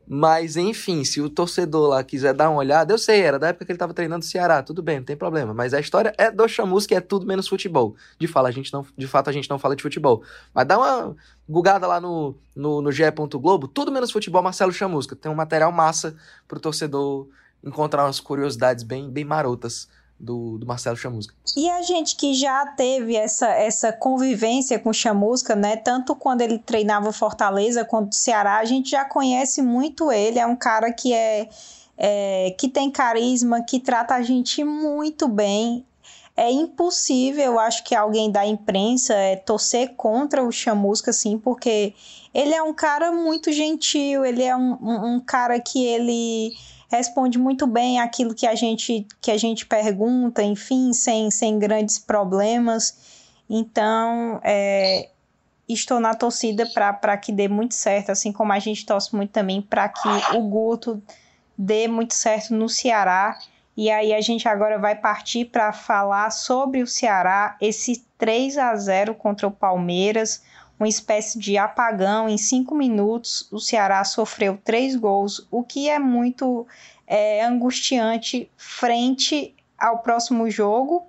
Mas, 0.08 0.56
enfim, 0.56 1.04
se 1.04 1.20
o 1.20 1.30
torcedor 1.30 1.90
lá 1.90 2.04
quiser 2.04 2.34
dar 2.34 2.50
uma 2.52 2.60
olhada, 2.60 2.94
eu 2.94 2.98
sei, 2.98 3.22
era 3.22 3.40
da 3.40 3.48
época 3.48 3.66
que 3.66 3.72
ele 3.72 3.76
estava 3.76 3.94
treinando 3.94 4.24
o 4.24 4.28
Ceará, 4.28 4.62
tudo 4.62 4.84
bem, 4.84 4.98
não 4.98 5.04
tem 5.04 5.18
problema. 5.18 5.52
Mas 5.52 5.74
a 5.74 5.80
história 5.80 6.14
é 6.18 6.30
do 6.30 6.48
Chamus, 6.48 6.86
que 6.86 6.94
é 6.94 7.02
tudo 7.02 7.26
menos 7.26 7.48
futebol. 7.48 7.96
De, 8.20 8.28
fala, 8.28 8.50
a 8.50 8.52
gente 8.52 8.72
não, 8.72 8.86
de 8.96 9.08
fato, 9.08 9.32
a 9.32 9.34
gente 9.34 9.50
não 9.50 9.58
fala 9.58 9.76
de 9.76 9.82
futebol. 9.82 10.24
Mas 10.54 10.68
dá 10.68 10.78
uma 10.78 11.16
bugada 11.48 11.88
lá 11.88 12.00
no, 12.00 12.38
no, 12.56 12.84
no 12.84 12.92
GE. 12.92 13.04
Globo, 13.34 13.68
tudo 13.68 13.92
menos 13.92 14.12
futebol, 14.12 14.44
Marcelo 14.44 14.72
Chamusca. 14.72 15.16
Tem 15.16 15.32
um 15.32 15.36
material 15.36 15.72
massa 15.72 16.16
pro 16.48 16.60
torcedor 16.60 17.28
encontrar 17.64 18.06
umas 18.06 18.20
curiosidades 18.20 18.84
bem, 18.84 19.10
bem 19.10 19.26
marotas 19.26 19.90
do, 20.20 20.58
do 20.58 20.66
Marcelo 20.66 20.96
Chamusca. 20.96 21.34
E 21.56 21.70
a 21.70 21.82
gente 21.82 22.16
que 22.16 22.34
já 22.34 22.66
teve 22.66 23.16
essa, 23.16 23.48
essa 23.48 23.92
convivência 23.92 24.80
com 24.80 24.90
o 24.90 24.94
Chamusca, 24.94 25.56
né? 25.56 25.76
Tanto 25.76 26.16
quando 26.16 26.42
ele 26.42 26.58
treinava 26.58 27.12
Fortaleza 27.12 27.84
quanto 27.86 28.12
o 28.12 28.16
Ceará, 28.16 28.58
a 28.58 28.66
gente 28.66 28.92
já 28.92 29.06
conhece 29.06 29.62
muito 29.62 30.12
ele. 30.12 30.40
É 30.40 30.46
um 30.46 30.56
cara 30.56 30.92
que 30.92 31.14
é, 31.14 31.50
é 31.98 32.56
que 32.58 32.68
tem 32.70 32.90
carisma, 32.90 33.62
que 33.62 33.80
trata 33.80 34.16
a 34.16 34.22
gente 34.22 34.64
muito 34.64 35.28
bem. 35.28 35.86
É 36.38 36.52
impossível, 36.52 37.46
eu 37.46 37.60
acho 37.60 37.82
que 37.86 37.96
alguém 37.96 38.30
da 38.30 38.46
imprensa 38.46 39.14
é, 39.14 39.38
torcer 39.38 39.94
contra 39.96 40.44
o 40.44 40.52
Chamusca, 40.52 41.12
assim, 41.12 41.38
porque 41.38 41.94
ele 42.34 42.54
é 42.54 42.62
um 42.62 42.74
cara 42.74 43.10
muito 43.10 43.54
gentil, 43.54 44.26
ele 44.26 44.44
é 44.44 44.54
um, 44.54 44.78
um, 44.82 45.16
um 45.16 45.20
cara 45.22 45.58
que 45.62 45.86
ele 45.86 46.54
responde 46.96 47.38
muito 47.38 47.68
bem 47.68 48.00
aquilo 48.00 48.34
que 48.34 48.48
a 48.48 48.56
gente, 48.56 49.06
que 49.22 49.32
a 49.32 49.38
gente 49.38 49.66
pergunta, 49.66 50.42
enfim, 50.42 50.94
sem, 50.94 51.30
sem 51.30 51.60
grandes 51.60 52.00
problemas. 52.00 52.98
Então, 53.50 54.40
é, 54.44 55.10
estou 55.68 56.00
na 56.00 56.14
torcida 56.14 56.66
para 56.68 57.18
que 57.18 57.32
dê 57.32 57.48
muito 57.48 57.74
certo, 57.76 58.12
assim 58.12 58.32
como 58.32 58.54
a 58.54 58.60
gente 58.60 58.86
torce 58.86 59.16
muito 59.16 59.32
também 59.32 59.62
para 59.62 59.90
que 59.90 60.10
o 60.36 60.42
Guto 60.42 61.02
dê 61.58 61.88
muito 61.88 62.14
certo 62.14 62.54
no 62.54 62.70
Ceará. 62.70 63.38
E 63.78 63.90
aí 63.90 64.14
a 64.14 64.22
gente 64.22 64.48
agora 64.48 64.80
vai 64.80 64.96
partir 64.96 65.46
para 65.46 65.74
falar 65.74 66.30
sobre 66.32 66.82
o 66.82 66.88
Ceará, 66.88 67.58
esse 67.60 68.06
3 68.18 68.58
a 68.58 68.76
0 68.76 69.16
contra 69.16 69.48
o 69.48 69.52
Palmeiras, 69.52 70.42
uma 70.80 70.88
espécie 70.88 71.40
de 71.40 71.58
apagão. 71.58 72.28
Em 72.28 72.38
cinco 72.38 72.76
minutos, 72.76 73.48
o 73.52 73.60
Ceará 73.60 74.04
sofreu 74.04 74.60
três 74.64 74.96
gols, 74.96 75.48
o 75.50 75.64
que 75.64 75.90
é 75.90 76.00
muito 76.00 76.68
é, 77.08 77.44
angustiante 77.44 78.50
frente 78.58 79.56
ao 79.78 80.00
próximo 80.00 80.50
jogo 80.50 81.06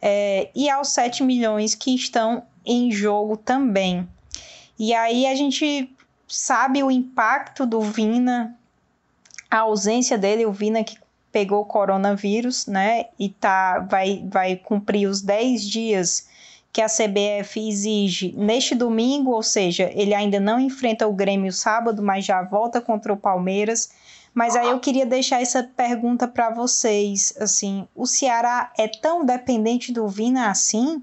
é, 0.00 0.50
e 0.54 0.68
aos 0.68 0.88
7 0.88 1.22
milhões 1.22 1.74
que 1.74 1.94
estão 1.94 2.42
em 2.64 2.90
jogo 2.90 3.36
também. 3.36 4.08
E 4.78 4.92
aí 4.92 5.26
a 5.26 5.34
gente 5.34 5.90
sabe 6.26 6.82
o 6.82 6.90
impacto 6.90 7.64
do 7.64 7.80
Vina, 7.80 8.56
a 9.50 9.60
ausência 9.60 10.18
dele, 10.18 10.46
o 10.46 10.52
Vina 10.52 10.82
que 10.82 10.98
pegou 11.30 11.64
coronavírus, 11.64 12.66
né, 12.66 13.06
e 13.18 13.28
tá, 13.28 13.80
vai, 13.80 14.24
vai 14.30 14.56
cumprir 14.56 15.08
os 15.08 15.20
10 15.20 15.68
dias 15.68 16.28
que 16.74 16.82
a 16.82 16.86
CBF 16.86 17.66
exige 17.66 18.34
neste 18.36 18.74
domingo, 18.74 19.30
ou 19.30 19.42
seja, 19.42 19.90
ele 19.94 20.12
ainda 20.12 20.38
não 20.38 20.60
enfrenta 20.60 21.06
o 21.06 21.14
Grêmio 21.14 21.52
sábado, 21.52 22.02
mas 22.02 22.26
já 22.26 22.42
volta 22.42 22.80
contra 22.82 23.12
o 23.12 23.16
Palmeiras. 23.16 23.90
Mas 24.34 24.56
aí 24.56 24.68
eu 24.68 24.80
queria 24.80 25.06
deixar 25.06 25.40
essa 25.40 25.62
pergunta 25.62 26.28
para 26.28 26.50
vocês, 26.50 27.32
assim, 27.40 27.88
o 27.94 28.04
Ceará 28.04 28.72
é 28.76 28.88
tão 28.88 29.24
dependente 29.24 29.92
do 29.92 30.06
Vina 30.08 30.50
assim? 30.50 31.02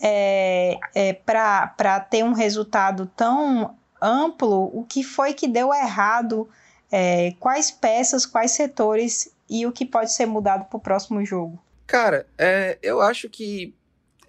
é, 0.00 0.78
é, 0.94 1.12
para 1.12 2.00
ter 2.00 2.24
um 2.24 2.32
resultado 2.32 3.06
tão 3.14 3.76
amplo, 4.00 4.70
o 4.72 4.84
que 4.84 5.04
foi 5.04 5.34
que 5.34 5.46
deu 5.46 5.72
errado, 5.74 6.48
é, 6.90 7.34
quais 7.38 7.70
peças, 7.70 8.24
quais 8.24 8.52
setores 8.52 9.30
e 9.48 9.66
o 9.66 9.72
que 9.72 9.84
pode 9.84 10.12
ser 10.12 10.26
mudado 10.26 10.64
para 10.64 10.76
o 10.76 10.80
próximo 10.80 11.24
jogo? 11.24 11.58
Cara, 11.86 12.26
é, 12.38 12.78
eu 12.82 13.02
acho 13.02 13.28
que 13.28 13.74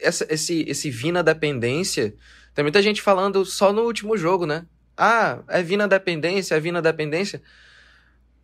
essa, 0.01 0.25
esse, 0.29 0.65
esse 0.67 0.89
Vina 0.89 1.23
dependência, 1.23 2.15
tem 2.53 2.63
muita 2.63 2.81
gente 2.81 3.01
falando 3.01 3.45
só 3.45 3.71
no 3.71 3.83
último 3.83 4.17
jogo, 4.17 4.45
né? 4.45 4.65
Ah, 4.97 5.39
é 5.47 5.63
Vina 5.63 5.87
dependência, 5.87 6.55
é 6.55 6.59
Vina 6.59 6.81
dependência. 6.81 7.41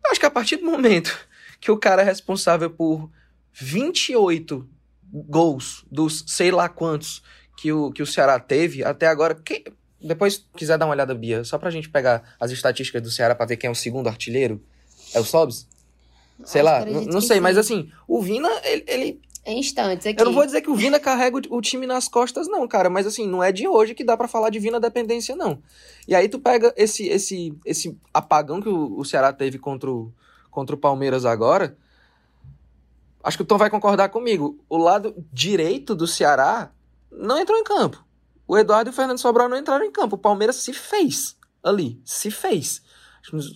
Eu 0.04 0.10
acho 0.10 0.20
que 0.20 0.26
a 0.26 0.30
partir 0.30 0.56
do 0.56 0.64
momento 0.64 1.16
que 1.60 1.70
o 1.70 1.76
cara 1.76 2.02
é 2.02 2.04
responsável 2.04 2.70
por 2.70 3.10
28 3.52 4.68
gols 5.12 5.84
dos 5.90 6.24
sei 6.26 6.50
lá 6.50 6.68
quantos 6.68 7.22
que 7.56 7.72
o, 7.72 7.90
que 7.90 8.02
o 8.02 8.06
Ceará 8.06 8.38
teve 8.38 8.84
até 8.84 9.06
agora. 9.06 9.34
Quem, 9.34 9.64
depois 10.00 10.46
quiser 10.56 10.78
dar 10.78 10.86
uma 10.86 10.92
olhada, 10.92 11.14
Bia, 11.14 11.42
só 11.44 11.58
pra 11.58 11.70
gente 11.70 11.88
pegar 11.88 12.22
as 12.38 12.50
estatísticas 12.50 13.02
do 13.02 13.10
Ceará 13.10 13.34
pra 13.34 13.46
ver 13.46 13.56
quem 13.56 13.68
é 13.68 13.70
o 13.70 13.74
segundo 13.74 14.08
artilheiro. 14.08 14.62
É 15.12 15.20
o 15.20 15.24
Sobs? 15.24 15.66
Sei 16.44 16.62
lá, 16.62 16.84
não 16.84 17.20
sei, 17.20 17.40
mas 17.40 17.58
assim, 17.58 17.90
o 18.06 18.22
Vina, 18.22 18.48
ele, 18.62 18.84
ele 18.86 19.20
em 19.48 19.58
instantes 19.58 20.06
aqui. 20.06 20.20
Eu 20.20 20.26
não 20.26 20.32
vou 20.32 20.44
dizer 20.44 20.60
que 20.60 20.70
o 20.70 20.74
Vina 20.74 21.00
carrega 21.00 21.36
o, 21.36 21.56
o, 21.56 21.60
time 21.60 21.86
nas 21.86 22.06
costas, 22.06 22.46
não, 22.46 22.68
cara. 22.68 22.90
Mas 22.90 23.06
assim, 23.06 23.26
não 23.26 23.42
é 23.42 23.50
de 23.50 23.66
hoje 23.66 23.94
que 23.94 24.04
dá 24.04 24.16
para 24.16 24.28
falar 24.28 24.50
de 24.50 24.58
Vina 24.58 24.78
dependência, 24.78 25.34
não. 25.34 25.62
E 26.06 26.14
aí 26.14 26.28
tu 26.28 26.38
pega 26.38 26.72
esse 26.76 27.06
esse, 27.08 27.58
esse 27.64 27.98
apagão 28.12 28.60
que 28.60 28.68
o, 28.68 28.98
o 28.98 29.04
Ceará 29.04 29.32
teve 29.32 29.58
contra 29.58 29.90
o, 29.90 30.12
contra 30.50 30.76
o 30.76 30.78
Palmeiras 30.78 31.24
agora. 31.24 31.76
Acho 33.24 33.38
que 33.38 33.42
o 33.42 33.46
Tom 33.46 33.56
vai 33.56 33.70
concordar 33.70 34.10
comigo. 34.10 34.58
O 34.68 34.76
lado 34.76 35.14
direito 35.32 35.94
do 35.94 36.06
Ceará 36.06 36.70
não 37.10 37.38
entrou 37.38 37.58
em 37.58 37.64
campo. 37.64 38.04
O 38.46 38.56
Eduardo 38.56 38.90
e 38.90 38.92
o 38.92 38.94
Fernando 38.94 39.18
Sobral 39.18 39.48
não 39.48 39.56
entraram 39.56 39.84
em 39.84 39.90
campo. 39.90 40.16
O 40.16 40.18
Palmeiras 40.18 40.56
se 40.56 40.72
fez 40.72 41.36
ali. 41.62 42.00
Se 42.04 42.30
fez. 42.30 42.82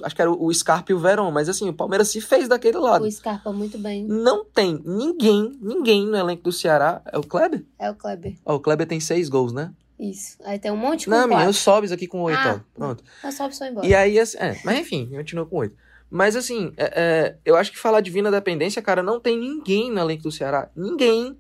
Acho 0.03 0.15
que 0.15 0.23
era 0.23 0.31
o 0.31 0.53
Scarpa 0.53 0.93
e 0.93 0.95
o 0.95 0.99
Verón, 0.99 1.31
mas 1.31 1.49
assim, 1.49 1.69
o 1.69 1.73
Palmeiras 1.73 2.09
se 2.09 2.21
fez 2.21 2.49
daquele 2.49 2.79
lado. 2.79 3.05
O 3.05 3.11
Scarpa 3.11 3.53
muito 3.53 3.79
bem. 3.79 4.05
Não 4.05 4.45
tem 4.45 4.81
ninguém, 4.85 5.59
ninguém 5.61 6.07
no 6.07 6.17
elenco 6.17 6.43
do 6.43 6.53
Ceará. 6.53 7.01
É 7.07 7.19
o 7.19 7.23
Kleber? 7.23 7.65
É 7.79 7.91
o 7.91 7.95
Kleber. 7.95 8.35
Oh, 8.45 8.55
o 8.55 8.61
Kleber 8.61 8.87
tem 8.87 9.01
seis 9.01 9.29
gols, 9.29 9.53
né? 9.53 9.73
Isso. 9.99 10.37
Aí 10.45 10.59
tem 10.59 10.71
um 10.71 10.77
monte 10.77 11.05
com 11.05 11.13
Não, 11.13 11.29
minha, 11.29 11.45
eu 11.45 11.53
Sobes 11.53 11.93
aqui 11.93 12.07
com 12.07 12.23
oito, 12.23 12.39
ah, 12.39 12.57
ó. 12.57 12.61
Pronto. 12.75 13.05
Eu 13.23 13.31
Sobes 13.33 13.57
foi 13.57 13.69
embora. 13.69 13.87
E 13.87 13.95
aí, 13.95 14.19
assim, 14.19 14.37
é, 14.39 14.59
mas 14.65 14.79
enfim, 14.81 15.09
continua 15.15 15.47
com 15.47 15.59
oito. 15.59 15.77
Mas 16.11 16.37
assim, 16.37 16.73
é, 16.77 16.93
é, 16.95 17.37
eu 17.45 17.57
acho 17.57 17.73
que 17.73 17.79
falar 17.79 18.01
de 18.01 18.11
Vina 18.11 18.31
Dependência, 18.31 18.83
cara, 18.83 19.03
não 19.03 19.19
tem 19.19 19.39
ninguém 19.39 19.91
no 19.91 20.01
elenco 20.01 20.25
do 20.25 20.33
Ceará. 20.33 20.69
Ninguém 20.77 21.39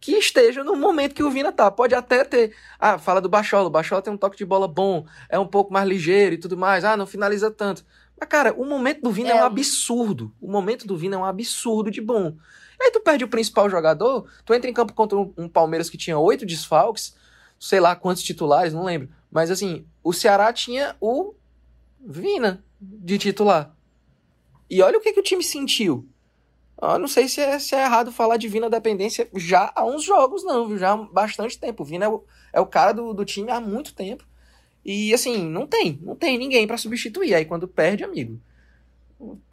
que 0.00 0.12
esteja 0.12 0.62
no 0.62 0.76
momento 0.76 1.14
que 1.14 1.22
o 1.22 1.30
Vina 1.30 1.52
tá. 1.52 1.70
Pode 1.70 1.94
até 1.94 2.24
ter. 2.24 2.54
Ah, 2.78 2.98
fala 2.98 3.20
do 3.20 3.28
Bachola. 3.28 3.66
O 3.66 3.70
Bachola 3.70 4.02
tem 4.02 4.12
um 4.12 4.16
toque 4.16 4.36
de 4.36 4.44
bola 4.44 4.68
bom, 4.68 5.06
é 5.28 5.38
um 5.38 5.46
pouco 5.46 5.72
mais 5.72 5.88
ligeiro 5.88 6.34
e 6.34 6.38
tudo 6.38 6.56
mais. 6.56 6.84
Ah, 6.84 6.96
não 6.96 7.06
finaliza 7.06 7.50
tanto. 7.50 7.84
Mas, 8.18 8.28
cara, 8.28 8.52
o 8.52 8.64
momento 8.64 9.00
do 9.02 9.10
Vina 9.10 9.30
é, 9.30 9.32
é 9.32 9.42
um 9.42 9.46
absurdo. 9.46 10.32
O 10.40 10.50
momento 10.50 10.86
do 10.86 10.96
Vina 10.96 11.16
é 11.16 11.18
um 11.18 11.24
absurdo 11.24 11.90
de 11.90 12.00
bom. 12.00 12.36
E 12.80 12.84
aí 12.84 12.90
tu 12.90 13.00
perde 13.00 13.24
o 13.24 13.28
principal 13.28 13.68
jogador, 13.68 14.28
tu 14.44 14.54
entra 14.54 14.70
em 14.70 14.74
campo 14.74 14.92
contra 14.92 15.18
um, 15.18 15.32
um 15.36 15.48
Palmeiras 15.48 15.90
que 15.90 15.98
tinha 15.98 16.18
oito 16.18 16.46
desfalques, 16.46 17.16
sei 17.58 17.80
lá 17.80 17.96
quantos 17.96 18.22
titulares, 18.22 18.72
não 18.72 18.84
lembro. 18.84 19.08
Mas 19.30 19.50
assim, 19.50 19.84
o 20.02 20.12
Ceará 20.12 20.52
tinha 20.52 20.96
o 21.00 21.34
Vina 22.00 22.64
de 22.80 23.18
titular. 23.18 23.74
E 24.70 24.80
olha 24.82 24.98
o 24.98 25.00
que, 25.00 25.12
que 25.12 25.20
o 25.20 25.24
time 25.24 25.42
sentiu. 25.42 26.08
Eu 26.80 26.98
não 26.98 27.08
sei 27.08 27.26
se 27.26 27.40
é, 27.40 27.58
se 27.58 27.74
é 27.74 27.82
errado 27.82 28.12
falar 28.12 28.36
de 28.36 28.46
Vina 28.46 28.70
dependência 28.70 29.28
já 29.34 29.72
há 29.74 29.84
uns 29.84 30.04
jogos, 30.04 30.44
não, 30.44 30.68
viu? 30.68 30.78
Já 30.78 30.92
há 30.92 30.96
bastante 30.96 31.58
tempo. 31.58 31.82
O 31.82 31.86
Vina 31.86 32.04
é 32.04 32.08
o, 32.08 32.24
é 32.52 32.60
o 32.60 32.66
cara 32.66 32.92
do, 32.92 33.12
do 33.12 33.24
time 33.24 33.50
há 33.50 33.60
muito 33.60 33.94
tempo. 33.94 34.24
E 34.84 35.12
assim, 35.12 35.44
não 35.44 35.66
tem, 35.66 35.98
não 36.02 36.14
tem 36.14 36.38
ninguém 36.38 36.66
para 36.66 36.76
substituir. 36.76 37.34
Aí 37.34 37.44
quando 37.44 37.66
perde, 37.66 38.04
amigo, 38.04 38.40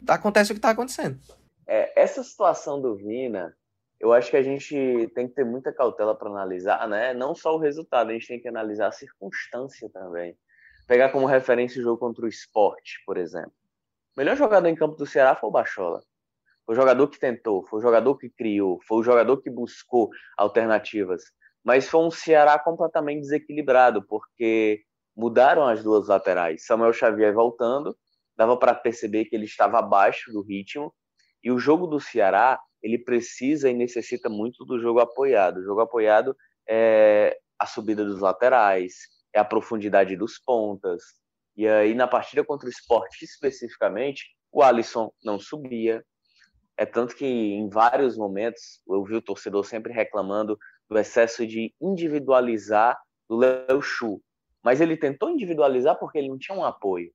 acontece 0.08 0.52
o 0.52 0.54
que 0.54 0.60
tá 0.60 0.70
acontecendo. 0.70 1.18
É, 1.66 2.00
essa 2.00 2.22
situação 2.22 2.80
do 2.80 2.94
Vina, 2.94 3.56
eu 3.98 4.12
acho 4.12 4.30
que 4.30 4.36
a 4.36 4.42
gente 4.42 5.10
tem 5.14 5.26
que 5.26 5.34
ter 5.34 5.44
muita 5.44 5.72
cautela 5.72 6.14
para 6.14 6.30
analisar, 6.30 6.88
né? 6.88 7.12
Não 7.12 7.34
só 7.34 7.56
o 7.56 7.58
resultado, 7.58 8.10
a 8.10 8.12
gente 8.12 8.28
tem 8.28 8.40
que 8.40 8.48
analisar 8.48 8.86
a 8.88 8.92
circunstância 8.92 9.90
também. 9.90 10.36
Pegar 10.86 11.08
como 11.08 11.26
referência 11.26 11.80
o 11.80 11.82
jogo 11.82 11.98
contra 11.98 12.24
o 12.24 12.28
esporte, 12.28 13.02
por 13.04 13.16
exemplo. 13.16 13.52
O 14.16 14.20
melhor 14.20 14.36
jogador 14.36 14.68
em 14.68 14.76
campo 14.76 14.94
do 14.94 15.04
Ceará 15.04 15.34
foi 15.34 15.48
o 15.48 15.52
Bachola. 15.52 16.02
Foi 16.66 16.74
o 16.74 16.76
jogador 16.76 17.06
que 17.06 17.18
tentou, 17.18 17.64
foi 17.64 17.78
o 17.78 17.82
jogador 17.82 18.16
que 18.18 18.28
criou, 18.28 18.80
foi 18.86 18.98
o 18.98 19.02
jogador 19.02 19.40
que 19.40 19.48
buscou 19.48 20.10
alternativas. 20.36 21.22
Mas 21.64 21.88
foi 21.88 22.00
um 22.00 22.10
Ceará 22.10 22.58
completamente 22.58 23.20
desequilibrado, 23.20 24.04
porque 24.06 24.82
mudaram 25.16 25.66
as 25.66 25.82
duas 25.82 26.08
laterais. 26.08 26.66
Samuel 26.66 26.92
Xavier 26.92 27.32
voltando, 27.32 27.96
dava 28.36 28.56
para 28.56 28.74
perceber 28.74 29.24
que 29.26 29.36
ele 29.36 29.46
estava 29.46 29.78
abaixo 29.78 30.32
do 30.32 30.42
ritmo. 30.42 30.92
E 31.42 31.50
o 31.50 31.58
jogo 31.58 31.86
do 31.86 32.00
Ceará, 32.00 32.60
ele 32.82 32.98
precisa 32.98 33.70
e 33.70 33.74
necessita 33.74 34.28
muito 34.28 34.64
do 34.64 34.80
jogo 34.80 35.00
apoiado. 35.00 35.58
O 35.58 35.64
jogo 35.64 35.80
apoiado 35.80 36.36
é 36.68 37.38
a 37.58 37.66
subida 37.66 38.04
dos 38.04 38.20
laterais, 38.20 38.94
é 39.32 39.38
a 39.38 39.44
profundidade 39.44 40.16
dos 40.16 40.38
pontas. 40.38 41.02
E 41.56 41.66
aí, 41.66 41.94
na 41.94 42.06
partida 42.06 42.44
contra 42.44 42.66
o 42.66 42.70
esporte 42.70 43.24
especificamente, 43.24 44.24
o 44.52 44.62
Alisson 44.62 45.10
não 45.24 45.38
subia, 45.38 46.04
é 46.76 46.84
tanto 46.84 47.16
que 47.16 47.24
em 47.24 47.68
vários 47.68 48.16
momentos 48.16 48.82
eu 48.86 49.02
vi 49.02 49.14
o 49.14 49.22
torcedor 49.22 49.64
sempre 49.64 49.92
reclamando 49.92 50.58
do 50.88 50.98
excesso 50.98 51.46
de 51.46 51.74
individualizar 51.80 52.98
do 53.28 53.36
Léo 53.36 53.80
Chu. 53.80 54.20
Mas 54.62 54.80
ele 54.80 54.96
tentou 54.96 55.30
individualizar 55.30 55.98
porque 55.98 56.18
ele 56.18 56.28
não 56.28 56.38
tinha 56.38 56.56
um 56.56 56.64
apoio. 56.64 57.10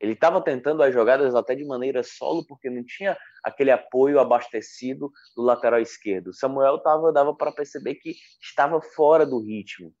Ele 0.00 0.12
estava 0.12 0.40
tentando 0.42 0.82
as 0.82 0.92
jogadas 0.92 1.34
até 1.34 1.54
de 1.54 1.64
maneira 1.64 2.02
solo 2.02 2.44
porque 2.46 2.68
não 2.68 2.84
tinha 2.84 3.16
aquele 3.42 3.70
apoio 3.70 4.18
abastecido 4.18 5.10
do 5.36 5.42
lateral 5.42 5.80
esquerdo. 5.80 6.34
Samuel 6.34 6.78
tava, 6.78 7.12
dava 7.12 7.34
para 7.34 7.52
perceber 7.52 7.96
que 7.96 8.14
estava 8.40 8.80
fora 8.80 9.24
do 9.24 9.40
ritmo. 9.40 9.92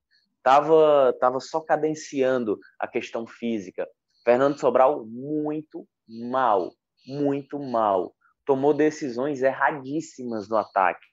Tava, 0.42 1.16
tava 1.20 1.38
só 1.38 1.60
cadenciando 1.60 2.58
a 2.78 2.88
questão 2.88 3.26
física. 3.26 3.88
Fernando 4.24 4.58
Sobral 4.58 5.06
muito 5.06 5.86
mal, 6.08 6.72
muito 7.06 7.58
mal 7.60 8.12
tomou 8.44 8.74
decisões 8.74 9.42
erradíssimas 9.42 10.48
no 10.48 10.56
ataque, 10.56 11.06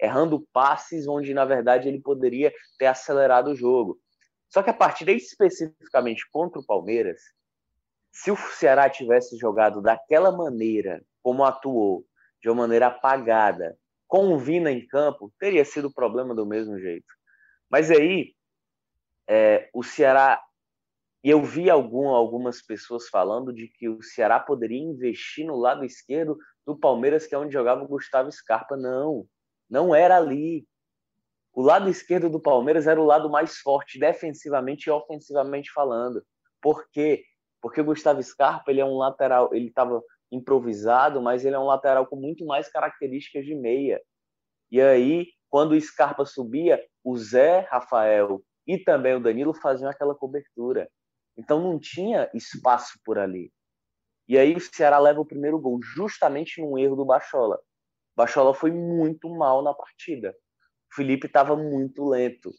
errando 0.00 0.46
passes 0.52 1.08
onde, 1.08 1.34
na 1.34 1.44
verdade, 1.44 1.88
ele 1.88 2.00
poderia 2.00 2.52
ter 2.78 2.86
acelerado 2.86 3.50
o 3.50 3.56
jogo. 3.56 3.98
Só 4.48 4.62
que 4.62 4.70
a 4.70 4.74
partida 4.74 5.12
especificamente 5.12 6.28
contra 6.30 6.60
o 6.60 6.66
Palmeiras, 6.66 7.20
se 8.10 8.30
o 8.30 8.36
Ceará 8.36 8.88
tivesse 8.88 9.36
jogado 9.36 9.82
daquela 9.82 10.32
maneira, 10.32 11.02
como 11.22 11.44
atuou, 11.44 12.04
de 12.40 12.48
uma 12.48 12.62
maneira 12.62 12.86
apagada, 12.86 13.76
com 14.06 14.32
o 14.32 14.38
Vina 14.38 14.70
em 14.72 14.86
campo, 14.86 15.32
teria 15.38 15.64
sido 15.64 15.92
problema 15.92 16.34
do 16.34 16.46
mesmo 16.46 16.78
jeito. 16.78 17.06
Mas 17.70 17.90
aí, 17.90 18.34
é, 19.28 19.68
o 19.74 19.82
Ceará. 19.82 20.42
E 21.22 21.30
eu 21.30 21.42
vi 21.42 21.68
algum, 21.68 22.08
algumas 22.08 22.62
pessoas 22.62 23.08
falando 23.08 23.52
de 23.52 23.68
que 23.68 23.88
o 23.88 24.02
Ceará 24.02 24.40
poderia 24.40 24.78
investir 24.78 25.44
no 25.44 25.56
lado 25.56 25.84
esquerdo 25.84 26.38
do 26.68 26.76
Palmeiras, 26.76 27.26
que 27.26 27.34
é 27.34 27.38
onde 27.38 27.50
jogava 27.50 27.82
o 27.82 27.88
Gustavo 27.88 28.30
Scarpa. 28.30 28.76
Não, 28.76 29.26
não 29.70 29.94
era 29.94 30.18
ali. 30.18 30.66
O 31.54 31.62
lado 31.62 31.88
esquerdo 31.88 32.28
do 32.28 32.38
Palmeiras 32.38 32.86
era 32.86 33.00
o 33.00 33.06
lado 33.06 33.30
mais 33.30 33.56
forte, 33.56 33.98
defensivamente 33.98 34.88
e 34.88 34.90
ofensivamente 34.90 35.72
falando. 35.72 36.22
Por 36.60 36.86
quê? 36.90 37.24
Porque 37.62 37.80
o 37.80 37.84
Gustavo 37.84 38.22
Scarpa 38.22 38.70
ele 38.70 38.82
é 38.82 38.84
um 38.84 38.98
lateral, 38.98 39.48
ele 39.54 39.68
estava 39.68 40.02
improvisado, 40.30 41.22
mas 41.22 41.42
ele 41.42 41.56
é 41.56 41.58
um 41.58 41.64
lateral 41.64 42.06
com 42.06 42.16
muito 42.16 42.44
mais 42.44 42.68
características 42.68 43.46
de 43.46 43.54
meia. 43.54 43.98
E 44.70 44.78
aí, 44.78 45.28
quando 45.48 45.72
o 45.72 45.80
Scarpa 45.80 46.26
subia, 46.26 46.84
o 47.02 47.16
Zé 47.16 47.60
Rafael 47.70 48.42
e 48.66 48.76
também 48.76 49.14
o 49.14 49.20
Danilo 49.20 49.54
faziam 49.54 49.88
aquela 49.88 50.14
cobertura. 50.14 50.86
Então 51.34 51.62
não 51.62 51.78
tinha 51.78 52.30
espaço 52.34 52.98
por 53.02 53.18
ali. 53.18 53.50
E 54.28 54.36
aí 54.36 54.54
o 54.54 54.60
Ceará 54.60 54.98
leva 54.98 55.20
o 55.20 55.26
primeiro 55.26 55.58
gol 55.58 55.80
justamente 55.82 56.60
num 56.60 56.76
erro 56.76 56.94
do 56.94 57.04
Bachola. 57.06 57.58
Bachola 58.14 58.52
foi 58.52 58.70
muito 58.70 59.28
mal 59.30 59.62
na 59.62 59.72
partida. 59.72 60.36
O 60.92 60.96
Felipe 60.96 61.26
estava 61.26 61.56
muito 61.56 62.06
lento, 62.06 62.52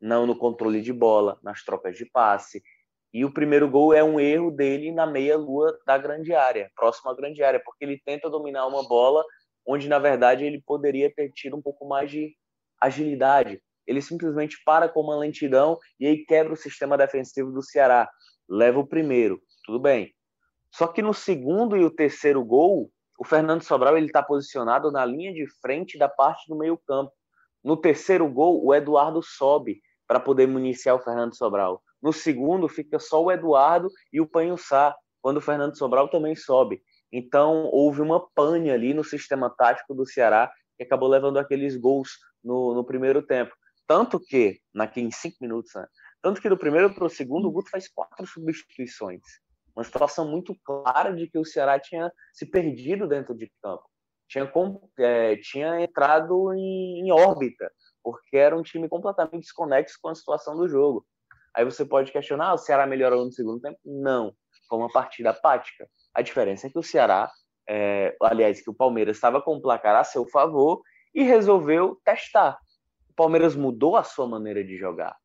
não 0.00 0.26
no 0.26 0.36
controle 0.36 0.82
de 0.82 0.92
bola, 0.92 1.38
nas 1.42 1.64
trocas 1.64 1.96
de 1.96 2.04
passe. 2.04 2.62
E 3.12 3.24
o 3.24 3.32
primeiro 3.32 3.70
gol 3.70 3.94
é 3.94 4.04
um 4.04 4.20
erro 4.20 4.50
dele 4.50 4.92
na 4.92 5.06
meia-lua 5.06 5.78
da 5.86 5.96
grande 5.96 6.34
área, 6.34 6.70
próximo 6.76 7.10
à 7.10 7.14
grande 7.14 7.42
área, 7.42 7.60
porque 7.64 7.84
ele 7.84 8.00
tenta 8.04 8.28
dominar 8.28 8.66
uma 8.66 8.86
bola 8.86 9.24
onde, 9.66 9.88
na 9.88 9.98
verdade, 9.98 10.44
ele 10.44 10.62
poderia 10.66 11.12
ter 11.14 11.30
tido 11.32 11.56
um 11.56 11.62
pouco 11.62 11.86
mais 11.86 12.10
de 12.10 12.34
agilidade. 12.80 13.62
Ele 13.86 14.02
simplesmente 14.02 14.58
para 14.64 14.88
com 14.88 15.00
uma 15.00 15.16
lentidão 15.16 15.78
e 15.98 16.06
aí 16.06 16.24
quebra 16.26 16.52
o 16.52 16.56
sistema 16.56 16.98
defensivo 16.98 17.50
do 17.50 17.62
Ceará. 17.62 18.10
Leva 18.46 18.78
o 18.78 18.86
primeiro, 18.86 19.40
tudo 19.64 19.80
bem. 19.80 20.14
Só 20.70 20.86
que 20.86 21.02
no 21.02 21.14
segundo 21.14 21.76
e 21.76 21.84
o 21.84 21.90
terceiro 21.90 22.44
gol, 22.44 22.90
o 23.18 23.24
Fernando 23.24 23.62
Sobral 23.62 23.96
ele 23.96 24.06
está 24.06 24.22
posicionado 24.22 24.92
na 24.92 25.04
linha 25.04 25.32
de 25.32 25.46
frente 25.60 25.98
da 25.98 26.08
parte 26.08 26.48
do 26.48 26.56
meio 26.56 26.78
campo. 26.78 27.12
No 27.64 27.76
terceiro 27.76 28.28
gol, 28.28 28.64
o 28.64 28.74
Eduardo 28.74 29.20
sobe 29.22 29.80
para 30.06 30.20
poder 30.20 30.46
municiar 30.46 30.94
o 30.94 31.00
Fernando 31.00 31.36
Sobral. 31.36 31.82
No 32.00 32.12
segundo, 32.12 32.68
fica 32.68 32.98
só 32.98 33.22
o 33.22 33.32
Eduardo 33.32 33.90
e 34.12 34.20
o 34.20 34.26
Panhussá, 34.26 34.96
quando 35.20 35.38
o 35.38 35.40
Fernando 35.40 35.76
Sobral 35.76 36.08
também 36.08 36.36
sobe. 36.36 36.80
Então, 37.12 37.68
houve 37.72 38.00
uma 38.00 38.24
pane 38.34 38.70
ali 38.70 38.94
no 38.94 39.02
sistema 39.02 39.50
tático 39.50 39.94
do 39.94 40.06
Ceará 40.06 40.50
que 40.76 40.84
acabou 40.84 41.08
levando 41.08 41.38
aqueles 41.38 41.76
gols 41.76 42.10
no, 42.42 42.72
no 42.74 42.84
primeiro 42.84 43.20
tempo. 43.20 43.52
Tanto 43.86 44.20
que, 44.20 44.60
naquele, 44.72 45.08
em 45.08 45.10
cinco 45.10 45.38
minutos, 45.40 45.72
né? 45.74 45.86
tanto 46.22 46.40
que 46.40 46.48
do 46.48 46.56
primeiro 46.56 46.94
para 46.94 47.04
o 47.04 47.10
segundo, 47.10 47.48
o 47.48 47.50
Guto 47.50 47.70
faz 47.70 47.88
quatro 47.88 48.26
substituições. 48.26 49.22
Uma 49.78 49.84
situação 49.84 50.28
muito 50.28 50.56
clara 50.64 51.14
de 51.14 51.28
que 51.28 51.38
o 51.38 51.44
Ceará 51.44 51.78
tinha 51.78 52.12
se 52.32 52.44
perdido 52.44 53.06
dentro 53.06 53.32
de 53.32 53.48
campo. 53.62 53.84
Tinha, 54.28 54.50
é, 54.98 55.36
tinha 55.36 55.80
entrado 55.80 56.52
em, 56.52 57.06
em 57.06 57.12
órbita, 57.12 57.70
porque 58.02 58.36
era 58.36 58.58
um 58.58 58.62
time 58.62 58.88
completamente 58.88 59.42
desconexo 59.42 59.96
com 60.02 60.08
a 60.08 60.16
situação 60.16 60.56
do 60.56 60.68
jogo. 60.68 61.06
Aí 61.54 61.64
você 61.64 61.84
pode 61.84 62.10
questionar, 62.10 62.48
ah, 62.48 62.54
o 62.54 62.58
Ceará 62.58 62.88
melhorou 62.88 63.24
no 63.24 63.30
segundo 63.30 63.60
tempo? 63.60 63.78
Não, 63.84 64.34
foi 64.68 64.78
uma 64.80 64.90
partida 64.90 65.30
apática. 65.30 65.88
A 66.12 66.22
diferença 66.22 66.66
é 66.66 66.70
que 66.70 66.78
o 66.78 66.82
Ceará, 66.82 67.30
é, 67.68 68.16
aliás, 68.20 68.60
que 68.60 68.70
o 68.70 68.74
Palmeiras 68.74 69.16
estava 69.16 69.40
com 69.40 69.54
o 69.54 69.62
placar 69.62 69.94
a 69.94 70.02
seu 70.02 70.26
favor 70.26 70.82
e 71.14 71.22
resolveu 71.22 71.96
testar. 72.04 72.58
O 73.10 73.14
Palmeiras 73.14 73.54
mudou 73.54 73.96
a 73.96 74.02
sua 74.02 74.26
maneira 74.26 74.64
de 74.64 74.76
jogar. 74.76 75.16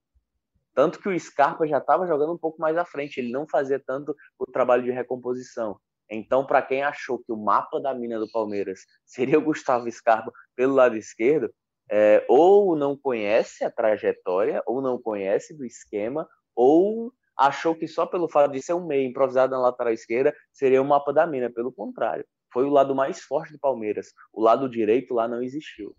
Tanto 0.74 1.00
que 1.00 1.10
o 1.10 1.20
Scarpa 1.20 1.68
já 1.68 1.78
estava 1.78 2.08
jogando 2.08 2.34
um 2.34 2.38
pouco 2.38 2.60
mais 2.60 2.76
à 2.78 2.86
frente, 2.86 3.20
ele 3.20 3.32
não 3.32 3.48
fazia 3.48 3.80
tanto 3.80 4.16
o 4.40 4.46
trabalho 4.46 4.84
de 4.84 4.92
recomposição. 4.92 5.78
Então, 6.10 6.46
para 6.46 6.62
quem 6.62 6.84
achou 6.84 7.20
que 7.20 7.32
o 7.32 7.38
mapa 7.38 7.80
da 7.80 7.94
mina 7.94 8.20
do 8.20 8.30
Palmeiras 8.32 8.82
seria 9.06 9.40
o 9.40 9.44
Gustavo 9.44 9.90
Scarpa 9.92 10.32
pelo 10.56 10.74
lado 10.74 10.96
esquerdo, 10.96 11.54
é, 11.92 12.26
ou 12.28 12.76
não 12.76 12.98
conhece 12.98 13.64
a 13.64 13.72
trajetória, 13.72 14.64
ou 14.66 14.82
não 14.82 15.02
conhece 15.02 15.56
do 15.56 15.66
esquema, 15.66 16.28
ou 16.56 17.12
achou 17.38 17.76
que 17.76 17.88
só 17.88 18.06
pelo 18.06 18.30
fato 18.30 18.52
de 18.52 18.62
ser 18.62 18.74
um 18.74 18.86
meio 18.86 19.10
improvisado 19.10 19.54
na 19.54 19.62
lateral 19.62 19.94
esquerda 19.94 20.34
seria 20.52 20.82
o 20.82 20.86
mapa 20.86 21.12
da 21.12 21.26
mina. 21.26 21.52
Pelo 21.52 21.72
contrário, 21.72 22.26
foi 22.52 22.64
o 22.66 22.70
lado 22.70 22.96
mais 22.96 23.22
forte 23.22 23.52
do 23.52 23.60
Palmeiras. 23.60 24.08
O 24.32 24.42
lado 24.42 24.70
direito 24.70 25.14
lá 25.14 25.28
não 25.28 25.42
existiu. 25.42 25.96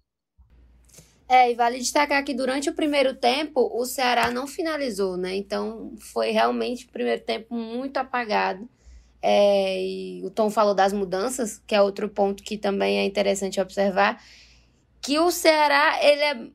É, 1.28 1.50
e 1.50 1.54
vale 1.54 1.78
destacar 1.78 2.22
que 2.22 2.34
durante 2.34 2.68
o 2.68 2.74
primeiro 2.74 3.14
tempo 3.14 3.70
o 3.74 3.84
Ceará 3.86 4.30
não 4.30 4.46
finalizou, 4.46 5.16
né? 5.16 5.34
Então 5.34 5.94
foi 5.98 6.30
realmente 6.30 6.86
o 6.86 6.90
primeiro 6.90 7.22
tempo 7.22 7.54
muito 7.54 7.96
apagado. 7.96 8.68
É, 9.22 9.82
e 9.82 10.22
o 10.24 10.30
Tom 10.30 10.50
falou 10.50 10.74
das 10.74 10.92
mudanças, 10.92 11.58
que 11.66 11.74
é 11.74 11.80
outro 11.80 12.10
ponto 12.10 12.42
que 12.42 12.58
também 12.58 12.98
é 12.98 13.04
interessante 13.06 13.58
observar, 13.58 14.22
que 15.00 15.18
o 15.18 15.30
Ceará 15.30 15.98
ele 16.02 16.22
é 16.22 16.50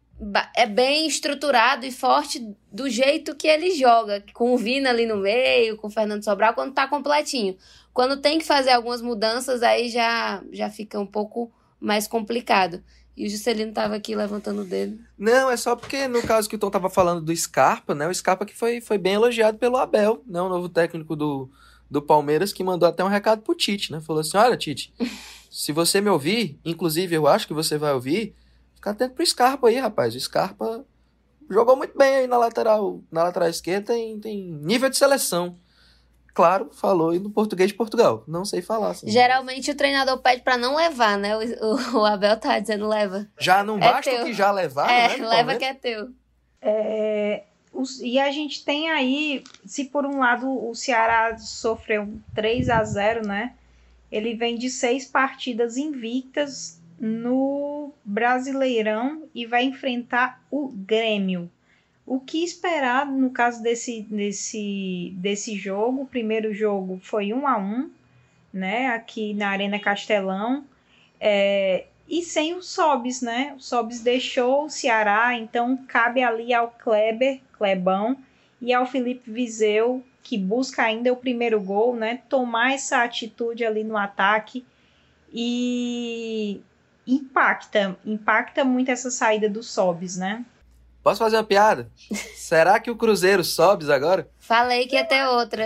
é 0.55 0.65
bem 0.65 1.07
estruturado 1.07 1.85
e 1.85 1.91
forte 1.91 2.45
do 2.71 2.89
jeito 2.89 3.35
que 3.35 3.47
ele 3.47 3.71
joga, 3.71 4.23
com 4.33 4.53
o 4.53 4.57
Vina 4.57 4.89
ali 4.89 5.05
no 5.05 5.15
meio, 5.15 5.77
com 5.77 5.87
o 5.87 5.89
Fernando 5.89 6.23
Sobral, 6.23 6.53
quando 6.53 6.73
tá 6.73 6.87
completinho. 6.87 7.55
Quando 7.93 8.17
tem 8.21 8.37
que 8.37 8.45
fazer 8.45 8.71
algumas 8.71 9.01
mudanças, 9.01 9.63
aí 9.63 9.89
já, 9.89 10.43
já 10.51 10.69
fica 10.69 10.99
um 10.99 11.05
pouco 11.05 11.51
mais 11.79 12.07
complicado. 12.07 12.83
E 13.19 13.27
o 13.27 13.29
Juscelino 13.29 13.73
tava 13.73 13.95
aqui 13.95 14.15
levantando 14.15 14.61
o 14.61 14.65
dedo. 14.65 14.97
Não, 15.17 15.51
é 15.51 15.57
só 15.57 15.75
porque 15.75 16.07
no 16.07 16.21
caso 16.21 16.49
que 16.49 16.55
o 16.55 16.59
Tom 16.59 16.69
tava 16.71 16.89
falando 16.89 17.21
do 17.21 17.35
Scarpa, 17.35 17.93
né? 17.93 18.07
O 18.07 18.13
Scarpa 18.15 18.45
que 18.45 18.55
foi, 18.55 18.79
foi 18.79 18.97
bem 18.97 19.15
elogiado 19.15 19.57
pelo 19.57 19.75
Abel, 19.75 20.23
né? 20.25 20.41
O 20.41 20.47
novo 20.47 20.69
técnico 20.69 21.15
do, 21.15 21.49
do 21.91 22.01
Palmeiras, 22.01 22.53
que 22.53 22.63
mandou 22.63 22.87
até 22.87 23.03
um 23.03 23.09
recado 23.09 23.41
pro 23.41 23.53
Tite, 23.53 23.91
né? 23.91 23.99
Falou 23.99 24.21
assim: 24.21 24.37
olha, 24.37 24.55
Tite, 24.55 24.93
se 25.51 25.71
você 25.73 25.99
me 25.99 26.09
ouvir, 26.09 26.57
inclusive 26.63 27.13
eu 27.13 27.27
acho 27.27 27.45
que 27.45 27.53
você 27.53 27.77
vai 27.77 27.93
ouvir, 27.93 28.33
Fica 28.79 28.91
atento 28.91 29.13
pro 29.13 29.25
Scarpa 29.25 29.67
aí, 29.67 29.77
rapaz. 29.77 30.15
O 30.15 30.19
Scarpa 30.19 30.85
jogou 31.49 31.75
muito 31.75 31.97
bem 31.97 32.15
aí 32.15 32.27
na 32.27 32.37
lateral, 32.37 33.01
na 33.11 33.23
lateral 33.23 33.49
esquerda, 33.49 33.87
tem, 33.87 34.17
tem 34.21 34.41
nível 34.41 34.89
de 34.89 34.97
seleção. 34.97 35.57
Claro, 36.33 36.69
falou 36.71 37.13
no 37.19 37.29
português 37.29 37.69
de 37.69 37.75
Portugal. 37.75 38.23
Não 38.27 38.45
sei 38.45 38.61
falar. 38.61 38.91
Assim. 38.91 39.09
Geralmente 39.09 39.71
o 39.71 39.75
treinador 39.75 40.17
pede 40.19 40.41
para 40.41 40.57
não 40.57 40.75
levar, 40.75 41.17
né? 41.17 41.35
O, 41.35 41.39
o, 41.39 41.99
o, 41.99 42.05
Abel 42.05 42.37
tá 42.37 42.59
dizendo 42.59 42.87
leva. 42.87 43.27
Já 43.39 43.63
não 43.63 43.77
é 43.77 43.79
basta 43.79 44.11
teu. 44.11 44.25
que 44.25 44.33
já 44.33 44.51
levar, 44.51 44.89
é, 44.89 45.17
né? 45.17 45.27
leva 45.27 45.55
que 45.55 45.65
é 45.65 45.73
teu. 45.73 46.09
É, 46.61 47.43
os, 47.73 47.99
e 48.01 48.19
a 48.19 48.31
gente 48.31 48.63
tem 48.63 48.89
aí, 48.89 49.43
se 49.65 49.85
por 49.85 50.05
um 50.05 50.19
lado 50.19 50.47
o 50.47 50.73
Ceará 50.75 51.37
sofreu 51.37 52.07
3 52.35 52.69
a 52.69 52.83
0 52.83 53.27
né? 53.27 53.53
Ele 54.11 54.33
vem 54.33 54.57
de 54.57 54.69
seis 54.69 55.05
partidas 55.05 55.77
invictas 55.77 56.79
no 56.99 57.93
Brasileirão 58.03 59.23
e 59.33 59.45
vai 59.45 59.63
enfrentar 59.63 60.41
o 60.49 60.67
Grêmio. 60.69 61.49
O 62.09 62.19
que 62.19 62.43
esperar 62.43 63.05
no 63.05 63.29
caso 63.29 63.61
desse, 63.61 64.01
desse, 64.01 65.13
desse 65.15 65.55
jogo? 65.55 66.01
O 66.01 66.07
primeiro 66.07 66.51
jogo 66.51 66.99
foi 67.03 67.31
um 67.31 67.45
a 67.45 67.55
um, 67.55 67.87
né? 68.51 68.87
Aqui 68.87 69.31
na 69.35 69.49
Arena 69.49 69.77
Castelão. 69.77 70.65
É, 71.19 71.85
e 72.09 72.23
sem 72.23 72.55
o 72.55 72.63
Sobis, 72.63 73.21
né? 73.21 73.53
O 73.55 73.61
Sobis 73.61 74.01
deixou 74.01 74.65
o 74.65 74.69
Ceará, 74.71 75.35
então 75.35 75.77
cabe 75.87 76.23
ali 76.23 76.51
ao 76.51 76.71
Kleber, 76.71 77.41
Clebão, 77.55 78.17
e 78.59 78.73
ao 78.73 78.87
Felipe 78.87 79.29
Viseu, 79.29 80.03
que 80.23 80.35
busca 80.35 80.81
ainda 80.81 81.13
o 81.13 81.15
primeiro 81.15 81.61
gol, 81.61 81.95
né? 81.95 82.21
Tomar 82.27 82.73
essa 82.73 83.03
atitude 83.03 83.63
ali 83.63 83.83
no 83.83 83.95
ataque 83.95 84.65
e 85.31 86.59
impacta, 87.05 87.95
impacta 88.03 88.65
muito 88.65 88.89
essa 88.89 89.11
saída 89.11 89.47
do 89.47 89.61
Sobs, 89.61 90.17
né? 90.17 90.43
Posso 91.09 91.23
fazer 91.23 91.37
uma 91.37 91.43
piada? 91.43 91.91
Será 92.35 92.79
que 92.79 92.91
o 92.91 92.95
Cruzeiro 92.95 93.43
Sobs 93.43 93.89
agora? 93.89 94.29
Falei 94.37 94.85
que 94.85 94.95
ia 94.95 95.03
ter 95.03 95.25
outra. 95.25 95.65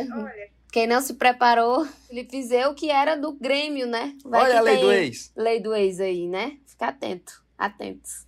Quem 0.72 0.88
não 0.88 1.02
se 1.02 1.16
preparou, 1.16 1.86
Felipe 2.08 2.42
Zeu, 2.42 2.74
que 2.74 2.90
era 2.90 3.18
do 3.18 3.34
Grêmio, 3.34 3.86
né? 3.86 4.16
Vai 4.24 4.44
Olha 4.44 4.60
a 4.60 4.62
lei 4.62 4.78
do 4.78 4.90
ex. 4.90 5.34
Lei 5.36 5.60
do 5.60 5.76
ex 5.76 6.00
aí, 6.00 6.30
né? 6.30 6.54
Fica 6.66 6.88
atento, 6.88 7.44
atentos. 7.58 8.26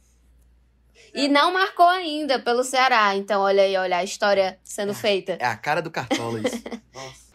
E 1.14 1.30
não 1.30 1.54
marcou 1.54 1.88
ainda 1.88 2.38
pelo 2.38 2.66
Ceará. 2.66 3.16
Então, 3.16 3.42
olha 3.42 3.64
aí, 3.64 3.78
olha 3.78 3.98
a 4.00 4.04
história 4.04 4.60
sendo 4.62 4.92
é, 4.92 4.96
feita. 4.96 5.38
É 5.40 5.46
a 5.46 5.56
cara 5.56 5.82
do 5.82 5.90
Cartola 5.90 6.42
isso. 6.42 6.62
Nossa. 6.94 7.26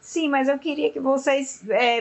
Sim, 0.00 0.28
mas 0.28 0.48
eu 0.48 0.58
queria 0.58 0.90
que 0.90 0.98
vocês 0.98 1.62
é, 1.70 2.00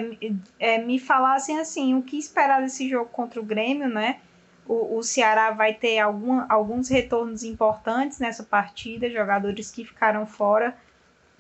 é, 0.60 0.78
me 0.80 0.98
falassem 0.98 1.60
assim, 1.60 1.94
o 1.94 2.02
que 2.02 2.18
esperar 2.18 2.64
desse 2.64 2.90
jogo 2.90 3.12
contra 3.12 3.40
o 3.40 3.44
Grêmio, 3.44 3.88
né? 3.88 4.22
O, 4.68 4.98
o 4.98 5.04
Ceará 5.04 5.52
vai 5.52 5.74
ter 5.74 6.00
algum, 6.00 6.44
alguns 6.50 6.90
retornos 6.90 7.44
importantes 7.44 8.20
nessa 8.20 8.44
partida, 8.44 9.10
jogadores 9.10 9.72
que 9.72 9.86
ficaram 9.86 10.26
fora 10.26 10.78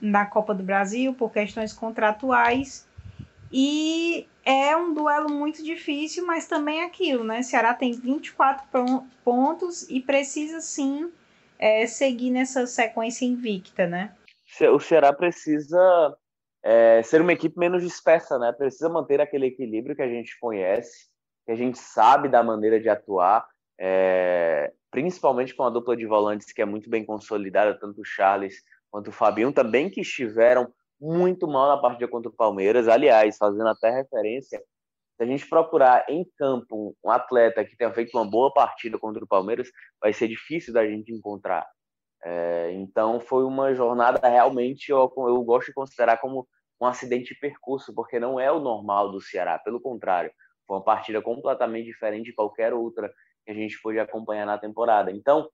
da 0.02 0.26
Copa 0.26 0.54
do 0.54 0.64
Brasil 0.64 1.14
por 1.14 1.32
questões 1.32 1.74
contratuais. 1.74 2.88
E 3.52 4.28
é 4.46 4.76
um 4.76 4.94
duelo 4.94 5.30
muito 5.30 5.64
difícil, 5.64 6.26
mas 6.26 6.48
também 6.48 6.82
é 6.82 6.86
aquilo, 6.86 7.24
né? 7.24 7.42
Ceará 7.42 7.74
tem 7.74 7.92
24 7.94 8.64
pontos 9.24 9.90
e 9.90 10.00
precisa 10.02 10.62
sim 10.62 11.12
é, 11.60 11.86
seguir 11.88 12.30
nessa 12.30 12.66
sequência 12.68 13.26
invicta, 13.26 13.88
né? 13.88 14.14
O 14.74 14.80
Ceará 14.80 15.12
precisa 15.12 16.18
é, 16.64 17.02
ser 17.04 17.22
uma 17.22 17.34
equipe 17.34 17.58
menos 17.60 17.84
dispersa, 17.84 18.38
né? 18.38 18.52
Precisa 18.52 18.90
manter 18.90 19.20
aquele 19.20 19.48
equilíbrio 19.48 19.96
que 19.96 20.02
a 20.02 20.08
gente 20.08 20.38
conhece, 20.40 21.08
que 21.48 21.54
a 21.54 21.56
gente 21.56 21.80
sabe 21.80 22.28
da 22.28 22.44
maneira 22.44 22.78
de 22.78 22.90
atuar, 22.90 23.48
é, 23.80 24.74
principalmente 24.92 25.56
com 25.56 25.64
a 25.64 25.70
dupla 25.70 25.96
de 25.96 26.06
volantes 26.06 26.52
que 26.52 26.62
é 26.62 26.66
muito 26.66 26.90
bem 26.90 27.06
consolidada, 27.06 27.80
tanto 27.80 28.02
o 28.02 28.06
Charles 28.06 28.62
quanto 28.92 29.08
o 29.08 29.14
Fabinho, 29.14 29.54
também 29.54 29.90
que 29.90 30.02
estiveram 30.02 30.68
muito 31.00 31.48
mal 31.48 31.70
na 31.70 31.78
partida 31.78 32.06
contra 32.10 32.30
o 32.30 32.36
Palmeiras. 32.36 32.90
Aliás, 32.90 33.38
fazendo 33.38 33.70
até 33.70 33.90
referência, 33.90 34.62
se 35.16 35.24
a 35.24 35.26
gente 35.26 35.48
procurar 35.48 36.06
em 36.10 36.30
campo 36.38 36.94
um 37.02 37.10
atleta 37.10 37.64
que 37.64 37.78
tenha 37.78 37.94
feito 37.94 38.18
uma 38.18 38.30
boa 38.30 38.54
partida 38.54 39.00
contra 39.00 39.24
o 39.24 39.28
Palmeiras, 39.28 39.70
vai 40.02 40.12
ser 40.12 40.28
difícil 40.28 40.74
da 40.74 40.86
gente 40.86 41.14
encontrar. 41.14 41.66
É, 42.26 42.74
então 42.74 43.22
foi 43.22 43.46
uma 43.46 43.74
jornada 43.74 44.28
realmente 44.28 44.90
eu, 44.92 45.10
eu 45.16 45.42
gosto 45.44 45.68
de 45.68 45.74
considerar 45.74 46.18
como 46.18 46.46
um 46.82 46.86
acidente 46.86 47.34
de 47.34 47.40
percurso, 47.40 47.94
porque 47.96 48.20
não 48.20 48.38
é 48.38 48.52
o 48.52 48.60
normal 48.60 49.12
do 49.12 49.22
Ceará, 49.22 49.58
pelo 49.58 49.80
contrário, 49.80 50.32
foi 50.68 50.78
uma 50.78 50.84
partida 50.84 51.22
completamente 51.22 51.86
diferente 51.86 52.26
de 52.26 52.34
qualquer 52.34 52.74
outra 52.74 53.12
que 53.46 53.52
a 53.52 53.54
gente 53.54 53.82
pôde 53.82 53.98
acompanhar 54.00 54.46
na 54.46 54.58
temporada. 54.58 55.12
Então, 55.12 55.50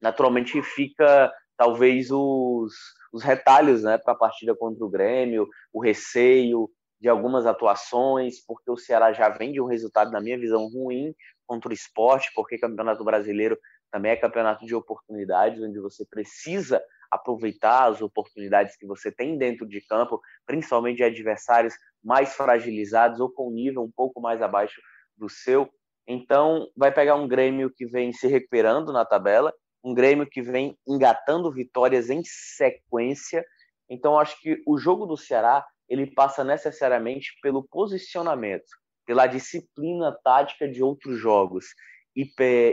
naturalmente 0.00 0.62
fica 0.62 1.32
talvez 1.56 2.10
os, 2.10 2.72
os 3.12 3.22
retalhos 3.22 3.82
né, 3.82 3.98
para 3.98 4.12
a 4.12 4.16
partida 4.16 4.54
contra 4.54 4.84
o 4.84 4.90
Grêmio, 4.90 5.48
o 5.72 5.82
receio 5.82 6.70
de 7.00 7.08
algumas 7.08 7.44
atuações, 7.44 8.44
porque 8.46 8.70
o 8.70 8.76
Ceará 8.76 9.12
já 9.12 9.28
vem 9.28 9.52
de 9.52 9.60
um 9.60 9.66
resultado, 9.66 10.10
na 10.10 10.20
minha 10.20 10.38
visão, 10.38 10.68
ruim 10.68 11.14
contra 11.46 11.70
o 11.70 11.74
esporte, 11.74 12.30
porque 12.34 12.58
Campeonato 12.58 13.04
Brasileiro 13.04 13.58
também 13.90 14.12
é 14.12 14.16
campeonato 14.16 14.66
de 14.66 14.74
oportunidades, 14.74 15.62
onde 15.62 15.78
você 15.78 16.04
precisa 16.06 16.82
aproveitar 17.16 17.90
as 17.90 18.00
oportunidades 18.00 18.76
que 18.76 18.86
você 18.86 19.10
tem 19.10 19.36
dentro 19.36 19.66
de 19.66 19.80
campo, 19.80 20.20
principalmente 20.46 20.98
de 20.98 21.04
adversários 21.04 21.74
mais 22.02 22.34
fragilizados 22.34 23.20
ou 23.20 23.30
com 23.30 23.50
nível 23.50 23.82
um 23.82 23.90
pouco 23.90 24.20
mais 24.20 24.40
abaixo 24.40 24.80
do 25.16 25.28
seu. 25.28 25.68
Então, 26.06 26.68
vai 26.76 26.92
pegar 26.92 27.16
um 27.16 27.26
Grêmio 27.26 27.70
que 27.74 27.84
vem 27.84 28.12
se 28.12 28.28
recuperando 28.28 28.92
na 28.92 29.04
tabela, 29.04 29.52
um 29.82 29.92
Grêmio 29.92 30.26
que 30.26 30.40
vem 30.40 30.78
engatando 30.86 31.52
vitórias 31.52 32.08
em 32.10 32.22
sequência. 32.24 33.44
Então, 33.90 34.18
acho 34.18 34.40
que 34.40 34.62
o 34.66 34.78
jogo 34.78 35.06
do 35.06 35.16
Ceará 35.16 35.66
ele 35.88 36.06
passa 36.06 36.42
necessariamente 36.44 37.32
pelo 37.40 37.62
posicionamento, 37.62 38.66
pela 39.04 39.26
disciplina 39.26 40.16
tática 40.24 40.68
de 40.68 40.82
outros 40.82 41.18
jogos 41.18 41.66
e, 42.14 42.28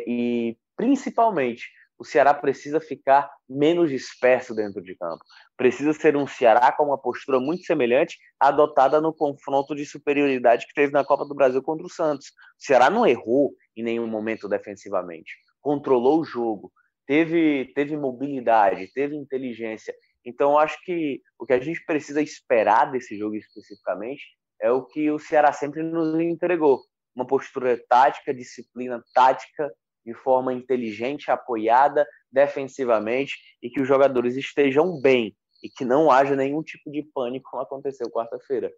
e 0.07 0.57
principalmente 0.75 1.69
o 2.03 2.05
Ceará 2.05 2.33
precisa 2.33 2.81
ficar 2.81 3.31
menos 3.49 3.89
disperso 3.89 4.53
dentro 4.53 4.81
de 4.83 4.93
campo. 4.93 5.23
Precisa 5.55 5.93
ser 5.93 6.17
um 6.17 6.27
Ceará 6.27 6.69
com 6.73 6.83
uma 6.83 6.97
postura 6.97 7.39
muito 7.39 7.63
semelhante 7.63 8.17
adotada 8.37 8.99
no 8.99 9.13
confronto 9.13 9.73
de 9.73 9.85
superioridade 9.85 10.67
que 10.67 10.73
teve 10.73 10.91
na 10.91 11.05
Copa 11.05 11.25
do 11.25 11.33
Brasil 11.33 11.63
contra 11.63 11.85
o 11.85 11.89
Santos. 11.89 12.27
O 12.27 12.65
Ceará 12.65 12.89
não 12.89 13.07
errou 13.07 13.53
em 13.73 13.83
nenhum 13.83 14.05
momento 14.05 14.49
defensivamente, 14.49 15.31
controlou 15.61 16.19
o 16.19 16.25
jogo, 16.25 16.73
teve, 17.07 17.71
teve 17.73 17.95
mobilidade, 17.95 18.91
teve 18.93 19.15
inteligência. 19.15 19.95
Então, 20.25 20.59
acho 20.59 20.77
que 20.83 21.21
o 21.39 21.45
que 21.45 21.53
a 21.53 21.59
gente 21.59 21.85
precisa 21.85 22.21
esperar 22.21 22.91
desse 22.91 23.17
jogo 23.17 23.37
especificamente 23.37 24.23
é 24.61 24.69
o 24.69 24.83
que 24.83 25.09
o 25.09 25.17
Ceará 25.17 25.53
sempre 25.53 25.81
nos 25.83 26.19
entregou: 26.19 26.81
uma 27.15 27.25
postura 27.25 27.81
tática, 27.87 28.33
disciplina 28.33 29.01
tática, 29.13 29.71
de 30.05 30.13
forma 30.13 30.53
inteligente, 30.53 31.31
apoiada 31.31 32.05
defensivamente 32.31 33.37
e 33.61 33.69
que 33.69 33.81
os 33.81 33.87
jogadores 33.87 34.35
estejam 34.35 34.99
bem 34.99 35.35
e 35.63 35.69
que 35.69 35.85
não 35.85 36.11
haja 36.11 36.35
nenhum 36.35 36.61
tipo 36.61 36.91
de 36.91 37.03
pânico 37.03 37.49
como 37.49 37.63
aconteceu 37.63 38.09
quarta-feira. 38.09 38.71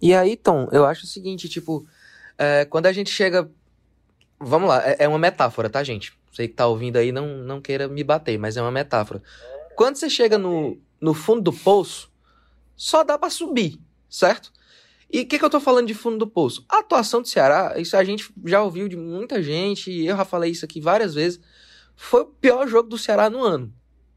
E 0.00 0.14
aí, 0.14 0.36
Tom, 0.36 0.68
eu 0.70 0.84
acho 0.84 1.04
o 1.04 1.08
seguinte, 1.08 1.48
tipo, 1.48 1.86
é, 2.38 2.64
quando 2.64 2.86
a 2.86 2.92
gente 2.92 3.10
chega. 3.10 3.50
Vamos 4.38 4.68
lá, 4.68 4.86
é, 4.86 4.96
é 5.00 5.08
uma 5.08 5.18
metáfora, 5.18 5.70
tá, 5.70 5.82
gente? 5.82 6.12
Você 6.30 6.46
que 6.46 6.54
tá 6.54 6.66
ouvindo 6.66 6.98
aí 6.98 7.10
não, 7.10 7.38
não 7.38 7.60
queira 7.60 7.88
me 7.88 8.04
bater, 8.04 8.38
mas 8.38 8.56
é 8.56 8.62
uma 8.62 8.70
metáfora. 8.70 9.22
Quando 9.74 9.96
você 9.96 10.10
chega 10.10 10.36
no, 10.36 10.78
no 11.00 11.14
fundo 11.14 11.40
do 11.40 11.52
poço, 11.52 12.12
só 12.76 13.02
dá 13.02 13.18
para 13.18 13.30
subir, 13.30 13.80
certo? 14.08 14.52
E 15.10 15.20
o 15.20 15.26
que, 15.26 15.38
que 15.38 15.44
eu 15.44 15.50
tô 15.50 15.60
falando 15.60 15.86
de 15.86 15.94
fundo 15.94 16.18
do 16.18 16.26
poço? 16.26 16.64
A 16.68 16.78
atuação 16.78 17.22
do 17.22 17.28
Ceará, 17.28 17.74
isso 17.76 17.96
a 17.96 18.02
gente 18.02 18.32
já 18.44 18.62
ouviu 18.62 18.88
de 18.88 18.96
muita 18.96 19.42
gente, 19.42 19.90
e 19.90 20.06
eu 20.06 20.16
já 20.16 20.24
falei 20.24 20.50
isso 20.50 20.64
aqui 20.64 20.80
várias 20.80 21.14
vezes, 21.14 21.40
foi 21.94 22.22
o 22.22 22.26
pior 22.26 22.66
jogo 22.66 22.88
do 22.88 22.98
Ceará 22.98 23.30
no 23.30 23.42
ano. 23.42 23.72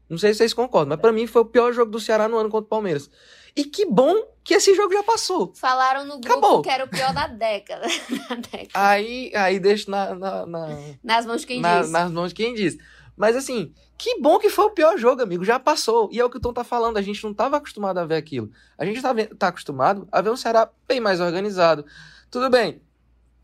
Não 0.08 0.18
sei 0.18 0.32
se 0.32 0.38
vocês 0.38 0.52
concordam, 0.52 0.88
mas 0.88 1.00
para 1.00 1.12
mim 1.12 1.26
foi 1.26 1.42
o 1.42 1.44
pior 1.44 1.72
jogo 1.72 1.92
do 1.92 2.00
Ceará 2.00 2.28
no 2.28 2.36
ano 2.36 2.50
contra 2.50 2.66
o 2.66 2.68
Palmeiras. 2.68 3.08
E 3.56 3.64
que 3.64 3.86
bom 3.86 4.14
que 4.42 4.54
esse 4.54 4.74
jogo 4.74 4.92
já 4.92 5.02
passou. 5.02 5.52
Falaram 5.54 6.04
no 6.04 6.20
grupo 6.20 6.26
Acabou. 6.26 6.62
que 6.62 6.68
era 6.68 6.84
o 6.84 6.88
pior 6.88 7.12
da 7.12 7.28
década. 7.28 7.86
década. 8.50 8.68
Aí, 8.74 9.30
aí 9.34 9.60
deixa 9.60 9.88
na, 9.90 10.14
na, 10.14 10.46
na, 10.46 10.78
nas 11.02 11.26
mãos 11.26 11.42
de 11.42 11.46
quem 11.46 11.60
na, 11.60 11.80
diz. 11.80 11.90
Nas 11.90 12.10
mãos 12.10 12.28
de 12.30 12.34
quem 12.34 12.54
diz. 12.54 12.76
Mas 13.16 13.36
assim, 13.36 13.72
que 13.98 14.20
bom 14.20 14.38
que 14.38 14.48
foi 14.48 14.64
o 14.64 14.70
pior 14.70 14.96
jogo, 14.96 15.22
amigo. 15.22 15.44
Já 15.44 15.58
passou. 15.58 16.08
E 16.12 16.18
é 16.18 16.24
o 16.24 16.30
que 16.30 16.38
o 16.38 16.40
Tom 16.40 16.52
tá 16.52 16.64
falando. 16.64 16.96
A 16.96 17.02
gente 17.02 17.22
não 17.22 17.34
tava 17.34 17.56
acostumado 17.56 17.98
a 17.98 18.04
ver 18.04 18.16
aquilo. 18.16 18.50
A 18.78 18.84
gente 18.84 19.02
tá, 19.02 19.14
tá 19.38 19.48
acostumado 19.48 20.08
a 20.10 20.20
ver 20.20 20.30
um 20.30 20.36
Ceará 20.36 20.70
bem 20.88 21.00
mais 21.00 21.20
organizado. 21.20 21.84
Tudo 22.30 22.48
bem. 22.48 22.80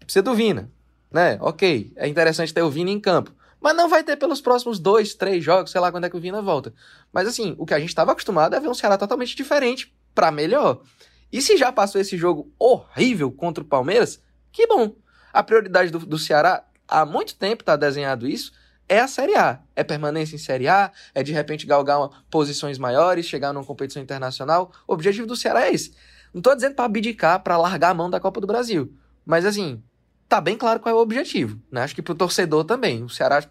Precisa 0.00 0.22
do 0.22 0.34
Vina. 0.34 0.70
Né? 1.10 1.38
Ok. 1.40 1.92
É 1.96 2.08
interessante 2.08 2.54
ter 2.54 2.62
o 2.62 2.70
Vina 2.70 2.90
em 2.90 3.00
campo. 3.00 3.34
Mas 3.60 3.76
não 3.76 3.88
vai 3.88 4.04
ter 4.04 4.16
pelos 4.16 4.40
próximos 4.40 4.78
dois, 4.78 5.14
três 5.14 5.42
jogos, 5.42 5.70
sei 5.70 5.80
lá 5.80 5.90
quando 5.90 6.04
é 6.04 6.10
que 6.10 6.16
o 6.16 6.20
Vina 6.20 6.40
volta. 6.40 6.72
Mas 7.12 7.26
assim, 7.26 7.54
o 7.58 7.66
que 7.66 7.74
a 7.74 7.80
gente 7.80 7.88
estava 7.88 8.12
acostumado 8.12 8.54
é 8.54 8.60
ver 8.60 8.68
um 8.68 8.74
Ceará 8.74 8.96
totalmente 8.96 9.34
diferente, 9.34 9.94
para 10.14 10.30
melhor. 10.30 10.82
E 11.32 11.42
se 11.42 11.56
já 11.56 11.72
passou 11.72 12.00
esse 12.00 12.16
jogo 12.16 12.52
horrível 12.58 13.30
contra 13.32 13.64
o 13.64 13.66
Palmeiras, 13.66 14.22
que 14.52 14.66
bom. 14.66 14.94
A 15.32 15.42
prioridade 15.42 15.90
do, 15.90 15.98
do 15.98 16.18
Ceará, 16.18 16.64
há 16.86 17.04
muito 17.04 17.34
tempo 17.36 17.64
tá 17.64 17.76
desenhado 17.76 18.28
isso, 18.28 18.52
é 18.88 19.00
a 19.00 19.08
Série 19.08 19.34
A. 19.36 19.60
É 19.74 19.82
permanência 19.82 20.36
em 20.36 20.38
Série 20.38 20.68
A, 20.68 20.92
é 21.14 21.22
de 21.22 21.32
repente 21.32 21.66
galgar 21.66 22.08
posições 22.30 22.78
maiores, 22.78 23.26
chegar 23.26 23.52
numa 23.52 23.64
competição 23.64 24.02
internacional. 24.02 24.72
O 24.86 24.94
objetivo 24.94 25.26
do 25.26 25.36
Ceará 25.36 25.66
é 25.66 25.72
esse. 25.72 25.94
Não 26.32 26.40
tô 26.40 26.54
dizendo 26.54 26.74
para 26.74 26.84
abdicar, 26.84 27.42
para 27.42 27.56
largar 27.56 27.90
a 27.90 27.94
mão 27.94 28.10
da 28.10 28.20
Copa 28.20 28.40
do 28.40 28.46
Brasil. 28.46 28.92
Mas 29.24 29.44
assim, 29.44 29.82
tá 30.28 30.40
bem 30.40 30.56
claro 30.56 30.80
qual 30.80 30.94
é 30.94 30.98
o 30.98 31.00
objetivo. 31.00 31.60
Né? 31.70 31.82
Acho 31.82 31.94
que 31.94 32.02
pro 32.02 32.14
torcedor 32.14 32.64
também. 32.64 33.02
O 33.02 33.08
Ceará 33.08 33.44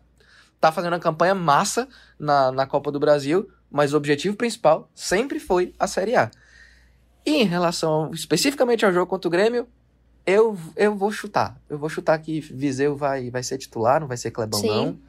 tá 0.59 0.71
fazendo 0.71 0.93
uma 0.93 0.99
campanha 0.99 1.36
massa 1.36 1.88
na, 2.17 2.51
na 2.51 2.65
Copa 2.65 2.91
do 2.91 2.99
Brasil, 2.99 3.49
mas 3.69 3.93
o 3.93 3.97
objetivo 3.97 4.36
principal 4.36 4.89
sempre 4.93 5.39
foi 5.39 5.73
a 5.77 5.88
Série 5.88 6.15
A. 6.15 6.31
E 7.25 7.41
em 7.41 7.45
relação 7.45 8.11
especificamente 8.13 8.86
ao 8.86 8.93
jogo 8.93 9.07
contra 9.07 9.27
o 9.27 9.31
Grêmio, 9.31 9.67
eu, 10.25 10.57
eu 10.75 10.95
vou 10.95 11.11
chutar. 11.11 11.59
Eu 11.69 11.77
vou 11.77 11.89
chutar 11.89 12.17
que 12.19 12.39
Viseu 12.39 12.95
vai, 12.95 13.29
vai 13.29 13.43
ser 13.43 13.57
titular, 13.57 13.99
não 13.99 14.07
vai 14.07 14.17
ser 14.17 14.31
Clebão, 14.31 14.59
Sim. 14.59 14.67
não. 14.67 14.99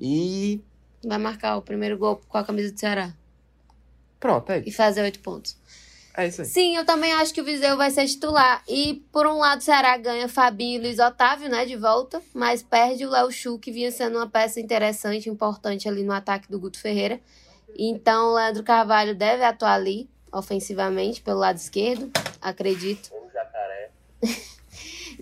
E. 0.00 0.62
Vai 1.04 1.18
marcar 1.18 1.56
o 1.56 1.62
primeiro 1.62 1.98
gol 1.98 2.20
com 2.28 2.38
a 2.38 2.44
camisa 2.44 2.72
do 2.72 2.78
Ceará. 2.78 3.14
Pronto, 4.18 4.50
é 4.50 4.58
isso. 4.58 4.68
E 4.68 4.72
fazer 4.72 5.02
oito 5.02 5.20
pontos. 5.20 5.56
É 6.16 6.26
isso 6.26 6.42
aí. 6.42 6.46
Sim, 6.46 6.76
eu 6.76 6.84
também 6.84 7.12
acho 7.14 7.32
que 7.32 7.40
o 7.40 7.44
Viseu 7.44 7.76
vai 7.76 7.90
ser 7.90 8.06
titular. 8.06 8.62
E 8.68 9.02
por 9.10 9.26
um 9.26 9.38
lado, 9.38 9.60
o 9.60 9.62
Ceará 9.62 9.96
ganha 9.96 10.28
Fabinho 10.28 10.78
e 10.80 10.82
Luiz 10.82 10.98
Otávio, 10.98 11.48
né, 11.48 11.64
de 11.64 11.76
volta, 11.76 12.20
mas 12.34 12.62
perde 12.62 13.06
o 13.06 13.10
Léo 13.10 13.30
Chu, 13.30 13.58
que 13.58 13.72
vinha 13.72 13.90
sendo 13.90 14.16
uma 14.18 14.28
peça 14.28 14.60
interessante, 14.60 15.30
importante 15.30 15.88
ali 15.88 16.02
no 16.02 16.12
ataque 16.12 16.50
do 16.50 16.58
Guto 16.58 16.78
Ferreira. 16.78 17.20
Então, 17.78 18.32
o 18.32 18.34
Leandro 18.34 18.62
Carvalho 18.62 19.14
deve 19.14 19.44
atuar 19.44 19.74
ali, 19.74 20.10
ofensivamente, 20.32 21.22
pelo 21.22 21.38
lado 21.38 21.56
esquerdo, 21.56 22.10
acredito. 22.42 23.10
O 23.14 23.30
jacaré. 23.32 23.90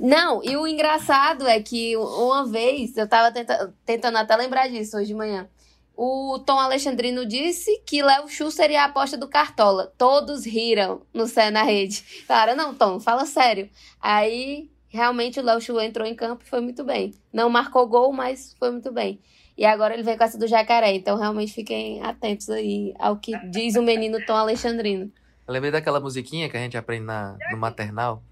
Não, 0.00 0.42
e 0.44 0.56
o 0.56 0.66
engraçado 0.66 1.46
é 1.46 1.60
que 1.60 1.96
uma 1.96 2.46
vez, 2.46 2.96
eu 2.96 3.08
tava 3.08 3.32
tenta 3.32 3.74
tentando 3.84 4.18
até 4.18 4.36
lembrar 4.36 4.68
disso 4.68 4.96
hoje 4.96 5.08
de 5.08 5.14
manhã. 5.14 5.48
O 5.96 6.38
Tom 6.46 6.60
Alexandrino 6.60 7.26
disse 7.26 7.82
que 7.84 8.00
Léo 8.02 8.28
Chu 8.28 8.52
seria 8.52 8.82
a 8.82 8.84
aposta 8.84 9.16
do 9.16 9.26
Cartola. 9.26 9.92
Todos 9.98 10.46
riram 10.46 11.02
no 11.12 11.26
Cé 11.26 11.50
na 11.50 11.64
rede. 11.64 12.04
Cara, 12.28 12.54
não, 12.54 12.72
Tom, 12.72 13.00
fala 13.00 13.26
sério. 13.26 13.68
Aí, 14.00 14.70
realmente, 14.88 15.40
o 15.40 15.42
Léo 15.42 15.60
Chu 15.60 15.80
entrou 15.80 16.06
em 16.06 16.14
campo 16.14 16.44
e 16.46 16.48
foi 16.48 16.60
muito 16.60 16.84
bem. 16.84 17.14
Não 17.32 17.50
marcou 17.50 17.84
gol, 17.88 18.12
mas 18.12 18.54
foi 18.60 18.70
muito 18.70 18.92
bem. 18.92 19.18
E 19.56 19.64
agora 19.64 19.92
ele 19.92 20.04
vem 20.04 20.16
com 20.16 20.22
essa 20.22 20.38
do 20.38 20.46
jacaré. 20.46 20.94
Então, 20.94 21.16
realmente, 21.16 21.52
fiquem 21.52 22.00
atentos 22.00 22.48
aí 22.48 22.94
ao 22.96 23.16
que 23.16 23.36
diz 23.50 23.74
o 23.74 23.82
menino 23.82 24.24
Tom 24.24 24.36
Alexandrino. 24.36 25.10
Eu 25.48 25.52
lembrei 25.52 25.72
daquela 25.72 25.98
musiquinha 25.98 26.48
que 26.48 26.56
a 26.56 26.60
gente 26.60 26.76
aprende 26.76 27.06
na, 27.06 27.36
no 27.50 27.56
maternal. 27.56 28.22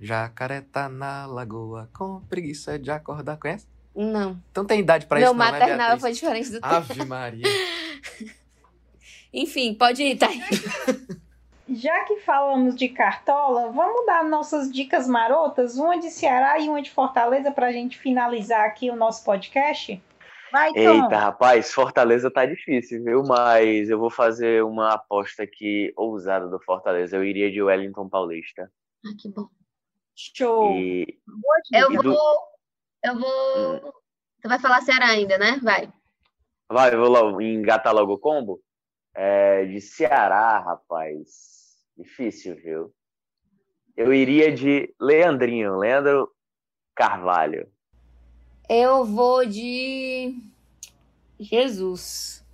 Jacaré 0.00 0.62
tá 0.62 0.88
na 0.88 1.26
lagoa 1.26 1.90
com 1.92 2.20
preguiça 2.22 2.78
de 2.78 2.90
acordar. 2.90 3.36
Conhece? 3.36 3.66
Não. 3.94 4.40
Então 4.50 4.64
tem 4.64 4.80
idade 4.80 5.06
pra 5.06 5.18
Meu 5.18 5.28
isso, 5.28 5.38
não, 5.38 5.44
né, 5.44 5.52
maternal 5.52 5.98
foi 5.98 6.12
diferente 6.12 6.50
do 6.50 6.60
teu. 6.60 6.70
Ave 6.70 7.04
Maria. 7.04 7.46
Enfim, 9.32 9.74
pode 9.74 10.02
ir, 10.02 10.16
Thay. 10.16 10.40
Já 11.72 12.04
que 12.04 12.16
falamos 12.20 12.74
de 12.74 12.88
Cartola, 12.88 13.70
vamos 13.70 14.04
dar 14.04 14.24
nossas 14.24 14.72
dicas 14.72 15.06
marotas, 15.06 15.76
uma 15.76 16.00
de 16.00 16.10
Ceará 16.10 16.58
e 16.58 16.68
uma 16.68 16.82
de 16.82 16.90
Fortaleza, 16.90 17.52
para 17.52 17.68
a 17.68 17.72
gente 17.72 17.96
finalizar 17.96 18.64
aqui 18.64 18.90
o 18.90 18.96
nosso 18.96 19.24
podcast? 19.24 20.02
Vai, 20.50 20.72
Tom. 20.72 21.04
Eita, 21.04 21.16
rapaz, 21.16 21.72
Fortaleza 21.72 22.28
tá 22.28 22.44
difícil, 22.44 23.04
viu? 23.04 23.22
Mas 23.22 23.88
eu 23.88 24.00
vou 24.00 24.10
fazer 24.10 24.64
uma 24.64 24.94
aposta 24.94 25.44
aqui 25.44 25.92
ousada 25.96 26.48
do 26.48 26.58
Fortaleza. 26.58 27.16
Eu 27.16 27.24
iria 27.24 27.52
de 27.52 27.62
Wellington 27.62 28.08
Paulista. 28.08 28.68
Ah, 29.06 29.14
que 29.16 29.28
bom. 29.28 29.48
Show. 30.34 30.76
E... 30.76 31.18
Eu 31.72 32.02
vou. 32.02 32.40
Eu 33.02 33.18
vou. 33.18 33.94
Você 34.40 34.48
vai 34.48 34.58
falar 34.58 34.82
Ceará 34.82 35.08
ainda, 35.08 35.38
né? 35.38 35.58
Vai. 35.62 35.90
Vai, 36.70 36.94
vou 36.94 37.08
logo, 37.08 37.40
engatar 37.40 37.94
logo 37.94 38.14
o 38.14 38.18
combo. 38.18 38.60
É, 39.14 39.64
de 39.64 39.80
Ceará, 39.80 40.58
rapaz. 40.60 41.78
Difícil, 41.96 42.56
viu? 42.56 42.94
Eu 43.96 44.12
iria 44.12 44.52
de 44.52 44.94
Leandrinho, 45.00 45.76
Leandro 45.76 46.30
Carvalho. 46.94 47.68
Eu 48.68 49.04
vou 49.04 49.44
de 49.44 50.38
Jesus. 51.38 52.44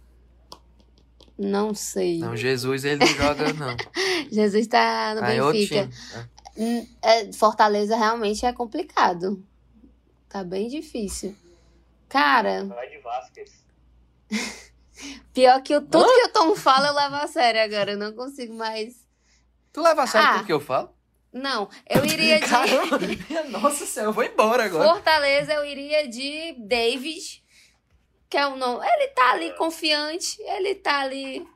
Não 1.38 1.74
sei. 1.74 2.18
Não, 2.18 2.34
Jesus 2.34 2.84
ele 2.84 3.00
não 3.00 3.06
joga, 3.06 3.52
não. 3.52 3.76
Jesus 4.32 4.66
tá 4.66 5.14
no 5.14 5.22
ah, 5.22 5.26
Benfica. 5.26 5.84
Hum, 5.84 6.35
é, 7.02 7.32
Fortaleza 7.32 7.96
realmente 7.96 8.44
é 8.46 8.52
complicado. 8.52 9.44
Tá 10.28 10.42
bem 10.42 10.68
difícil. 10.68 11.34
Cara. 12.08 12.64
Vai 12.64 12.88
de 12.90 12.98
Vasquez. 12.98 13.64
Pior 15.32 15.62
que 15.62 15.76
o, 15.76 15.80
tudo 15.80 16.04
Hã? 16.04 16.14
que 16.14 16.24
o 16.24 16.32
Tom 16.32 16.56
fala 16.56 16.88
eu 16.88 16.94
levo 16.94 17.16
a 17.16 17.26
sério 17.26 17.62
agora. 17.62 17.92
Eu 17.92 17.98
não 17.98 18.12
consigo 18.12 18.54
mais. 18.54 19.06
Tu 19.72 19.82
leva 19.82 20.04
a 20.04 20.06
sério 20.06 20.28
ah, 20.28 20.32
tudo 20.34 20.46
que 20.46 20.52
eu 20.52 20.60
falo? 20.60 20.96
Não, 21.32 21.68
eu 21.88 22.04
iria 22.04 22.40
de. 22.40 22.46
Caramba, 22.46 22.98
nossa 23.50 23.84
senhora, 23.84 24.08
eu 24.08 24.14
vou 24.14 24.24
embora 24.24 24.64
agora. 24.64 24.88
Fortaleza, 24.88 25.52
eu 25.52 25.66
iria 25.66 26.08
de 26.08 26.54
David, 26.58 27.44
que 28.30 28.38
é 28.38 28.46
o 28.46 28.56
nome. 28.56 28.86
Ele 28.86 29.08
tá 29.08 29.32
ali 29.32 29.52
confiante, 29.52 30.40
ele 30.40 30.74
tá 30.76 31.00
ali. 31.00 31.46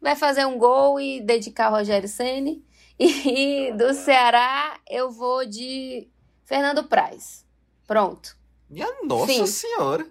Vai 0.00 0.14
fazer 0.14 0.44
um 0.44 0.56
gol 0.56 1.00
e 1.00 1.20
dedicar 1.20 1.68
Rogério 1.68 2.08
Ceni. 2.08 2.64
E 2.98 3.72
do 3.72 3.92
Ceará 3.92 4.78
eu 4.88 5.10
vou 5.10 5.44
de 5.44 6.08
Fernando 6.44 6.84
Praz. 6.84 7.44
Pronto. 7.86 8.36
Minha 8.68 8.88
nossa 9.04 9.32
Sim. 9.32 9.46
senhora. 9.46 10.06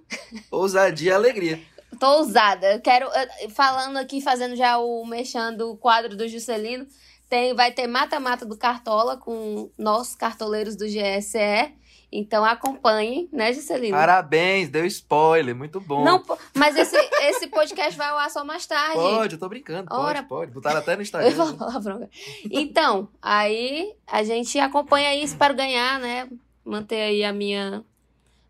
Ousadia 0.52 1.12
e 1.12 1.14
alegria. 1.14 1.60
Tô 2.00 2.18
ousada. 2.18 2.74
Eu 2.74 2.82
quero. 2.82 3.08
Falando 3.54 3.98
aqui, 3.98 4.22
fazendo 4.22 4.56
já 4.56 4.78
o 4.78 5.06
mexendo 5.06 5.72
o 5.72 5.78
quadro 5.78 6.16
do 6.16 6.28
Juscelino. 6.28 6.88
Tem, 7.30 7.54
vai 7.54 7.72
ter 7.72 7.88
mata-mata 7.88 8.46
do 8.46 8.58
Cartola 8.58 9.18
com 9.18 9.72
nossos 9.78 10.16
cartoleiros 10.16 10.76
do 10.76 10.86
GSE. 10.86 11.74
Então 12.16 12.46
acompanhem, 12.46 13.28
né, 13.32 13.52
Juscelino? 13.52 13.98
Parabéns, 13.98 14.70
deu 14.70 14.86
spoiler, 14.86 15.56
muito 15.56 15.82
bom. 15.82 16.04
Não, 16.04 16.24
mas 16.54 16.76
esse, 16.76 16.96
esse 17.24 17.48
podcast 17.48 17.98
vai 17.98 18.10
ao 18.10 18.20
ar 18.20 18.30
só 18.30 18.46
mais 18.46 18.68
tarde. 18.68 18.94
Pode, 18.94 19.34
eu 19.34 19.40
tô 19.40 19.50
brincando, 19.50 19.90
pode, 19.90 20.02
Ora. 20.02 20.24
pode. 20.24 20.52
Botaram 20.52 20.78
até 20.78 20.92
no 20.96 21.02
Eu 21.02 21.02
Instagram. 21.02 21.32
vou 21.32 21.58
falar 21.58 21.80
bronca. 21.80 22.10
Então, 22.52 23.08
aí 23.20 23.96
a 24.06 24.24
gente 24.24 24.60
acompanha 24.60 25.16
isso 25.16 25.36
para 25.38 25.56
ganhar, 25.56 26.00
né? 26.00 26.30
Manter 26.64 27.02
aí 27.02 27.24
a 27.24 27.34
minha 27.34 27.84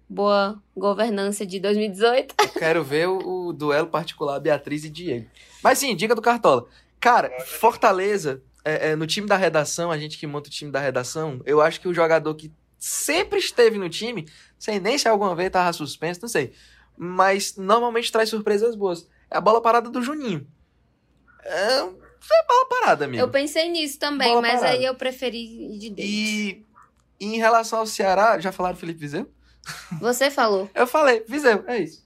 boa 0.10 0.62
governança 0.76 1.46
de 1.46 1.58
2018. 1.58 2.36
Eu 2.38 2.50
quero 2.50 2.84
ver 2.84 3.08
o, 3.08 3.48
o 3.48 3.54
duelo 3.54 3.88
particular 3.88 4.42
Beatriz 4.42 4.84
e 4.84 4.90
Diego. 4.90 5.28
Mas 5.64 5.80
sim, 5.80 5.96
dica 5.96 6.14
do 6.14 6.22
Cartola. 6.22 6.66
Cara, 7.00 7.32
Fortaleza, 7.46 8.42
é, 8.66 8.90
é, 8.92 8.96
no 8.98 9.08
time 9.08 9.26
da 9.26 9.38
redação, 9.38 9.90
a 9.90 9.98
gente 9.98 10.18
que 10.18 10.28
monta 10.28 10.50
o 10.50 10.52
time 10.52 10.70
da 10.70 10.82
redação, 10.82 11.42
eu 11.46 11.62
acho 11.62 11.80
que 11.80 11.88
o 11.88 11.94
jogador 11.94 12.36
que 12.36 12.52
sempre 12.84 13.40
esteve 13.40 13.78
no 13.78 13.88
time, 13.90 14.28
sei 14.60 14.78
nem 14.78 14.98
se 14.98 15.08
alguma 15.08 15.34
vez 15.34 15.50
tava 15.50 15.72
suspenso, 15.72 16.20
não 16.22 16.28
sei. 16.28 16.52
Mas 16.98 17.56
normalmente 17.56 18.12
traz 18.12 18.28
surpresas 18.28 18.76
boas. 18.76 19.08
É 19.32 19.38
a 19.38 19.42
bola 19.42 19.62
parada 19.62 19.90
do 19.90 20.02
Juninho. 20.02 20.46
É, 21.46 21.78
é 21.78 22.46
bola 22.46 22.66
parada, 22.70 23.06
amigo. 23.06 23.24
Eu 23.24 23.30
pensei 23.30 23.70
nisso 23.70 23.98
também, 23.98 24.28
Bola 24.28 24.42
mas 24.42 24.60
parada. 24.60 24.78
aí 24.78 24.84
eu 24.84 24.96
preferi 24.96 25.74
ir 25.74 25.78
de 25.78 25.90
dentro. 25.92 26.12
E, 26.12 26.66
e 27.22 27.26
em 27.26 27.38
relação 27.38 27.80
ao 27.80 27.88
Ceará, 27.88 28.38
já 28.38 28.52
falaram 28.52 28.76
Felipe 28.76 29.00
Viseu? 29.00 29.32
Você 30.02 30.30
falou. 30.30 30.70
Eu 30.76 30.86
falei, 30.86 31.24
Viseu, 31.26 31.64
é 31.68 31.80
isso. 31.80 32.06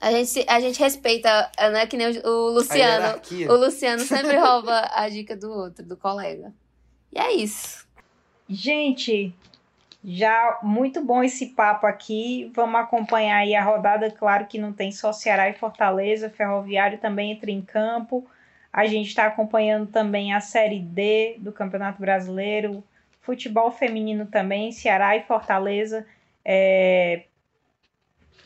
A 0.00 0.10
gente, 0.10 0.44
a 0.48 0.58
gente 0.58 0.80
respeita, 0.80 1.48
né? 1.56 1.86
Que 1.86 1.96
nem 1.96 2.08
o, 2.24 2.48
Luciano. 2.48 3.20
O 3.48 3.54
Luciano 3.54 4.02
sempre 4.02 4.36
rouba 4.36 4.90
a 4.92 5.08
dica 5.08 5.36
do 5.36 5.48
outro, 5.48 5.86
do 5.86 5.96
colega. 5.96 6.52
E 7.12 7.20
é 7.20 7.32
isso. 7.34 7.86
Gente, 8.48 9.32
já 10.04 10.58
muito 10.62 11.04
bom 11.04 11.22
esse 11.22 11.46
papo 11.46 11.86
aqui. 11.86 12.50
Vamos 12.54 12.80
acompanhar 12.80 13.38
aí 13.38 13.54
a 13.54 13.62
rodada. 13.62 14.10
Claro 14.10 14.46
que 14.46 14.58
não 14.58 14.72
tem 14.72 14.90
só 14.90 15.12
Ceará 15.12 15.48
e 15.48 15.54
Fortaleza, 15.54 16.30
Ferroviário 16.30 16.98
também 16.98 17.32
entra 17.32 17.50
em 17.50 17.62
campo. 17.62 18.26
A 18.72 18.86
gente 18.86 19.08
está 19.08 19.26
acompanhando 19.26 19.90
também 19.90 20.32
a 20.32 20.40
Série 20.40 20.80
D 20.80 21.36
do 21.38 21.52
Campeonato 21.52 22.00
Brasileiro, 22.00 22.82
futebol 23.20 23.70
feminino 23.70 24.26
também, 24.26 24.72
Ceará 24.72 25.16
e 25.16 25.22
Fortaleza, 25.22 26.06
é, 26.44 27.24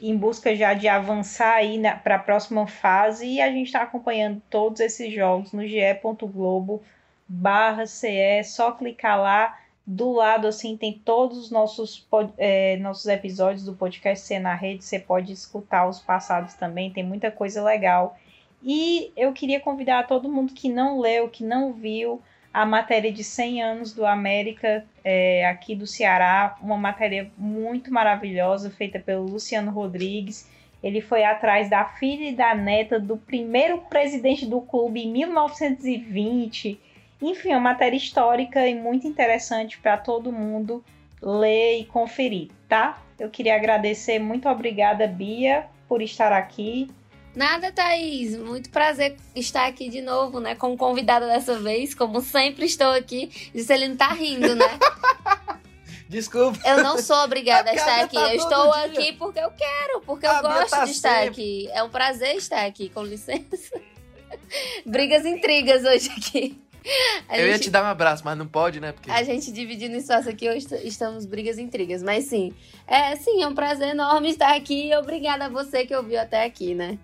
em 0.02 0.16
busca 0.16 0.54
já 0.54 0.74
de 0.74 0.88
avançar 0.88 1.54
aí 1.54 1.80
para 2.02 2.16
a 2.16 2.18
próxima 2.18 2.66
fase. 2.66 3.26
E 3.26 3.40
a 3.40 3.50
gente 3.50 3.66
está 3.66 3.82
acompanhando 3.82 4.42
todos 4.50 4.80
esses 4.80 5.14
jogos 5.14 5.52
no 5.52 5.66
ge.globo 5.66 6.82
barra 7.28 7.86
CE, 7.86 8.44
só 8.44 8.72
clicar 8.72 9.18
lá 9.20 9.59
do 9.87 10.12
lado 10.12 10.49
assim 10.49 10.76
tem 10.76 10.93
todos 10.93 11.39
os 11.39 11.51
nossos, 11.51 12.07
é, 12.37 12.76
nossos 12.78 13.07
episódios 13.07 13.64
do 13.64 13.74
podcast 13.74 14.26
Ser 14.26 14.41
na 14.41 14.55
Rede. 14.55 14.84
Você 14.84 14.99
pode 14.99 15.32
escutar 15.32 15.89
os 15.89 16.01
passados 16.01 16.55
também, 16.55 16.91
tem 16.91 17.05
muita 17.05 17.30
coisa 17.30 17.62
legal. 17.62 18.18
E 18.62 19.12
eu 19.16 19.32
queria 19.32 19.61
convidar 19.61 20.09
todo 20.09 20.28
mundo 20.28 20.53
que 20.53 20.68
não 20.68 20.99
leu, 20.99 21.28
que 21.28 21.45
não 21.45 21.72
viu 21.72 22.20
a 22.53 22.64
matéria 22.64 23.12
de 23.12 23.22
100 23.22 23.62
anos 23.62 23.93
do 23.93 24.05
América 24.05 24.84
é, 25.05 25.47
aqui 25.47 25.76
do 25.76 25.87
Ceará, 25.87 26.57
uma 26.61 26.76
matéria 26.76 27.30
muito 27.37 27.93
maravilhosa 27.93 28.70
feita 28.70 28.99
pelo 28.99 29.24
Luciano 29.24 29.70
Rodrigues. 29.70 30.51
Ele 30.82 31.01
foi 31.01 31.22
atrás 31.22 31.68
da 31.70 31.84
filha 31.84 32.30
e 32.30 32.34
da 32.34 32.55
neta 32.55 32.99
do 32.99 33.16
primeiro 33.16 33.78
presidente 33.82 34.47
do 34.47 34.62
clube 34.62 35.03
em 35.03 35.12
1920. 35.12 36.80
Enfim, 37.20 37.50
é 37.50 37.56
uma 37.56 37.70
matéria 37.70 37.96
histórica 37.96 38.66
e 38.66 38.74
muito 38.74 39.06
interessante 39.06 39.78
para 39.78 39.96
todo 39.96 40.32
mundo 40.32 40.84
ler 41.22 41.80
e 41.80 41.84
conferir, 41.86 42.50
tá? 42.68 43.02
Eu 43.18 43.30
queria 43.30 43.56
agradecer, 43.56 44.18
muito 44.18 44.48
obrigada, 44.48 45.06
Bia, 45.06 45.66
por 45.88 46.02
estar 46.02 46.32
aqui. 46.32 46.90
Nada, 47.34 47.70
Thaís. 47.72 48.36
Muito 48.36 48.70
prazer 48.70 49.16
estar 49.34 49.66
aqui 49.66 49.88
de 49.90 50.00
novo, 50.00 50.40
né? 50.40 50.54
Como 50.54 50.76
convidada 50.76 51.26
dessa 51.26 51.58
vez. 51.58 51.94
Como 51.94 52.22
sempre 52.22 52.64
estou 52.64 52.90
aqui. 52.92 53.30
Juscelino 53.54 53.94
tá 53.94 54.08
rindo, 54.08 54.54
né? 54.54 54.64
Desculpa. 56.08 56.58
Eu 56.64 56.82
não 56.82 56.98
sou 56.98 57.16
obrigada 57.24 57.68
a 57.70 57.72
A 57.72 57.76
estar 57.76 58.00
aqui. 58.04 58.14
tá 58.16 58.32
Eu 58.32 58.36
estou 58.36 58.72
dia. 58.72 58.84
aqui 58.84 59.12
porque 59.14 59.38
eu 59.40 59.50
quero, 59.50 60.00
porque 60.02 60.26
A 60.26 60.36
eu 60.36 60.42
gosto 60.42 60.70
tá 60.70 60.84
de 60.84 60.90
estar 60.92 61.14
sempre. 61.14 61.28
aqui. 61.28 61.68
É 61.72 61.82
um 61.82 61.90
prazer 61.90 62.36
estar 62.36 62.64
aqui, 62.64 62.88
com 62.88 63.02
licença. 63.02 63.80
Brigas 64.86 65.24
e 65.26 65.28
intrigas 65.30 65.84
hoje 65.84 66.10
aqui. 66.16 66.58
A 67.28 67.39
Eu 67.39 67.47
ia 67.47 67.53
gente- 67.55 67.64
te 67.64 67.70
dar 67.70 67.82
um 67.82 67.87
abraço, 67.87 68.22
mas 68.24 68.39
não 68.39 68.47
pode, 68.47 68.80
né? 68.80 68.93
Porque 68.93 69.11
A 69.11 69.22
gente 69.22 69.51
dividindo 69.53 69.97
espaço 69.97 70.28
aqui, 70.28 70.49
hoje 70.49 70.59
est- 70.66 70.84
estamos 70.84 71.26
brigas 71.26 71.59
e 71.59 71.62
intrigas. 71.62 72.03
Mas 72.03 72.24
sim, 72.24 72.53
é 72.87 73.16
sim, 73.16 73.43
é 73.43 73.47
um 73.49 73.55
prazer 73.55 73.89
enorme 73.89 74.30
estar 74.30 74.55
aqui. 74.55 74.89
E 74.91 74.97
obrigada 74.97 75.47
a 75.47 75.49
você 75.49 75.84
que 75.84 75.95
ouviu 75.95 76.20
até 76.20 76.45
aqui, 76.45 76.74
né? 76.74 76.99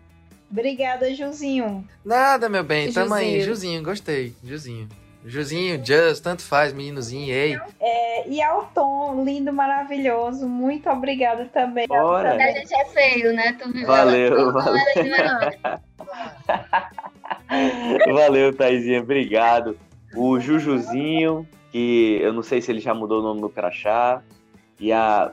Obrigada, 0.50 1.12
Juzinho. 1.14 1.86
Nada, 2.04 2.48
meu 2.48 2.62
bem. 2.62 2.92
Tamo 2.92 3.14
aí. 3.14 3.40
Juzinho. 3.40 3.44
Juzinho, 3.46 3.82
gostei. 3.82 4.34
Juzinho. 4.44 4.88
Juzinho, 5.24 5.80
Just, 5.86 6.20
tanto 6.22 6.42
faz, 6.42 6.72
meninozinho, 6.72 7.32
ei. 7.32 7.56
É, 7.80 8.28
e 8.28 8.42
ao 8.42 8.64
Tom, 8.74 9.24
lindo, 9.24 9.52
maravilhoso, 9.52 10.48
muito 10.48 10.90
obrigada 10.90 11.44
também. 11.44 11.86
Bora. 11.86 12.34
A 12.34 12.52
gente 12.52 12.74
é 12.74 12.84
feio, 12.86 13.32
né? 13.32 13.56
Tu 13.56 13.72
viu? 13.72 13.86
Valeu, 13.86 14.52
valeu. 14.52 14.82
Valeu, 18.12 18.54
Taizinha, 18.54 19.00
obrigado. 19.00 19.78
O 20.14 20.38
Jujuzinho, 20.38 21.46
que 21.70 22.18
eu 22.20 22.32
não 22.32 22.42
sei 22.42 22.60
se 22.60 22.70
ele 22.70 22.80
já 22.80 22.94
mudou 22.94 23.20
o 23.20 23.22
nome 23.22 23.40
no 23.40 23.48
crachá, 23.48 24.22
e 24.78 24.92
a 24.92 25.32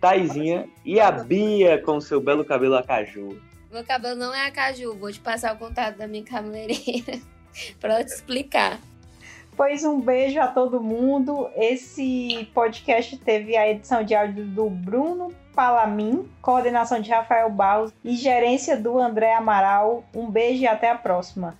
Taizinha 0.00 0.68
e 0.84 1.00
a 1.00 1.10
Bia 1.10 1.80
com 1.82 2.00
seu 2.00 2.20
belo 2.20 2.44
cabelo 2.44 2.76
acaju. 2.76 3.40
Meu 3.70 3.84
cabelo 3.84 4.16
não 4.16 4.34
é 4.34 4.46
a 4.46 4.50
caju. 4.50 4.94
Vou 4.94 5.12
te 5.12 5.20
passar 5.20 5.54
o 5.54 5.58
contato 5.58 5.98
da 5.98 6.06
minha 6.06 6.24
cabeleireira 6.24 7.20
pra 7.78 7.94
ela 7.94 8.04
te 8.04 8.12
explicar. 8.12 8.78
Pois 9.56 9.84
um 9.84 10.00
beijo 10.00 10.40
a 10.40 10.46
todo 10.46 10.80
mundo. 10.80 11.50
Esse 11.56 12.48
podcast 12.54 13.16
teve 13.18 13.56
a 13.56 13.68
edição 13.68 14.04
de 14.04 14.14
áudio 14.14 14.44
do 14.44 14.70
Bruno 14.70 15.32
Palamin, 15.56 16.28
coordenação 16.42 17.00
de 17.00 17.10
Rafael 17.10 17.48
Barros 17.48 17.90
e 18.04 18.14
gerência 18.14 18.76
do 18.76 18.98
André 18.98 19.34
Amaral. 19.34 20.04
Um 20.14 20.30
beijo 20.30 20.62
e 20.62 20.68
até 20.68 20.90
a 20.90 20.94
próxima. 20.94 21.54